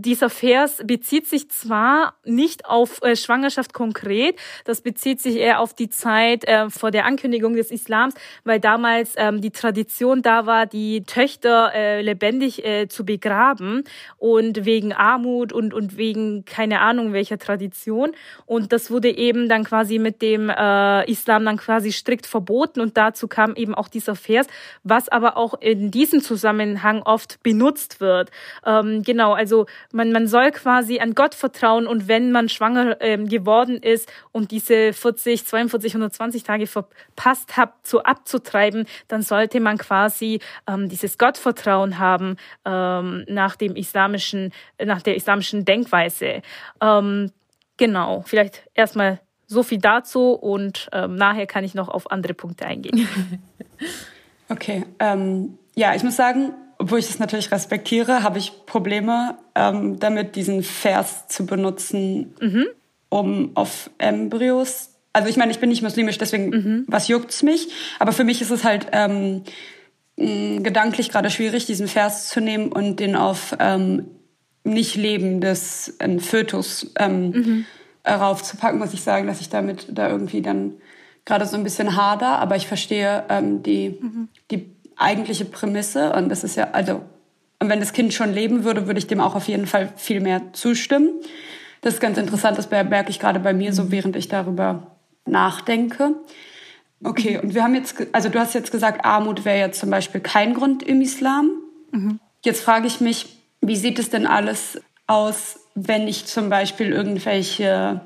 dieser 0.00 0.30
Vers 0.30 0.82
bezieht 0.84 1.26
sich 1.26 1.50
zwar 1.50 2.14
nicht 2.24 2.66
auf 2.66 3.02
äh, 3.02 3.16
Schwangerschaft 3.16 3.72
konkret, 3.74 4.36
das 4.64 4.80
bezieht 4.80 5.20
sich 5.20 5.36
eher 5.36 5.60
auf 5.60 5.74
die 5.74 5.88
Zeit 5.88 6.44
äh, 6.44 6.70
vor 6.70 6.90
der 6.90 7.04
Ankündigung 7.04 7.54
des 7.54 7.70
Islams, 7.70 8.14
weil 8.44 8.60
damals 8.60 9.14
ähm, 9.16 9.40
die 9.40 9.50
Tradition 9.50 10.22
da 10.22 10.46
war, 10.46 10.66
die 10.66 11.02
Töchter 11.02 11.72
äh, 11.74 12.02
lebendig 12.02 12.64
äh, 12.64 12.88
zu 12.88 13.04
begraben 13.04 13.84
und 14.16 14.64
wegen 14.64 14.92
Armut 14.92 15.52
und, 15.52 15.74
und 15.74 15.96
wegen 15.96 16.44
keine 16.44 16.80
Ahnung 16.80 17.12
welcher 17.12 17.38
Tradition. 17.38 18.12
Und 18.46 18.72
das 18.72 18.90
wurde 18.90 19.10
eben 19.10 19.48
dann 19.48 19.64
quasi 19.64 19.98
mit 19.98 20.22
dem 20.22 20.48
äh, 20.48 21.10
Islam 21.10 21.44
dann 21.44 21.56
quasi 21.56 21.92
strikt 21.92 22.26
verboten 22.26 22.80
und 22.80 22.96
dazu 22.96 23.28
kam 23.28 23.54
eben 23.56 23.74
auch 23.74 23.88
dieser 23.88 24.14
Vers, 24.14 24.46
was 24.82 25.08
aber 25.08 25.36
auch 25.36 25.54
in 25.60 25.90
diesem 25.90 26.22
Zusammenhang 26.22 27.02
oft 27.02 27.42
benutzt 27.42 28.00
wird. 28.00 28.30
Ähm, 28.64 29.02
genau, 29.02 29.32
also 29.32 29.66
man, 29.92 30.12
man 30.12 30.26
soll 30.26 30.50
quasi 30.50 31.00
an 31.00 31.14
Gott 31.14 31.34
vertrauen 31.34 31.86
und 31.86 32.08
wenn 32.08 32.32
man 32.32 32.48
schwanger 32.48 33.00
ähm, 33.00 33.28
geworden 33.28 33.78
ist 33.78 34.10
und 34.32 34.50
diese 34.50 34.92
40, 34.92 35.46
42, 35.46 35.94
120 35.94 36.42
Tage 36.42 36.66
verpasst 36.66 37.56
hat, 37.56 37.72
zu 37.82 38.02
abzutreiben, 38.02 38.86
dann 39.08 39.22
sollte 39.22 39.60
man 39.60 39.78
quasi 39.78 40.40
ähm, 40.66 40.88
dieses 40.88 41.18
Gottvertrauen 41.18 41.98
haben 41.98 42.36
ähm, 42.64 43.24
nach 43.28 43.56
dem 43.56 43.76
islamischen, 43.76 44.52
nach 44.82 45.02
der 45.02 45.16
islamischen 45.16 45.64
Denkweise. 45.64 46.42
Ähm, 46.80 47.32
genau, 47.76 48.22
vielleicht 48.26 48.68
erstmal 48.74 49.20
so 49.46 49.62
viel 49.62 49.78
dazu 49.78 50.32
und 50.32 50.88
ähm, 50.92 51.16
nachher 51.16 51.46
kann 51.46 51.64
ich 51.64 51.74
noch 51.74 51.88
auf 51.88 52.10
andere 52.10 52.34
Punkte 52.34 52.66
eingehen. 52.66 53.08
Okay, 54.50 54.84
ähm, 54.98 55.58
ja, 55.76 55.94
ich 55.94 56.02
muss 56.02 56.16
sagen, 56.16 56.52
obwohl 56.80 56.98
ich 56.98 57.08
das 57.08 57.18
natürlich 57.18 57.52
respektiere, 57.52 58.22
habe 58.22 58.38
ich 58.38 58.64
Probleme 58.64 59.36
ähm, 59.54 60.00
damit, 60.00 60.34
diesen 60.34 60.62
Vers 60.62 61.28
zu 61.28 61.44
benutzen, 61.44 62.34
mhm. 62.40 62.66
um 63.10 63.50
auf 63.54 63.90
Embryos. 63.98 64.94
Also 65.12 65.28
ich 65.28 65.36
meine, 65.36 65.52
ich 65.52 65.60
bin 65.60 65.68
nicht 65.68 65.82
muslimisch, 65.82 66.16
deswegen 66.16 66.48
mhm. 66.48 66.84
was 66.86 67.08
juckt's 67.08 67.42
mich? 67.42 67.68
Aber 67.98 68.12
für 68.12 68.24
mich 68.24 68.40
ist 68.40 68.50
es 68.50 68.64
halt 68.64 68.86
ähm, 68.92 69.42
gedanklich 70.16 71.10
gerade 71.10 71.28
schwierig, 71.28 71.66
diesen 71.66 71.86
Vers 71.86 72.30
zu 72.30 72.40
nehmen 72.40 72.72
und 72.72 72.98
den 72.98 73.14
auf 73.14 73.54
ähm, 73.60 74.06
nicht 74.64 74.96
lebendes 74.96 75.96
ähm, 76.00 76.18
Fötus 76.18 76.92
ähm, 76.98 77.30
mhm. 77.30 77.64
raufzupacken, 78.08 78.78
muss 78.78 78.94
ich 78.94 79.02
sagen, 79.02 79.26
dass 79.26 79.42
ich 79.42 79.50
damit 79.50 79.86
da 79.90 80.08
irgendwie 80.08 80.40
dann 80.40 80.74
gerade 81.26 81.44
so 81.44 81.58
ein 81.58 81.64
bisschen 81.64 81.94
hader. 81.94 82.38
Aber 82.38 82.56
ich 82.56 82.66
verstehe 82.66 83.24
ähm, 83.28 83.62
die, 83.62 83.98
mhm. 84.00 84.28
die 84.50 84.79
eigentliche 84.96 85.44
Prämisse. 85.44 86.12
Und 86.12 86.28
das 86.28 86.44
ist 86.44 86.56
ja, 86.56 86.70
also, 86.72 87.02
und 87.58 87.68
wenn 87.68 87.80
das 87.80 87.92
Kind 87.92 88.14
schon 88.14 88.32
leben 88.32 88.64
würde, 88.64 88.86
würde 88.86 88.98
ich 88.98 89.06
dem 89.06 89.20
auch 89.20 89.34
auf 89.34 89.48
jeden 89.48 89.66
Fall 89.66 89.92
viel 89.96 90.20
mehr 90.20 90.52
zustimmen. 90.52 91.10
Das 91.82 91.94
ist 91.94 92.00
ganz 92.00 92.18
interessant, 92.18 92.58
das 92.58 92.70
merke 92.70 93.10
ich 93.10 93.18
gerade 93.18 93.40
bei 93.40 93.52
mir 93.52 93.72
so, 93.72 93.90
während 93.90 94.16
ich 94.16 94.28
darüber 94.28 94.96
nachdenke. 95.24 96.14
Okay, 97.02 97.38
und 97.38 97.54
wir 97.54 97.62
haben 97.62 97.74
jetzt, 97.74 97.96
also 98.12 98.28
du 98.28 98.38
hast 98.38 98.54
jetzt 98.54 98.72
gesagt, 98.72 99.04
Armut 99.04 99.44
wäre 99.44 99.58
jetzt 99.58 99.80
zum 99.80 99.90
Beispiel 99.90 100.20
kein 100.20 100.52
Grund 100.52 100.82
im 100.82 101.00
Islam. 101.00 101.50
Mhm. 101.92 102.20
Jetzt 102.44 102.62
frage 102.62 102.86
ich 102.86 103.00
mich, 103.00 103.38
wie 103.62 103.76
sieht 103.76 103.98
es 103.98 104.10
denn 104.10 104.26
alles 104.26 104.80
aus, 105.06 105.60
wenn 105.74 106.08
ich 106.08 106.26
zum 106.26 106.50
Beispiel 106.50 106.92
irgendwelche, 106.92 108.02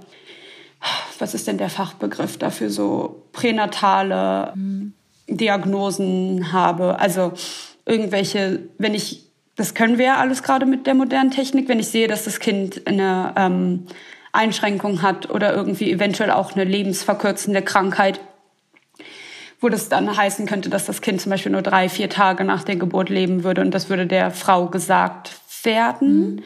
was 1.18 1.35
ist 1.35 1.49
denn 1.49 1.59
der 1.59 1.70
Fachbegriff 1.70 2.37
dafür, 2.38 2.70
so 2.70 3.27
pränatale 3.33 4.53
mhm. 4.55 4.94
Diagnosen 5.29 6.53
habe. 6.53 6.99
Also 6.99 7.33
irgendwelche, 7.87 8.61
wenn 8.79 8.95
ich, 8.95 9.31
das 9.57 9.75
können 9.75 9.99
wir 9.99 10.07
ja 10.07 10.17
alles 10.17 10.43
gerade 10.43 10.67
mit 10.67 10.87
der 10.87 10.95
modernen 10.95 11.31
Technik, 11.31 11.69
wenn 11.69 11.79
ich 11.79 11.89
sehe, 11.89 12.09
dass 12.09 12.25
das 12.25 12.41
Kind 12.41 12.87
eine 12.87 13.33
ähm, 13.37 13.87
Einschränkung 14.33 15.03
hat 15.03 15.31
oder 15.31 15.55
irgendwie 15.55 15.91
eventuell 15.91 16.31
auch 16.31 16.53
eine 16.53 16.65
lebensverkürzende 16.65 17.63
Krankheit, 17.63 18.21
wo 19.61 19.69
das 19.69 19.89
dann 19.89 20.15
heißen 20.17 20.47
könnte, 20.47 20.69
dass 20.69 20.87
das 20.87 21.01
Kind 21.01 21.21
zum 21.21 21.31
Beispiel 21.31 21.53
nur 21.53 21.63
drei, 21.63 21.89
vier 21.89 22.11
Tage 22.11 22.45
nach 22.45 22.65
der 22.65 22.77
Geburt 22.77 23.09
leben 23.09 23.45
würde 23.45 23.61
und 23.61 23.73
das 23.73 23.89
würde 23.89 24.07
der 24.07 24.31
Frau 24.31 24.67
gesagt 24.67 25.41
werden. 25.63 26.37
Mhm. 26.37 26.43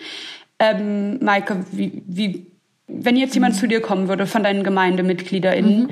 Ähm, 0.61 1.25
Maike, 1.25 1.65
wie, 1.73 2.03
wie, 2.07 2.47
wenn 2.87 3.17
jetzt 3.17 3.35
jemand 3.35 3.55
mhm. 3.55 3.59
zu 3.59 3.67
dir 3.69 3.81
kommen 3.81 4.09
würde 4.09 4.27
von 4.27 4.43
deinen 4.43 4.65
GemeindemitgliederInnen 4.65 5.85
mhm. 5.85 5.91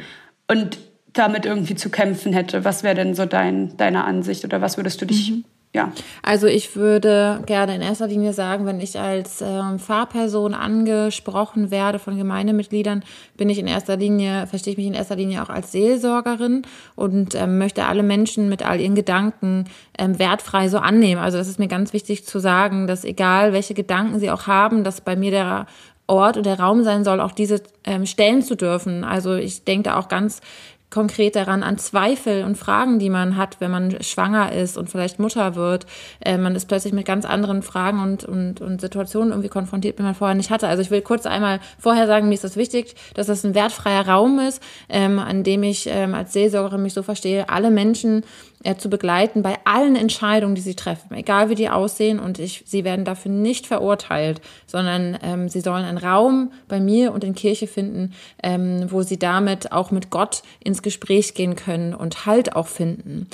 und 0.48 0.78
damit 1.18 1.46
irgendwie 1.46 1.74
zu 1.74 1.90
kämpfen 1.90 2.32
hätte. 2.32 2.64
Was 2.64 2.82
wäre 2.82 2.94
denn 2.94 3.14
so 3.14 3.26
dein, 3.26 3.76
deine 3.76 4.04
Ansicht 4.04 4.44
oder 4.44 4.60
was 4.60 4.76
würdest 4.76 5.00
du 5.00 5.06
dich, 5.06 5.30
mhm. 5.30 5.44
ja? 5.74 5.92
Also 6.22 6.46
ich 6.46 6.76
würde 6.76 7.42
gerne 7.46 7.74
in 7.74 7.82
erster 7.82 8.06
Linie 8.06 8.32
sagen, 8.32 8.66
wenn 8.66 8.80
ich 8.80 8.98
als 8.98 9.40
ähm, 9.40 9.78
Fahrperson 9.78 10.54
angesprochen 10.54 11.70
werde 11.70 11.98
von 11.98 12.16
Gemeindemitgliedern, 12.16 13.02
bin 13.36 13.48
ich 13.48 13.58
in 13.58 13.66
erster 13.66 13.96
Linie, 13.96 14.46
verstehe 14.46 14.72
ich 14.72 14.76
mich 14.76 14.86
in 14.86 14.94
erster 14.94 15.16
Linie 15.16 15.42
auch 15.42 15.50
als 15.50 15.72
Seelsorgerin 15.72 16.62
und 16.94 17.34
ähm, 17.34 17.58
möchte 17.58 17.86
alle 17.86 18.02
Menschen 18.02 18.48
mit 18.48 18.64
all 18.64 18.80
ihren 18.80 18.94
Gedanken 18.94 19.64
ähm, 19.98 20.18
wertfrei 20.18 20.68
so 20.68 20.78
annehmen. 20.78 21.20
Also 21.20 21.38
es 21.38 21.48
ist 21.48 21.58
mir 21.58 21.68
ganz 21.68 21.92
wichtig 21.92 22.26
zu 22.26 22.38
sagen, 22.38 22.86
dass 22.86 23.04
egal 23.04 23.52
welche 23.52 23.74
Gedanken 23.74 24.18
sie 24.18 24.30
auch 24.30 24.46
haben, 24.46 24.84
dass 24.84 25.00
bei 25.00 25.16
mir 25.16 25.30
der 25.30 25.66
Ort 26.08 26.36
und 26.36 26.46
der 26.46 26.60
Raum 26.60 26.84
sein 26.84 27.02
soll, 27.02 27.20
auch 27.20 27.32
diese 27.32 27.62
ähm, 27.84 28.06
stellen 28.06 28.42
zu 28.42 28.54
dürfen. 28.54 29.02
Also 29.02 29.34
ich 29.34 29.64
denke 29.64 29.90
da 29.90 29.98
auch 29.98 30.08
ganz 30.08 30.40
konkret 30.90 31.36
daran 31.36 31.62
an 31.62 31.78
Zweifel 31.78 32.44
und 32.44 32.56
Fragen, 32.56 32.98
die 32.98 33.10
man 33.10 33.36
hat, 33.36 33.60
wenn 33.60 33.70
man 33.70 34.02
schwanger 34.02 34.52
ist 34.52 34.78
und 34.78 34.88
vielleicht 34.88 35.18
Mutter 35.18 35.54
wird. 35.54 35.86
Äh, 36.20 36.38
man 36.38 36.54
ist 36.54 36.66
plötzlich 36.66 36.92
mit 36.92 37.06
ganz 37.06 37.24
anderen 37.24 37.62
Fragen 37.62 38.00
und, 38.00 38.24
und, 38.24 38.60
und 38.60 38.80
Situationen 38.80 39.30
irgendwie 39.30 39.48
konfrontiert, 39.48 39.98
die 39.98 40.02
man 40.02 40.14
vorher 40.14 40.36
nicht 40.36 40.50
hatte. 40.50 40.68
Also 40.68 40.82
ich 40.82 40.90
will 40.90 41.02
kurz 41.02 41.26
einmal 41.26 41.60
vorher 41.78 42.06
sagen, 42.06 42.28
mir 42.28 42.34
ist 42.34 42.44
das 42.44 42.56
wichtig, 42.56 42.94
dass 43.14 43.26
das 43.26 43.44
ein 43.44 43.54
wertfreier 43.54 44.06
Raum 44.06 44.38
ist, 44.38 44.62
ähm, 44.88 45.18
an 45.18 45.42
dem 45.42 45.62
ich 45.64 45.88
ähm, 45.90 46.14
als 46.14 46.32
Seelsorgerin 46.32 46.82
mich 46.82 46.94
so 46.94 47.02
verstehe, 47.02 47.48
alle 47.48 47.70
Menschen 47.70 48.24
äh, 48.64 48.76
zu 48.76 48.88
begleiten 48.88 49.42
bei 49.42 49.58
allen 49.64 49.96
Entscheidungen, 49.96 50.54
die 50.54 50.60
sie 50.60 50.74
treffen, 50.74 51.14
egal 51.14 51.50
wie 51.50 51.54
die 51.54 51.68
aussehen. 51.68 52.18
Und 52.18 52.38
ich, 52.38 52.64
sie 52.66 52.84
werden 52.84 53.04
dafür 53.04 53.30
nicht 53.30 53.66
verurteilt, 53.66 54.40
sondern 54.66 55.18
ähm, 55.22 55.48
sie 55.48 55.60
sollen 55.60 55.84
einen 55.84 55.98
Raum 55.98 56.52
bei 56.68 56.80
mir 56.80 57.12
und 57.12 57.22
in 57.22 57.34
Kirche 57.34 57.66
finden, 57.66 58.14
ähm, 58.42 58.86
wo 58.90 59.02
sie 59.02 59.18
damit 59.18 59.72
auch 59.72 59.90
mit 59.90 60.10
Gott 60.10 60.42
ins 60.62 60.82
Gespräch 60.82 61.34
gehen 61.34 61.56
können 61.56 61.94
und 61.94 62.26
Halt 62.26 62.56
auch 62.56 62.66
finden. 62.66 63.28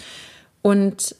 Und 0.60 1.14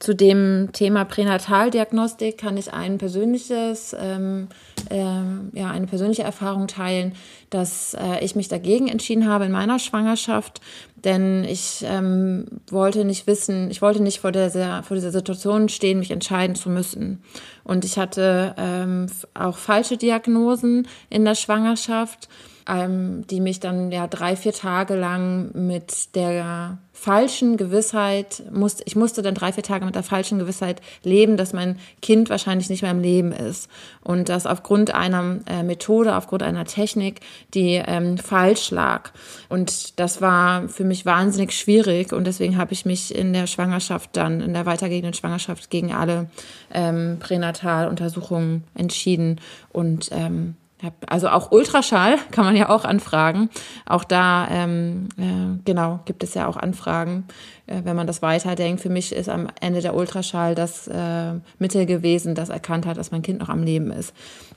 zu 0.00 0.14
dem 0.14 0.70
Thema 0.72 1.04
Pränataldiagnostik 1.04 2.36
kann 2.36 2.58
ich 2.58 2.74
ein 2.74 2.98
persönliches, 2.98 3.96
ähm, 3.98 4.48
äh, 4.90 4.96
ja, 4.96 5.70
eine 5.70 5.86
persönliche 5.86 6.22
Erfahrung 6.22 6.66
teilen, 6.66 7.14
dass 7.48 7.94
äh, 7.94 8.22
ich 8.22 8.36
mich 8.36 8.48
dagegen 8.48 8.88
entschieden 8.88 9.26
habe 9.26 9.46
in 9.46 9.52
meiner 9.52 9.78
Schwangerschaft, 9.78 10.60
denn 11.04 11.44
ich 11.44 11.84
ähm, 11.86 12.46
wollte 12.70 13.04
nicht 13.04 13.26
wissen, 13.26 13.70
ich 13.70 13.82
wollte 13.82 14.02
nicht 14.02 14.20
vor 14.20 14.32
dieser, 14.32 14.82
vor 14.82 14.94
dieser 14.96 15.10
Situation 15.10 15.68
stehen, 15.68 15.98
mich 15.98 16.10
entscheiden 16.10 16.56
zu 16.56 16.70
müssen. 16.70 17.22
Und 17.62 17.84
ich 17.84 17.98
hatte 17.98 18.54
ähm, 18.56 19.06
auch 19.34 19.56
falsche 19.56 19.96
Diagnosen 19.96 20.88
in 21.10 21.24
der 21.24 21.34
Schwangerschaft 21.34 22.28
ähm, 22.68 23.26
die 23.28 23.40
mich 23.40 23.60
dann 23.60 23.92
ja 23.92 24.06
drei, 24.06 24.36
vier 24.36 24.52
Tage 24.52 24.94
lang 24.94 25.50
mit 25.54 26.14
der 26.14 26.78
falschen 27.04 27.58
Gewissheit, 27.58 28.42
musste, 28.50 28.82
ich 28.86 28.96
musste 28.96 29.20
dann 29.20 29.34
drei, 29.34 29.52
vier 29.52 29.62
Tage 29.62 29.84
mit 29.84 29.94
der 29.94 30.02
falschen 30.02 30.38
Gewissheit 30.38 30.80
leben, 31.02 31.36
dass 31.36 31.52
mein 31.52 31.78
Kind 32.00 32.30
wahrscheinlich 32.30 32.70
nicht 32.70 32.80
mehr 32.80 32.92
im 32.92 33.02
Leben 33.02 33.30
ist. 33.30 33.68
Und 34.02 34.30
das 34.30 34.46
aufgrund 34.46 34.94
einer 34.94 35.40
äh, 35.46 35.62
Methode, 35.62 36.16
aufgrund 36.16 36.42
einer 36.42 36.64
Technik, 36.64 37.20
die 37.52 37.74
ähm, 37.74 38.16
falsch 38.16 38.70
lag. 38.70 39.10
Und 39.50 40.00
das 40.00 40.22
war 40.22 40.66
für 40.70 40.84
mich 40.84 41.04
wahnsinnig 41.04 41.52
schwierig. 41.52 42.14
Und 42.14 42.26
deswegen 42.26 42.56
habe 42.56 42.72
ich 42.72 42.86
mich 42.86 43.14
in 43.14 43.34
der 43.34 43.48
Schwangerschaft 43.48 44.16
dann, 44.16 44.40
in 44.40 44.54
der 44.54 44.64
weitergehenden 44.64 45.12
Schwangerschaft 45.12 45.68
gegen 45.68 45.92
alle 45.92 46.30
ähm, 46.72 47.18
Pränataluntersuchungen 47.20 48.64
entschieden 48.74 49.42
und 49.72 50.08
ähm, 50.10 50.56
also 51.06 51.28
auch 51.28 51.52
Ultraschall 51.52 52.18
kann 52.30 52.44
man 52.44 52.56
ja 52.56 52.68
auch 52.68 52.84
anfragen. 52.84 53.50
Auch 53.86 54.04
da, 54.04 54.48
ähm, 54.50 55.08
äh, 55.16 55.62
genau, 55.64 56.00
gibt 56.04 56.22
es 56.22 56.34
ja 56.34 56.46
auch 56.46 56.56
Anfragen, 56.56 57.24
äh, 57.66 57.80
wenn 57.84 57.96
man 57.96 58.06
das 58.06 58.22
weiterdenkt. 58.22 58.80
Für 58.80 58.90
mich 58.90 59.12
ist 59.12 59.28
am 59.28 59.48
Ende 59.60 59.80
der 59.80 59.94
Ultraschall 59.94 60.54
das 60.54 60.88
äh, 60.88 61.34
Mittel 61.58 61.86
gewesen, 61.86 62.34
das 62.34 62.48
erkannt 62.48 62.86
hat, 62.86 62.96
dass 62.96 63.10
mein 63.10 63.22
Kind 63.22 63.40
noch 63.40 63.48
am 63.48 63.62
Leben 63.62 63.90
ist. 63.90 64.12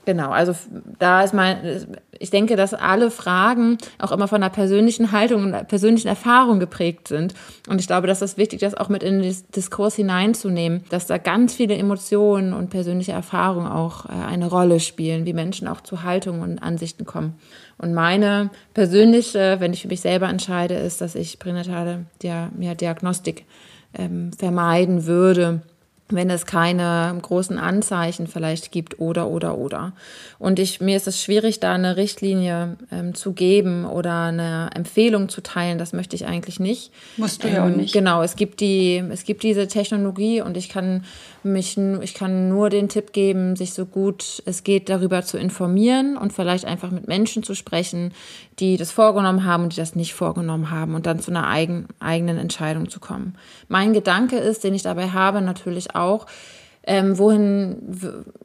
Genau, 0.08 0.30
also 0.30 0.56
da 1.00 1.22
ist 1.22 1.34
mein, 1.34 1.86
ich 2.18 2.30
denke, 2.30 2.56
dass 2.56 2.74
alle 2.74 3.12
Fragen 3.12 3.78
auch 4.00 4.14
immer 4.14 4.30
von 4.30 4.42
einer 4.42 4.50
persönlichen 4.50 5.12
Haltung 5.12 5.44
und 5.44 5.54
einer 5.54 5.66
persönlichen 5.66 6.08
Erfahrung 6.08 6.62
geprägt 6.62 7.10
sind. 7.10 7.34
Und 7.68 7.82
ich 7.82 7.88
glaube, 7.88 8.08
dass 8.08 8.20
das 8.20 8.38
wichtig 8.38 8.62
ist, 8.62 8.80
auch 8.80 8.88
mit 8.88 9.04
in 9.04 9.22
den 9.22 9.36
Diskurs 9.54 9.96
hineinzunehmen, 9.96 10.86
dass 10.92 11.08
da 11.08 11.18
ganz 11.18 11.56
viele 11.56 11.76
Emotionen 11.76 12.54
und 12.54 12.70
persönliche 12.70 13.12
Erfahrungen 13.12 13.68
auch 13.68 14.06
äh, 14.06 14.14
eine 14.14 14.48
Rolle 14.48 14.80
spielen, 14.80 15.26
wie 15.26 15.34
Menschen 15.34 15.68
auch 15.68 15.82
zu 15.82 16.04
Haltungen 16.04 16.42
und 16.42 16.60
Ansichten 16.60 17.04
kommen. 17.04 17.34
Und 17.78 17.94
meine 17.94 18.50
persönliche, 18.74 19.58
wenn 19.60 19.74
ich 19.74 19.82
für 19.82 19.90
mich 19.90 20.00
selber 20.00 20.30
entscheide, 20.30 20.76
ist, 20.76 21.02
dass 21.02 21.16
ich 21.16 21.38
pränatale 21.38 22.06
Diagnostik 22.24 23.44
ähm, 23.94 24.32
vermeiden 24.32 25.06
würde 25.06 25.64
wenn 26.10 26.30
es 26.30 26.46
keine 26.46 27.18
großen 27.22 27.58
Anzeichen 27.58 28.28
vielleicht 28.28 28.72
gibt 28.72 29.00
oder 29.00 29.28
oder 29.28 29.58
oder. 29.58 29.94
Und 30.40 30.58
ich 30.60 30.80
mir 30.80 30.96
ist 30.96 31.08
es 31.08 31.22
schwierig, 31.22 31.60
da 31.60 31.74
eine 31.74 31.98
Richtlinie 31.98 32.78
ähm, 32.92 33.14
zu 33.14 33.34
geben 33.34 33.86
oder 33.86 34.24
eine 34.24 34.70
Empfehlung 34.74 35.28
zu 35.28 35.42
teilen. 35.42 35.78
Das 35.78 35.92
möchte 35.92 36.16
ich 36.16 36.26
eigentlich 36.26 36.60
nicht. 36.60 36.92
Musst 37.18 37.44
du 37.44 37.50
ja 37.50 37.64
auch 37.64 37.68
ähm, 37.68 37.78
nicht. 37.78 37.94
Genau, 37.94 38.22
es 38.22 38.36
gibt 38.36 38.62
die, 38.62 39.04
es 39.10 39.26
gibt 39.26 39.44
diese 39.44 39.68
Technologie 39.68 40.42
und 40.42 40.56
ich 40.56 40.70
kann 40.70 41.04
mich, 41.44 41.78
ich 41.78 42.14
kann 42.14 42.50
nur 42.50 42.70
den 42.70 42.90
Tipp 42.90 43.14
geben, 43.14 43.56
sich 43.56 43.74
so 43.74 43.86
gut 43.86 44.42
es 44.46 44.64
geht 44.64 44.90
darüber 44.90 45.24
zu 45.24 45.38
informieren 45.38 46.18
und 46.18 46.34
vielleicht 46.34 46.66
einfach 46.66 46.92
mit 46.92 47.08
Menschen 47.08 47.44
zu 47.44 47.56
sprechen, 47.56 48.14
die 48.60 48.78
das 48.78 48.92
vorgenommen 48.92 49.46
haben 49.46 49.64
und 49.64 49.74
die 49.74 49.80
das 49.80 49.96
nicht 49.96 50.14
vorgenommen 50.14 50.72
haben 50.72 50.96
und 50.96 51.06
dann 51.06 51.20
zu 51.20 51.32
einer 51.32 51.48
eigen, 51.48 51.88
eigenen 52.00 52.38
Entscheidung 52.38 52.90
zu 52.90 53.00
kommen. 53.00 53.36
Mein 53.68 53.94
Gedanke 53.94 54.38
ist, 54.38 54.64
den 54.64 54.74
ich 54.74 54.84
dabei 54.84 55.10
habe, 55.10 55.42
natürlich 55.42 55.96
auch, 55.96 56.26
ähm, 56.90 57.18
wohin 57.18 58.00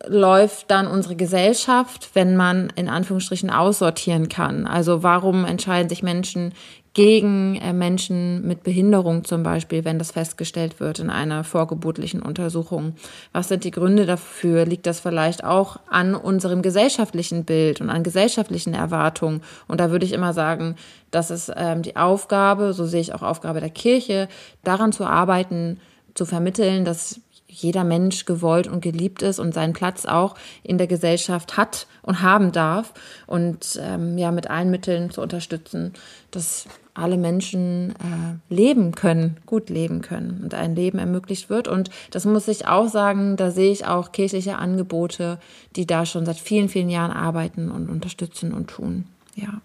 läuft 0.04 0.70
dann 0.70 0.88
unsere 0.88 1.14
Gesellschaft, 1.14 2.10
wenn 2.14 2.36
man 2.36 2.72
in 2.74 2.88
Anführungsstrichen 2.88 3.50
aussortieren 3.50 4.28
kann? 4.28 4.66
Also 4.66 5.04
warum 5.04 5.44
entscheiden 5.44 5.88
sich 5.88 6.02
Menschen 6.02 6.52
gegen 6.94 7.56
äh, 7.56 7.72
Menschen 7.72 8.46
mit 8.46 8.62
Behinderung 8.62 9.24
zum 9.24 9.42
Beispiel, 9.42 9.84
wenn 9.84 9.98
das 9.98 10.10
festgestellt 10.10 10.78
wird 10.78 10.98
in 10.98 11.08
einer 11.08 11.42
vorgeburtlichen 11.42 12.20
Untersuchung? 12.20 12.94
Was 13.32 13.48
sind 13.48 13.64
die 13.64 13.70
Gründe 13.70 14.04
dafür? 14.04 14.66
Liegt 14.66 14.86
das 14.86 15.00
vielleicht 15.00 15.42
auch 15.42 15.78
an 15.88 16.14
unserem 16.14 16.60
gesellschaftlichen 16.60 17.44
Bild 17.44 17.80
und 17.80 17.88
an 17.88 18.02
gesellschaftlichen 18.02 18.74
Erwartungen? 18.74 19.42
Und 19.68 19.80
da 19.80 19.90
würde 19.90 20.04
ich 20.04 20.12
immer 20.12 20.34
sagen, 20.34 20.76
das 21.10 21.30
ist 21.30 21.50
ähm, 21.56 21.82
die 21.82 21.96
Aufgabe, 21.96 22.74
so 22.74 22.84
sehe 22.84 23.00
ich 23.00 23.14
auch 23.14 23.22
Aufgabe 23.22 23.60
der 23.60 23.70
Kirche, 23.70 24.28
daran 24.62 24.92
zu 24.92 25.06
arbeiten, 25.06 25.80
zu 26.14 26.26
vermitteln, 26.26 26.84
dass 26.84 27.20
jeder 27.48 27.84
Mensch 27.84 28.24
gewollt 28.24 28.66
und 28.66 28.80
geliebt 28.80 29.22
ist 29.22 29.38
und 29.38 29.52
seinen 29.52 29.74
Platz 29.74 30.06
auch 30.06 30.34
in 30.62 30.78
der 30.78 30.86
Gesellschaft 30.86 31.58
hat 31.58 31.86
und 32.00 32.22
haben 32.22 32.50
darf 32.50 32.94
und 33.26 33.78
ähm, 33.82 34.16
ja 34.16 34.30
mit 34.30 34.48
allen 34.48 34.70
Mitteln 34.70 35.10
zu 35.10 35.20
unterstützen, 35.20 35.92
dass 36.30 36.66
alle 36.94 37.16
Menschen 37.16 37.90
äh, 37.90 38.54
leben 38.54 38.92
können, 38.92 39.38
gut 39.46 39.70
leben 39.70 40.02
können 40.02 40.40
und 40.42 40.54
ein 40.54 40.76
Leben 40.76 40.98
ermöglicht 40.98 41.48
wird. 41.48 41.66
Und 41.68 41.90
das 42.10 42.24
muss 42.26 42.48
ich 42.48 42.66
auch 42.66 42.88
sagen, 42.88 43.36
da 43.36 43.50
sehe 43.50 43.72
ich 43.72 43.86
auch 43.86 44.12
kirchliche 44.12 44.56
Angebote, 44.56 45.38
die 45.74 45.86
da 45.86 46.04
schon 46.04 46.26
seit 46.26 46.38
vielen, 46.38 46.68
vielen 46.68 46.90
Jahren 46.90 47.10
arbeiten 47.10 47.70
und 47.70 47.88
unterstützen 47.88 48.52
und 48.52 48.68
tun. 48.68 49.06
Ja. 49.34 49.60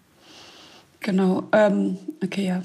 Genau, 1.01 1.43
ähm, 1.51 1.97
okay, 2.23 2.47
ja. 2.47 2.61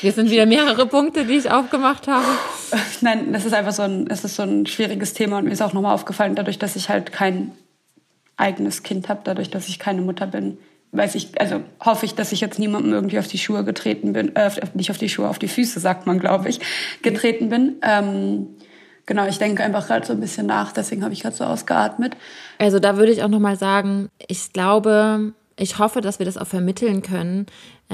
Hier 0.00 0.12
sind 0.12 0.30
wieder 0.30 0.46
mehrere 0.46 0.86
Punkte, 0.86 1.24
die 1.24 1.34
ich 1.34 1.50
aufgemacht 1.50 2.06
habe. 2.06 2.24
Nein, 3.00 3.32
das 3.32 3.44
ist 3.44 3.54
einfach 3.54 3.72
so 3.72 3.82
ein, 3.82 4.06
es 4.08 4.24
ist 4.24 4.36
so 4.36 4.42
ein 4.42 4.66
schwieriges 4.66 5.14
Thema 5.14 5.38
und 5.38 5.44
mir 5.44 5.52
ist 5.52 5.62
auch 5.62 5.72
nochmal 5.72 5.94
aufgefallen, 5.94 6.34
dadurch, 6.34 6.58
dass 6.58 6.76
ich 6.76 6.88
halt 6.88 7.12
kein 7.12 7.52
eigenes 8.36 8.82
Kind 8.82 9.08
habe, 9.08 9.20
dadurch, 9.24 9.50
dass 9.50 9.68
ich 9.68 9.78
keine 9.78 10.00
Mutter 10.00 10.26
bin, 10.26 10.58
weiß 10.92 11.14
ich, 11.14 11.40
also 11.40 11.62
hoffe 11.84 12.06
ich, 12.06 12.14
dass 12.14 12.32
ich 12.32 12.40
jetzt 12.40 12.58
niemandem 12.58 12.92
irgendwie 12.92 13.18
auf 13.18 13.28
die 13.28 13.38
Schuhe 13.38 13.64
getreten 13.64 14.12
bin, 14.12 14.34
äh, 14.34 14.50
nicht 14.74 14.90
auf 14.90 14.98
die 14.98 15.08
Schuhe, 15.08 15.28
auf 15.28 15.38
die 15.38 15.48
Füße, 15.48 15.78
sagt 15.78 16.06
man, 16.06 16.18
glaube 16.18 16.48
ich, 16.48 16.60
getreten 17.02 17.48
bin. 17.48 17.76
Ähm, 17.82 18.48
genau, 19.06 19.26
ich 19.26 19.38
denke 19.38 19.62
einfach 19.62 19.86
gerade 19.86 20.06
so 20.06 20.12
ein 20.12 20.20
bisschen 20.20 20.46
nach, 20.46 20.72
deswegen 20.72 21.04
habe 21.04 21.14
ich 21.14 21.22
gerade 21.22 21.36
so 21.36 21.44
ausgeatmet. 21.44 22.16
Also 22.58 22.80
da 22.80 22.96
würde 22.96 23.12
ich 23.12 23.22
auch 23.22 23.28
nochmal 23.28 23.56
sagen, 23.56 24.08
ich 24.26 24.52
glaube, 24.52 25.32
ich 25.56 25.78
hoffe, 25.78 26.00
dass 26.00 26.18
wir 26.18 26.26
das 26.26 26.38
auch 26.38 26.46
vermitteln 26.46 27.02
können, 27.02 27.46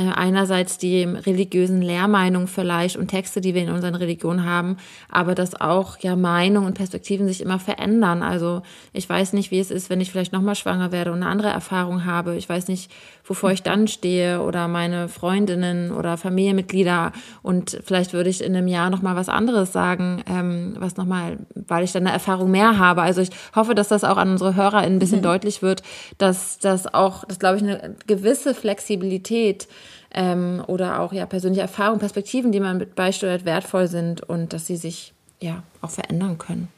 einerseits 0.03 0.76
die 0.76 1.05
religiösen 1.05 1.80
Lehrmeinungen 1.80 2.49
vielleicht 2.49 2.97
und 2.97 3.09
Texte, 3.09 3.40
die 3.40 3.55
wir 3.55 3.62
in 3.62 3.70
unseren 3.70 3.94
Religionen 3.94 4.44
haben, 4.44 4.76
aber 5.11 5.34
dass 5.34 5.59
auch 5.59 5.99
ja 6.01 6.16
Meinungen 6.16 6.66
und 6.66 6.74
Perspektiven 6.74 7.26
sich 7.26 7.40
immer 7.40 7.59
verändern. 7.59 8.22
Also 8.22 8.61
ich 8.92 9.09
weiß 9.09 9.32
nicht, 9.32 9.51
wie 9.51 9.59
es 9.59 9.70
ist, 9.70 9.88
wenn 9.88 10.03
ich 10.03 10.11
vielleicht 10.11 10.34
nochmal 10.34 10.55
schwanger 10.55 10.92
werde 10.92 11.12
und 11.12 11.22
eine 11.22 11.30
andere 11.30 11.49
Erfahrung 11.49 12.05
habe. 12.05 12.36
Ich 12.36 12.47
weiß 12.47 12.68
nicht, 12.68 12.92
wovor 13.24 13.53
ich 13.53 13.62
dann 13.62 13.88
stehe 13.88 14.42
oder 14.42 14.68
meine 14.68 15.09
Freundinnen 15.09 15.90
oder 15.90 16.18
Familienmitglieder 16.18 17.12
und 17.42 17.80
vielleicht 17.82 18.12
würde 18.12 18.28
ich 18.28 18.44
in 18.44 18.55
einem 18.55 18.68
Jahr 18.68 18.90
nochmal 18.90 19.16
was 19.16 19.30
anderes 19.30 19.72
sagen, 19.72 20.22
ähm, 20.28 20.76
was 20.78 20.99
nochmal, 20.99 21.38
weil 21.55 21.84
ich 21.84 21.92
dann 21.92 22.07
eine 22.07 22.12
Erfahrung 22.12 22.51
mehr 22.51 22.78
habe. 22.78 23.01
Also 23.01 23.22
ich 23.22 23.30
hoffe, 23.55 23.74
dass 23.74 23.88
das 23.88 24.05
auch 24.05 24.18
an 24.18 24.30
unsere 24.30 24.57
Hörer 24.57 24.78
ein 24.78 24.99
bisschen 24.99 25.20
mhm. 25.20 25.24
deutlich 25.24 25.62
wird, 25.62 25.82
dass 26.18 26.59
das 26.59 26.92
auch, 26.92 27.24
das 27.24 27.38
glaube 27.38 27.57
ich, 27.57 27.62
eine 27.62 27.97
gewisse 28.07 28.55
Flexibilität 28.55 29.68
ähm, 30.14 30.62
oder 30.66 31.00
auch 31.00 31.12
ja 31.12 31.26
persönliche 31.26 31.62
Erfahrungen, 31.62 32.00
Perspektiven, 32.00 32.52
die 32.52 32.61
man 32.61 32.78
mit 32.78 32.94
beisteuert, 32.94 33.44
wertvoll 33.44 33.88
sind 33.88 34.22
und 34.22 34.52
dass 34.52 34.66
sie 34.66 34.76
sich 34.76 35.12
ja 35.40 35.62
auch 35.82 35.90
verändern 35.90 36.38
können. 36.38 36.68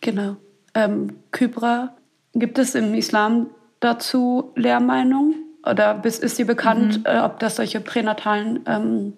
Genau. 0.00 0.36
Ähm, 0.74 1.16
Kybra, 1.30 1.94
gibt 2.34 2.58
es 2.58 2.74
im 2.74 2.94
Islam 2.94 3.48
dazu 3.80 4.52
Lehrmeinungen? 4.56 5.44
Oder 5.66 6.02
ist 6.04 6.38
dir 6.38 6.46
bekannt, 6.46 6.98
mhm. 6.98 7.04
äh, 7.06 7.20
ob 7.20 7.38
das 7.38 7.56
solche 7.56 7.80
pränatalen 7.80 8.60
ähm, 8.66 9.14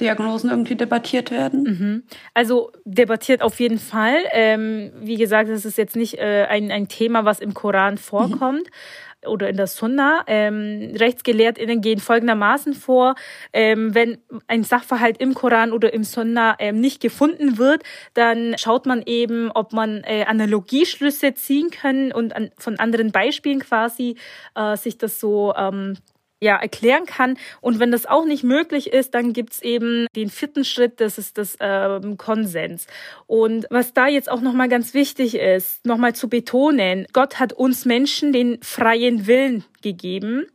Diagnosen 0.00 0.48
irgendwie 0.48 0.74
debattiert 0.74 1.30
werden? 1.30 1.62
Mhm. 1.62 2.02
Also 2.32 2.72
debattiert 2.86 3.42
auf 3.42 3.60
jeden 3.60 3.78
Fall. 3.78 4.16
Ähm, 4.32 4.92
wie 5.00 5.16
gesagt, 5.16 5.50
das 5.50 5.66
ist 5.66 5.76
jetzt 5.76 5.96
nicht 5.96 6.18
äh, 6.18 6.46
ein, 6.48 6.70
ein 6.70 6.88
Thema, 6.88 7.26
was 7.26 7.38
im 7.38 7.52
Koran 7.52 7.98
vorkommt. 7.98 8.64
Mhm 8.64 9.09
oder 9.26 9.48
in 9.48 9.56
der 9.56 9.66
Sunna. 9.66 10.24
Ähm, 10.26 10.94
RechtsgelehrtInnen 10.98 11.80
gehen 11.80 12.00
folgendermaßen 12.00 12.74
vor, 12.74 13.14
ähm, 13.52 13.94
wenn 13.94 14.18
ein 14.46 14.64
Sachverhalt 14.64 15.18
im 15.18 15.34
Koran 15.34 15.72
oder 15.72 15.92
im 15.92 16.04
Sunna 16.04 16.56
ähm, 16.58 16.80
nicht 16.80 17.00
gefunden 17.00 17.58
wird, 17.58 17.82
dann 18.14 18.56
schaut 18.58 18.86
man 18.86 19.02
eben, 19.04 19.50
ob 19.50 19.72
man 19.72 20.02
äh, 20.04 20.24
Analogieschlüsse 20.24 21.34
ziehen 21.34 21.70
kann 21.70 22.12
und 22.12 22.34
an, 22.34 22.50
von 22.58 22.78
anderen 22.78 23.12
Beispielen 23.12 23.60
quasi 23.60 24.16
äh, 24.54 24.76
sich 24.76 24.98
das 24.98 25.20
so 25.20 25.54
ähm, 25.56 25.96
ja, 26.40 26.56
erklären 26.56 27.06
kann. 27.06 27.36
Und 27.60 27.78
wenn 27.78 27.90
das 27.92 28.06
auch 28.06 28.24
nicht 28.24 28.44
möglich 28.44 28.92
ist, 28.92 29.14
dann 29.14 29.32
gibt's 29.32 29.60
eben 29.60 30.06
den 30.16 30.30
vierten 30.30 30.64
Schritt, 30.64 31.00
das 31.00 31.18
ist 31.18 31.38
das 31.38 31.56
ähm, 31.60 32.16
Konsens. 32.16 32.86
Und 33.26 33.66
was 33.70 33.92
da 33.92 34.08
jetzt 34.08 34.30
auch 34.30 34.40
nochmal 34.40 34.68
ganz 34.68 34.94
wichtig 34.94 35.34
ist, 35.36 35.84
nochmal 35.84 36.14
zu 36.14 36.28
betonen, 36.28 37.06
Gott 37.12 37.38
hat 37.38 37.52
uns 37.52 37.84
Menschen 37.84 38.32
den 38.32 38.58
freien 38.62 39.26
Willen 39.26 39.64
gegeben. 39.82 40.46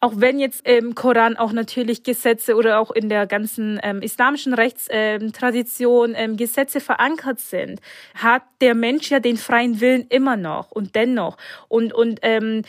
auch 0.00 0.12
wenn 0.16 0.38
jetzt 0.38 0.66
im 0.66 0.94
Koran 0.94 1.36
auch 1.36 1.52
natürlich 1.52 2.04
Gesetze 2.04 2.54
oder 2.54 2.78
auch 2.78 2.90
in 2.92 3.08
der 3.08 3.26
ganzen 3.26 3.80
ähm, 3.82 4.00
islamischen 4.00 4.54
Rechtstradition 4.54 6.14
ähm, 6.16 6.36
Gesetze 6.36 6.80
verankert 6.80 7.40
sind, 7.40 7.80
hat 8.14 8.42
der 8.60 8.74
Mensch 8.74 9.10
ja 9.10 9.18
den 9.18 9.36
freien 9.36 9.80
Willen 9.80 10.06
immer 10.08 10.36
noch 10.36 10.70
und 10.70 10.94
dennoch. 10.94 11.36
Und, 11.66 11.92
und 11.92 12.20
ähm, 12.22 12.62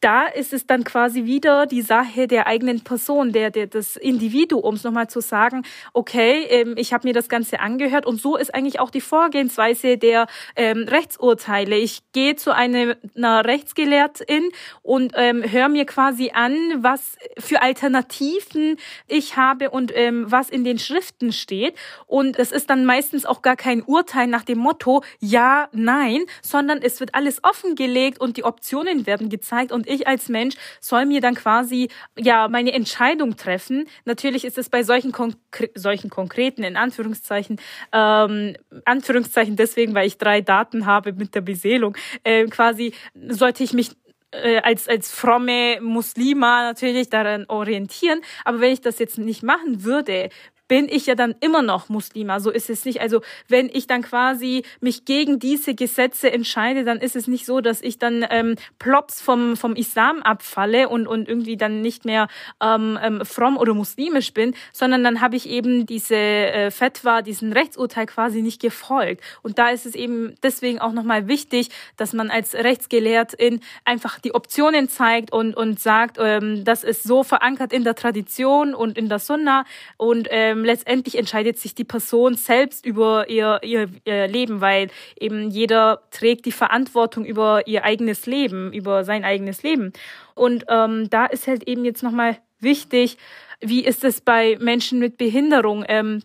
da 0.00 0.26
ist 0.26 0.52
es 0.52 0.66
dann 0.66 0.84
quasi 0.84 1.24
wieder 1.24 1.66
die 1.66 1.82
Sache 1.82 2.28
der 2.28 2.46
eigenen 2.46 2.84
Person, 2.84 3.32
der, 3.32 3.50
der 3.50 3.66
des 3.66 3.96
Individuums, 3.96 4.84
nochmal 4.84 5.08
zu 5.08 5.20
sagen, 5.20 5.62
okay, 5.92 6.44
ähm, 6.50 6.74
ich 6.76 6.92
habe 6.92 7.08
mir 7.08 7.14
das 7.14 7.28
Ganze 7.28 7.60
angehört 7.60 8.06
und 8.06 8.20
so 8.20 8.36
ist 8.36 8.54
eigentlich 8.54 8.78
auch 8.78 8.90
die 8.90 9.00
Vorgehensweise 9.00 9.98
der 9.98 10.26
ähm, 10.54 10.84
Rechtsurteile. 10.84 11.76
Ich 11.76 12.00
gehe 12.12 12.36
zu 12.36 12.54
einer, 12.54 12.96
einer 13.16 13.44
Rechtsgelehrtin 13.44 14.50
und 14.82 15.12
ähm, 15.16 15.42
höre 15.50 15.68
mir 15.68 15.84
quasi 15.84 16.30
an, 16.32 16.54
was 16.76 17.16
für 17.38 17.60
Alternativen 17.60 18.76
ich 19.08 19.36
habe 19.36 19.70
und 19.70 19.92
ähm, 19.94 20.30
was 20.30 20.48
in 20.48 20.62
den 20.62 20.78
Schriften 20.78 21.32
steht. 21.32 21.74
Und 22.06 22.38
es 22.38 22.52
ist 22.52 22.70
dann 22.70 22.84
meistens 22.84 23.26
auch 23.26 23.42
gar 23.42 23.56
kein 23.56 23.82
Urteil 23.82 24.28
nach 24.28 24.44
dem 24.44 24.58
Motto 24.58 25.02
ja, 25.18 25.68
nein, 25.72 26.24
sondern 26.42 26.82
es 26.82 27.00
wird 27.00 27.14
alles 27.14 27.42
offengelegt 27.42 28.20
und 28.20 28.36
die 28.36 28.44
Optionen 28.44 29.06
werden 29.06 29.28
gezeigt 29.28 29.72
und 29.72 29.87
ich 29.88 30.06
als 30.06 30.28
Mensch 30.28 30.54
soll 30.80 31.06
mir 31.06 31.20
dann 31.20 31.34
quasi 31.34 31.88
ja 32.16 32.48
meine 32.48 32.72
Entscheidung 32.72 33.36
treffen. 33.36 33.88
Natürlich 34.04 34.44
ist 34.44 34.58
es 34.58 34.68
bei 34.68 34.82
solchen, 34.82 35.12
Konkre 35.12 35.70
solchen 35.74 36.10
konkreten, 36.10 36.62
in 36.62 36.76
Anführungszeichen, 36.76 37.60
ähm, 37.92 38.56
Anführungszeichen 38.84 39.56
deswegen, 39.56 39.94
weil 39.94 40.06
ich 40.06 40.18
drei 40.18 40.40
Daten 40.40 40.86
habe 40.86 41.12
mit 41.12 41.34
der 41.34 41.40
Beseelung, 41.40 41.96
äh, 42.24 42.46
quasi 42.46 42.92
sollte 43.14 43.64
ich 43.64 43.72
mich 43.72 43.90
äh, 44.30 44.58
als, 44.58 44.88
als 44.88 45.10
fromme 45.10 45.80
Muslima 45.80 46.62
natürlich 46.62 47.08
daran 47.08 47.46
orientieren. 47.48 48.20
Aber 48.44 48.60
wenn 48.60 48.72
ich 48.72 48.80
das 48.80 48.98
jetzt 48.98 49.18
nicht 49.18 49.42
machen 49.42 49.84
würde, 49.84 50.28
bin 50.68 50.88
ich 50.88 51.06
ja 51.06 51.14
dann 51.14 51.34
immer 51.40 51.62
noch 51.62 51.88
Muslima. 51.88 52.40
So 52.40 52.50
ist 52.50 52.70
es 52.70 52.84
nicht. 52.84 53.00
Also 53.00 53.22
wenn 53.48 53.70
ich 53.72 53.86
dann 53.86 54.02
quasi 54.02 54.62
mich 54.80 55.04
gegen 55.04 55.38
diese 55.38 55.74
Gesetze 55.74 56.30
entscheide, 56.30 56.84
dann 56.84 56.98
ist 56.98 57.16
es 57.16 57.26
nicht 57.26 57.46
so, 57.46 57.60
dass 57.60 57.80
ich 57.80 57.98
dann 57.98 58.24
ähm, 58.30 58.56
plops 58.78 59.20
vom, 59.20 59.56
vom 59.56 59.74
Islam 59.74 60.22
abfalle 60.22 60.88
und, 60.88 61.06
und 61.06 61.28
irgendwie 61.28 61.56
dann 61.56 61.80
nicht 61.80 62.04
mehr 62.04 62.28
ähm, 62.62 62.98
ähm, 63.02 63.24
fromm 63.24 63.56
oder 63.56 63.74
muslimisch 63.74 64.32
bin, 64.34 64.54
sondern 64.72 65.02
dann 65.02 65.20
habe 65.20 65.36
ich 65.36 65.48
eben 65.48 65.86
diese 65.86 66.16
äh, 66.16 66.70
Fetwa, 66.70 67.22
diesen 67.22 67.52
Rechtsurteil 67.52 68.06
quasi 68.06 68.42
nicht 68.42 68.60
gefolgt. 68.60 69.22
Und 69.42 69.58
da 69.58 69.70
ist 69.70 69.86
es 69.86 69.94
eben 69.94 70.34
deswegen 70.42 70.78
auch 70.78 70.92
nochmal 70.92 71.28
wichtig, 71.28 71.70
dass 71.96 72.12
man 72.12 72.30
als 72.30 72.54
Rechtsgelehrtin 72.54 73.60
einfach 73.84 74.18
die 74.18 74.34
Optionen 74.34 74.88
zeigt 74.88 75.32
und, 75.32 75.56
und 75.56 75.80
sagt, 75.80 76.18
ähm, 76.20 76.64
das 76.64 76.84
ist 76.84 77.04
so 77.04 77.22
verankert 77.22 77.72
in 77.72 77.84
der 77.84 77.94
Tradition 77.94 78.74
und 78.74 78.98
in 78.98 79.08
der 79.08 79.18
Sunna 79.18 79.64
und 79.96 80.28
ähm, 80.30 80.57
ähm, 80.58 80.64
letztendlich 80.64 81.16
entscheidet 81.16 81.58
sich 81.58 81.74
die 81.74 81.84
Person 81.84 82.34
selbst 82.34 82.84
über 82.84 83.28
ihr, 83.28 83.60
ihr, 83.62 83.88
ihr 84.04 84.26
Leben, 84.26 84.60
weil 84.60 84.88
eben 85.18 85.50
jeder 85.50 86.02
trägt 86.10 86.46
die 86.46 86.52
Verantwortung 86.52 87.24
über 87.24 87.66
ihr 87.66 87.84
eigenes 87.84 88.26
Leben, 88.26 88.72
über 88.72 89.04
sein 89.04 89.24
eigenes 89.24 89.62
Leben. 89.62 89.92
Und 90.34 90.64
ähm, 90.68 91.08
da 91.10 91.26
ist 91.26 91.46
halt 91.46 91.66
eben 91.68 91.84
jetzt 91.84 92.02
nochmal 92.02 92.38
wichtig, 92.60 93.16
wie 93.60 93.84
ist 93.84 94.04
es 94.04 94.20
bei 94.20 94.56
Menschen 94.60 94.98
mit 94.98 95.16
Behinderung? 95.16 95.84
Ähm, 95.88 96.22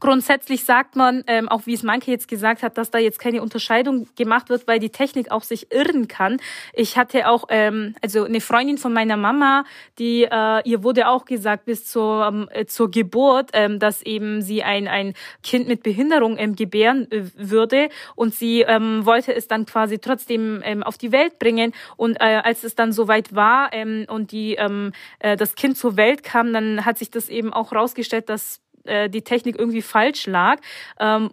Grundsätzlich 0.00 0.64
sagt 0.64 0.96
man, 0.96 1.22
ähm, 1.28 1.48
auch 1.48 1.66
wie 1.66 1.72
es 1.72 1.84
Manke 1.84 2.10
jetzt 2.10 2.26
gesagt 2.26 2.62
hat, 2.62 2.76
dass 2.76 2.90
da 2.90 2.98
jetzt 2.98 3.20
keine 3.20 3.40
Unterscheidung 3.42 4.08
gemacht 4.16 4.48
wird, 4.48 4.66
weil 4.66 4.80
die 4.80 4.90
Technik 4.90 5.30
auch 5.30 5.42
sich 5.42 5.72
irren 5.72 6.08
kann. 6.08 6.38
Ich 6.72 6.98
hatte 6.98 7.28
auch, 7.28 7.44
ähm, 7.48 7.94
also 8.02 8.24
eine 8.24 8.40
Freundin 8.40 8.76
von 8.76 8.92
meiner 8.92 9.16
Mama, 9.16 9.64
die 9.98 10.24
äh, 10.24 10.68
ihr 10.68 10.82
wurde 10.82 11.08
auch 11.08 11.24
gesagt 11.24 11.66
bis 11.66 11.86
zur 11.86 12.26
ähm, 12.26 12.48
äh, 12.52 12.66
zur 12.66 12.90
Geburt, 12.90 13.50
ähm, 13.52 13.78
dass 13.78 14.02
eben 14.02 14.42
sie 14.42 14.64
ein 14.64 14.88
ein 14.88 15.14
Kind 15.42 15.68
mit 15.68 15.84
Behinderung 15.84 16.38
ähm, 16.38 16.56
gebären 16.56 17.10
äh, 17.12 17.22
würde 17.36 17.88
und 18.16 18.34
sie 18.34 18.62
ähm, 18.62 19.06
wollte 19.06 19.32
es 19.32 19.46
dann 19.46 19.64
quasi 19.64 20.00
trotzdem 20.00 20.60
ähm, 20.64 20.82
auf 20.82 20.98
die 20.98 21.12
Welt 21.12 21.38
bringen 21.38 21.72
und 21.96 22.16
äh, 22.16 22.40
als 22.42 22.64
es 22.64 22.74
dann 22.74 22.92
soweit 22.92 23.34
war 23.34 23.72
ähm, 23.72 24.06
und 24.08 24.32
die 24.32 24.54
ähm, 24.54 24.92
äh, 25.20 25.36
das 25.36 25.54
Kind 25.54 25.76
zur 25.76 25.96
Welt 25.96 26.24
kam, 26.24 26.52
dann 26.52 26.84
hat 26.84 26.98
sich 26.98 27.10
das 27.10 27.28
eben 27.28 27.52
auch 27.52 27.72
rausgestellt, 27.72 28.28
dass 28.28 28.63
äh, 28.84 29.08
die 29.08 29.22
Technik 29.22 29.58
irgendwie 29.58 29.82
falsch 29.82 30.26
lag. 30.26 30.60
Ähm, 30.98 31.30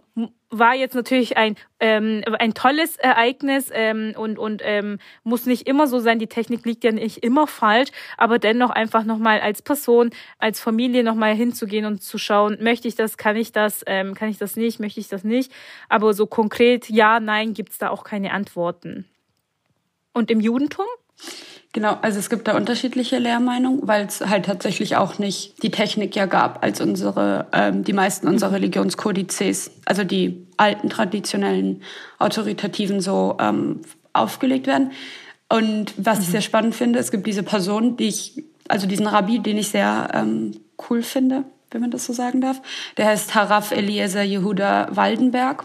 war 0.52 0.74
jetzt 0.74 0.94
natürlich 0.94 1.38
ein 1.38 1.56
ähm, 1.80 2.22
ein 2.38 2.52
tolles 2.52 2.96
Ereignis 2.96 3.70
ähm, 3.72 4.12
und 4.16 4.38
und 4.38 4.60
ähm, 4.64 4.98
muss 5.24 5.46
nicht 5.46 5.66
immer 5.66 5.86
so 5.86 5.98
sein. 5.98 6.18
Die 6.18 6.26
Technik 6.26 6.64
liegt 6.66 6.84
ja 6.84 6.92
nicht 6.92 7.24
immer 7.24 7.46
falsch, 7.46 7.90
aber 8.18 8.38
dennoch 8.38 8.70
einfach 8.70 9.04
nochmal 9.04 9.40
als 9.40 9.62
Person, 9.62 10.10
als 10.38 10.60
Familie 10.60 11.04
nochmal 11.04 11.34
hinzugehen 11.34 11.86
und 11.86 12.02
zu 12.02 12.18
schauen, 12.18 12.58
möchte 12.60 12.86
ich 12.86 12.94
das, 12.94 13.16
kann 13.16 13.36
ich 13.36 13.52
das, 13.52 13.82
ähm, 13.86 14.14
kann 14.14 14.28
ich 14.28 14.36
das 14.36 14.56
nicht, 14.56 14.78
möchte 14.78 15.00
ich 15.00 15.08
das 15.08 15.24
nicht. 15.24 15.50
Aber 15.88 16.12
so 16.12 16.26
konkret 16.26 16.90
ja, 16.90 17.18
nein, 17.18 17.54
gibt's 17.54 17.78
da 17.78 17.88
auch 17.88 18.04
keine 18.04 18.32
Antworten. 18.32 19.06
Und 20.12 20.30
im 20.30 20.40
Judentum? 20.40 20.86
Genau, 21.74 21.96
also 22.02 22.18
es 22.18 22.28
gibt 22.28 22.48
da 22.48 22.56
unterschiedliche 22.56 23.18
Lehrmeinungen, 23.18 23.80
weil 23.88 24.04
es 24.04 24.20
halt 24.20 24.44
tatsächlich 24.44 24.96
auch 24.96 25.18
nicht 25.18 25.62
die 25.62 25.70
Technik 25.70 26.14
ja 26.14 26.26
gab, 26.26 26.62
als 26.62 26.82
unsere, 26.82 27.46
ähm, 27.52 27.82
die 27.82 27.94
meisten 27.94 28.28
unserer 28.28 28.52
Religionskodizes, 28.52 29.70
also 29.86 30.04
die 30.04 30.46
alten 30.58 30.90
traditionellen 30.90 31.82
Autoritativen 32.18 33.00
so 33.00 33.38
ähm, 33.40 33.80
aufgelegt 34.12 34.66
werden. 34.66 34.92
Und 35.48 35.94
was 35.96 36.18
mhm. 36.18 36.24
ich 36.24 36.30
sehr 36.30 36.40
spannend 36.42 36.74
finde, 36.74 36.98
es 36.98 37.10
gibt 37.10 37.26
diese 37.26 37.42
Person, 37.42 37.96
die 37.96 38.08
ich, 38.08 38.44
also 38.68 38.86
diesen 38.86 39.06
Rabbi, 39.06 39.38
den 39.38 39.56
ich 39.56 39.70
sehr 39.70 40.08
ähm, 40.12 40.52
cool 40.90 41.02
finde, 41.02 41.44
wenn 41.70 41.80
man 41.80 41.90
das 41.90 42.04
so 42.04 42.12
sagen 42.12 42.42
darf. 42.42 42.60
Der 42.98 43.06
heißt 43.06 43.34
Haraf 43.34 43.72
Eliezer 43.72 44.22
Yehuda 44.22 44.88
Waldenberg. 44.90 45.64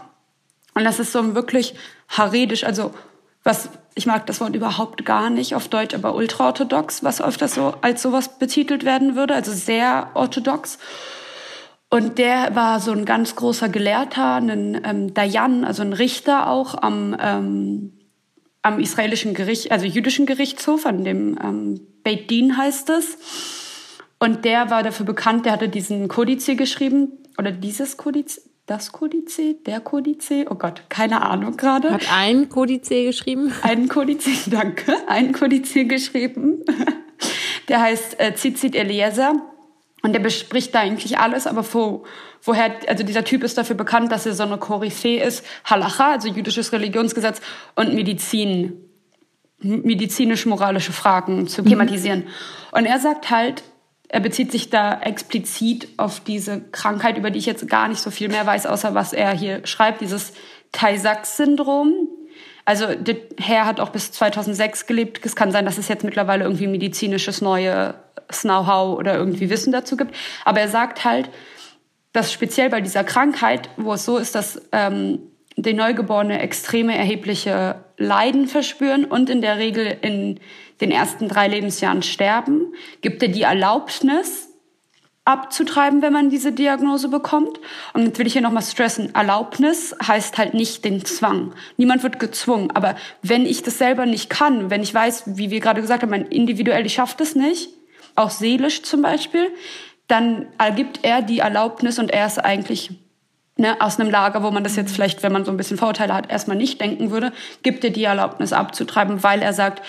Und 0.74 0.84
das 0.84 1.00
ist 1.00 1.12
so 1.12 1.18
ein 1.18 1.34
wirklich 1.34 1.74
haredisch, 2.08 2.64
also 2.64 2.94
was 3.44 3.68
ich 3.98 4.06
mag 4.06 4.26
das 4.26 4.40
Wort 4.40 4.54
überhaupt 4.54 5.04
gar 5.04 5.28
nicht 5.28 5.56
auf 5.56 5.66
Deutsch, 5.66 5.94
aber 5.94 6.14
ultraorthodox, 6.14 7.02
was 7.02 7.20
öfters 7.20 7.54
so 7.54 7.74
als 7.80 8.00
sowas 8.00 8.38
betitelt 8.38 8.84
werden 8.84 9.16
würde, 9.16 9.34
also 9.34 9.52
sehr 9.52 10.10
orthodox. 10.14 10.78
Und 11.90 12.18
der 12.18 12.54
war 12.54 12.78
so 12.78 12.92
ein 12.92 13.04
ganz 13.04 13.34
großer 13.34 13.68
Gelehrter, 13.68 14.36
ein 14.36 14.80
ähm, 14.84 15.14
Dayan, 15.14 15.64
also 15.64 15.82
ein 15.82 15.92
Richter 15.92 16.48
auch 16.48 16.80
am, 16.80 17.16
ähm, 17.20 17.92
am 18.62 18.78
israelischen 18.78 19.34
Gericht, 19.34 19.72
also 19.72 19.84
jüdischen 19.84 20.26
Gerichtshof, 20.26 20.86
an 20.86 21.02
dem 21.02 21.36
ähm, 21.42 21.80
Beit 22.04 22.30
Din 22.30 22.56
heißt 22.56 22.90
es. 22.90 23.18
Und 24.20 24.44
der 24.44 24.70
war 24.70 24.84
dafür 24.84 25.06
bekannt, 25.06 25.44
der 25.44 25.52
hatte 25.52 25.68
diesen 25.68 26.06
Kodice 26.06 26.54
geschrieben, 26.56 27.18
oder 27.38 27.52
dieses 27.52 27.96
Kodice, 27.96 28.47
das 28.68 28.92
Kodice, 28.92 29.56
der 29.66 29.80
Kodice, 29.80 30.44
oh 30.50 30.54
Gott, 30.54 30.82
keine 30.90 31.22
Ahnung 31.22 31.56
gerade. 31.56 31.90
Hat 31.90 32.12
ein 32.12 32.50
Kodice 32.50 33.06
geschrieben? 33.06 33.50
Einen 33.62 33.88
Kodice, 33.88 34.28
danke, 34.50 34.94
einen 35.08 35.32
Kodice 35.32 35.86
geschrieben. 35.86 36.64
Der 37.68 37.80
heißt 37.80 38.20
äh, 38.20 38.34
Zizit 38.34 38.74
Eliezer 38.74 39.32
und 40.02 40.12
der 40.12 40.20
bespricht 40.20 40.74
da 40.74 40.80
eigentlich 40.80 41.18
alles, 41.18 41.46
aber 41.46 41.64
wo, 41.72 42.04
woher, 42.42 42.76
also 42.88 43.04
dieser 43.04 43.24
Typ 43.24 43.42
ist 43.42 43.56
dafür 43.56 43.74
bekannt, 43.74 44.12
dass 44.12 44.26
er 44.26 44.34
so 44.34 44.42
eine 44.42 44.58
Koryphäe 44.58 45.22
ist, 45.22 45.44
Halacha, 45.64 46.12
also 46.12 46.28
jüdisches 46.28 46.70
Religionsgesetz 46.72 47.40
und 47.74 47.94
Medizin, 47.94 48.84
medizinisch-moralische 49.60 50.92
Fragen 50.92 51.48
zu 51.48 51.62
mhm. 51.62 51.68
thematisieren. 51.68 52.20
Mhm. 52.20 52.78
Und 52.78 52.84
er 52.84 52.98
sagt 53.00 53.30
halt, 53.30 53.62
er 54.08 54.20
bezieht 54.20 54.50
sich 54.50 54.70
da 54.70 55.00
explizit 55.00 55.88
auf 55.98 56.20
diese 56.20 56.62
Krankheit, 56.72 57.18
über 57.18 57.30
die 57.30 57.38
ich 57.38 57.46
jetzt 57.46 57.68
gar 57.68 57.88
nicht 57.88 58.00
so 58.00 58.10
viel 58.10 58.28
mehr 58.28 58.46
weiß, 58.46 58.66
außer 58.66 58.94
was 58.94 59.12
er 59.12 59.32
hier 59.32 59.66
schreibt, 59.66 60.00
dieses 60.00 60.32
Tay-Sachs-Syndrom. 60.72 62.08
Also 62.64 62.94
der 62.94 63.16
Herr 63.38 63.66
hat 63.66 63.80
auch 63.80 63.90
bis 63.90 64.12
2006 64.12 64.86
gelebt. 64.86 65.24
Es 65.24 65.36
kann 65.36 65.52
sein, 65.52 65.66
dass 65.66 65.78
es 65.78 65.88
jetzt 65.88 66.04
mittlerweile 66.04 66.44
irgendwie 66.44 66.66
medizinisches 66.66 67.42
neues 67.42 67.94
Know-how 68.42 68.98
oder 68.98 69.14
irgendwie 69.14 69.50
Wissen 69.50 69.72
dazu 69.72 69.96
gibt. 69.96 70.14
Aber 70.44 70.60
er 70.60 70.68
sagt 70.68 71.04
halt, 71.04 71.30
dass 72.12 72.32
speziell 72.32 72.70
bei 72.70 72.80
dieser 72.80 73.04
Krankheit, 73.04 73.68
wo 73.76 73.92
es 73.92 74.04
so 74.04 74.16
ist, 74.16 74.34
dass 74.34 74.60
ähm, 74.72 75.20
die 75.62 75.74
Neugeborene 75.74 76.40
extreme 76.40 76.96
erhebliche 76.96 77.84
Leiden 77.96 78.46
verspüren 78.46 79.04
und 79.04 79.28
in 79.28 79.42
der 79.42 79.58
Regel 79.58 79.96
in 80.00 80.38
den 80.80 80.90
ersten 80.90 81.28
drei 81.28 81.48
Lebensjahren 81.48 82.02
sterben, 82.02 82.72
gibt 83.00 83.22
er 83.22 83.28
die 83.28 83.42
Erlaubnis, 83.42 84.48
abzutreiben, 85.28 86.00
wenn 86.00 86.12
man 86.12 86.30
diese 86.30 86.52
Diagnose 86.52 87.08
bekommt. 87.08 87.60
Und 87.92 88.06
jetzt 88.06 88.18
will 88.18 88.26
ich 88.26 88.32
hier 88.32 88.40
nochmal 88.40 88.62
stressen. 88.62 89.14
Erlaubnis 89.14 89.94
heißt 90.02 90.38
halt 90.38 90.54
nicht 90.54 90.86
den 90.86 91.04
Zwang. 91.04 91.52
Niemand 91.76 92.02
wird 92.02 92.18
gezwungen. 92.18 92.70
Aber 92.70 92.96
wenn 93.20 93.44
ich 93.44 93.62
das 93.62 93.76
selber 93.76 94.06
nicht 94.06 94.30
kann, 94.30 94.70
wenn 94.70 94.82
ich 94.82 94.94
weiß, 94.94 95.24
wie 95.26 95.50
wir 95.50 95.60
gerade 95.60 95.82
gesagt 95.82 96.02
haben, 96.02 96.14
individuell, 96.14 96.86
ich 96.86 96.94
schaffe 96.94 97.16
das 97.18 97.34
nicht, 97.34 97.68
auch 98.14 98.30
seelisch 98.30 98.82
zum 98.82 99.02
Beispiel, 99.02 99.50
dann 100.06 100.46
ergibt 100.56 101.00
er 101.02 101.20
die 101.20 101.40
Erlaubnis 101.40 101.98
und 101.98 102.10
er 102.10 102.26
ist 102.26 102.38
eigentlich 102.38 102.90
ne, 103.58 103.80
aus 103.80 104.00
einem 104.00 104.10
Lager, 104.10 104.42
wo 104.42 104.50
man 104.50 104.64
das 104.64 104.76
jetzt 104.76 104.94
vielleicht, 104.94 105.22
wenn 105.22 105.32
man 105.32 105.44
so 105.44 105.50
ein 105.50 105.56
bisschen 105.56 105.76
Vorurteile 105.76 106.14
hat, 106.14 106.30
erstmal 106.30 106.56
nicht 106.56 106.80
denken 106.80 107.10
würde, 107.10 107.32
gibt 107.62 107.84
er 107.84 107.90
die 107.90 108.04
Erlaubnis 108.04 108.52
abzutreiben, 108.52 109.22
weil 109.22 109.42
er 109.42 109.52
sagt, 109.52 109.82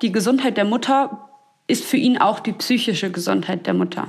die 0.00 0.12
Gesundheit 0.12 0.56
der 0.56 0.64
Mutter 0.64 1.28
ist 1.66 1.84
für 1.84 1.96
ihn 1.96 2.18
auch 2.18 2.40
die 2.40 2.52
psychische 2.52 3.10
Gesundheit 3.10 3.66
der 3.66 3.74
Mutter. 3.74 4.08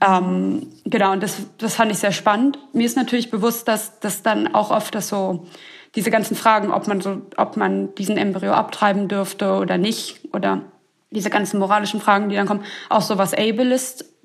Ähm, 0.00 0.66
genau, 0.84 1.12
und 1.12 1.22
das, 1.22 1.46
das 1.58 1.76
fand 1.76 1.92
ich 1.92 1.98
sehr 1.98 2.12
spannend. 2.12 2.58
Mir 2.72 2.86
ist 2.86 2.96
natürlich 2.96 3.30
bewusst, 3.30 3.68
dass 3.68 4.00
das 4.00 4.22
dann 4.22 4.54
auch 4.54 4.70
oft 4.70 4.94
das 4.94 5.08
so, 5.08 5.46
diese 5.94 6.10
ganzen 6.10 6.34
Fragen, 6.34 6.72
ob 6.72 6.88
man 6.88 7.00
so, 7.00 7.22
ob 7.36 7.56
man 7.56 7.94
diesen 7.94 8.16
Embryo 8.16 8.52
abtreiben 8.52 9.06
dürfte 9.06 9.52
oder 9.52 9.78
nicht, 9.78 10.20
oder 10.32 10.62
diese 11.10 11.30
ganzen 11.30 11.60
moralischen 11.60 12.00
Fragen, 12.00 12.28
die 12.28 12.36
dann 12.36 12.46
kommen, 12.46 12.64
auch 12.88 13.02
so 13.02 13.18
was 13.18 13.32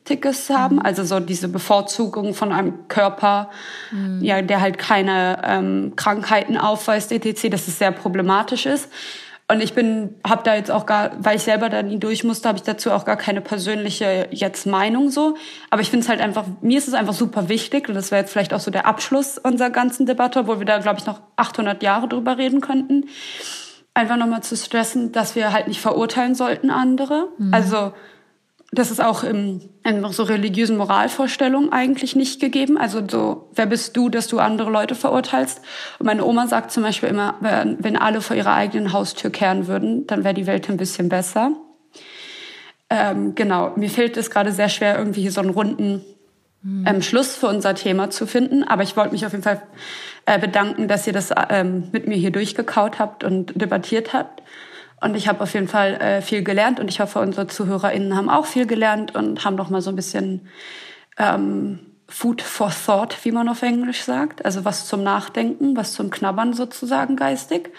Ableistisches 0.10 0.50
haben, 0.50 0.78
mhm. 0.78 0.82
also 0.82 1.04
so 1.04 1.20
diese 1.20 1.48
Bevorzugung 1.48 2.34
von 2.34 2.52
einem 2.52 2.88
Körper, 2.88 3.50
mhm. 3.92 4.24
ja, 4.24 4.42
der 4.42 4.62
halt 4.62 4.78
keine 4.78 5.42
ähm, 5.44 5.94
Krankheiten 5.96 6.58
aufweist, 6.58 7.12
etc., 7.12 7.50
dass 7.50 7.68
es 7.68 7.80
sehr 7.80 7.92
problematisch 7.92 8.66
ist. 8.66 8.90
Und 9.52 9.62
ich 9.62 9.74
bin, 9.74 10.16
habe 10.28 10.44
da 10.44 10.54
jetzt 10.54 10.70
auch 10.70 10.86
gar, 10.86 11.12
weil 11.18 11.38
ich 11.38 11.42
selber 11.42 11.70
da 11.70 11.82
nie 11.82 11.98
durch 11.98 12.24
musste, 12.24 12.48
habe 12.48 12.60
ich 12.60 12.64
dazu 12.64 12.92
auch 12.92 13.04
gar 13.04 13.18
keine 13.18 13.42
persönliche 13.42 14.28
jetzt 14.30 14.68
Meinung 14.68 15.10
so. 15.10 15.38
Aber 15.72 15.82
ich 15.82 15.90
finde 15.90 16.04
es 16.04 16.10
halt 16.10 16.22
einfach, 16.22 16.46
mir 16.62 16.78
ist 16.78 16.88
es 16.88 16.94
einfach 16.94 17.16
super 17.16 17.50
wichtig 17.50 17.90
und 17.90 17.96
das 17.96 18.12
wäre 18.12 18.22
jetzt 18.22 18.32
vielleicht 18.32 18.54
auch 18.54 18.60
so 18.60 18.70
der 18.70 18.86
Abschluss 18.86 19.40
unserer 19.40 19.72
ganzen 19.72 20.06
Debatte, 20.06 20.48
wo 20.48 20.60
wir 20.60 20.66
da, 20.66 20.78
glaube 20.78 21.00
ich, 21.00 21.08
noch 21.08 21.22
800 21.36 21.82
Jahre 21.82 22.08
drüber 22.08 22.38
reden 22.38 22.62
könnten. 22.62 23.06
Einfach 23.96 24.18
nochmal 24.18 24.44
zu 24.44 24.56
stressen, 24.56 25.12
dass 25.14 25.36
wir 25.36 25.52
halt 25.52 25.68
nicht 25.68 25.82
verurteilen 25.82 26.36
sollten 26.36 26.70
andere. 26.70 27.30
Mhm. 27.40 27.52
Also 27.52 27.94
das 28.72 28.92
ist 28.92 29.02
auch 29.02 29.24
im, 29.24 29.62
in 29.84 30.06
so 30.12 30.24
religiösen 30.24 30.78
Moralvorstellungen 30.78 31.72
eigentlich 31.72 32.16
nicht 32.16 32.40
gegeben. 32.40 32.78
Also 32.78 33.02
so, 33.10 33.50
wer 33.56 33.66
bist 33.66 33.98
du, 33.98 34.10
dass 34.10 34.28
du 34.28 34.40
andere 34.40 34.70
Leute 34.70 34.94
verurteilst? 34.94 35.62
Und 35.98 36.06
meine 36.06 36.24
Oma 36.24 36.48
sagt 36.48 36.72
zum 36.72 36.84
Beispiel 36.84 37.10
immer, 37.10 37.36
wenn 37.42 37.98
alle 37.98 38.22
vor 38.22 38.36
ihrer 38.36 38.54
eigenen 38.54 38.94
Haustür 38.94 39.32
kehren 39.32 39.68
würden, 39.68 40.06
dann 40.06 40.24
wäre 40.24 40.36
die 40.36 40.46
Welt 40.46 40.70
ein 40.70 40.78
bisschen 40.78 41.10
besser. 41.10 41.54
Ähm, 42.92 43.34
genau, 43.36 43.74
mir 43.76 43.90
fehlt 43.90 44.18
es 44.18 44.30
gerade 44.30 44.52
sehr 44.52 44.70
schwer, 44.70 44.98
irgendwie 44.98 45.22
hier 45.22 45.32
so 45.32 45.42
einen 45.42 45.52
runden 45.52 46.04
ähm, 46.64 47.02
Schluss 47.02 47.36
für 47.36 47.48
unser 47.48 47.74
Thema 47.74 48.10
zu 48.10 48.28
finden. 48.28 48.64
Aber 48.64 48.84
ich 48.84 48.96
wollte 48.96 49.14
mich 49.14 49.26
auf 49.26 49.32
jeden 49.32 49.44
Fall 49.44 49.62
äh, 50.26 50.38
bedanken, 50.38 50.88
dass 50.88 51.08
ihr 51.08 51.14
das 51.14 51.32
ähm, 51.50 51.90
mit 51.92 52.08
mir 52.08 52.18
hier 52.18 52.32
durchgekaut 52.32 53.00
habt 53.00 53.24
und 53.24 53.60
debattiert 53.60 54.14
habt. 54.14 54.44
Und 55.02 55.16
ich 55.16 55.28
habe 55.28 55.42
auf 55.42 55.54
jeden 55.54 55.68
Fall 55.68 55.94
äh, 55.96 56.22
viel 56.22 56.44
gelernt 56.44 56.80
und 56.80 56.90
ich 56.90 57.00
hoffe, 57.00 57.20
unsere 57.20 57.48
ZuhörerInnen 57.48 58.16
haben 58.16 58.30
auch 58.30 58.46
viel 58.46 58.66
gelernt 58.66 59.16
und 59.16 59.46
haben 59.46 59.56
noch 59.56 59.70
mal 59.70 59.82
so 59.82 59.90
ein 59.90 59.96
bisschen 59.96 60.48
ähm, 61.18 61.80
Food 62.08 62.42
for 62.42 62.72
Thought, 62.72 63.24
wie 63.24 63.32
man 63.32 63.48
auf 63.48 63.62
Englisch 63.62 64.02
sagt. 64.02 64.44
Also 64.44 64.66
was 64.66 64.88
zum 64.88 65.04
Nachdenken, 65.04 65.78
was 65.78 65.94
zum 65.94 66.10
Knabbern 66.10 66.54
sozusagen 66.54 67.16
geistig. 67.16 67.72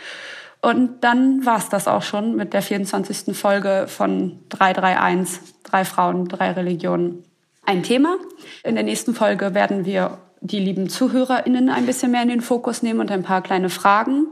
Und 0.62 1.04
dann 1.04 1.44
war's 1.44 1.68
das 1.68 1.88
auch 1.88 2.02
schon 2.02 2.36
mit 2.36 2.52
der 2.52 2.62
24. 2.62 3.36
Folge 3.36 3.86
von 3.88 4.38
331, 4.50 5.40
drei 5.64 5.84
Frauen, 5.84 6.28
drei 6.28 6.52
Religionen. 6.52 7.24
Ein 7.64 7.82
Thema. 7.82 8.16
In 8.62 8.74
der 8.74 8.84
nächsten 8.84 9.14
Folge 9.14 9.54
werden 9.54 9.84
wir 9.84 10.18
die 10.40 10.58
lieben 10.58 10.88
ZuhörerInnen 10.88 11.68
ein 11.68 11.86
bisschen 11.86 12.12
mehr 12.12 12.22
in 12.22 12.28
den 12.28 12.40
Fokus 12.40 12.82
nehmen 12.82 13.00
und 13.00 13.10
ein 13.10 13.22
paar 13.22 13.42
kleine 13.42 13.70
Fragen 13.70 14.26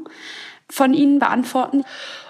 von 0.70 0.94
Ihnen 0.94 1.18
beantworten. 1.18 1.84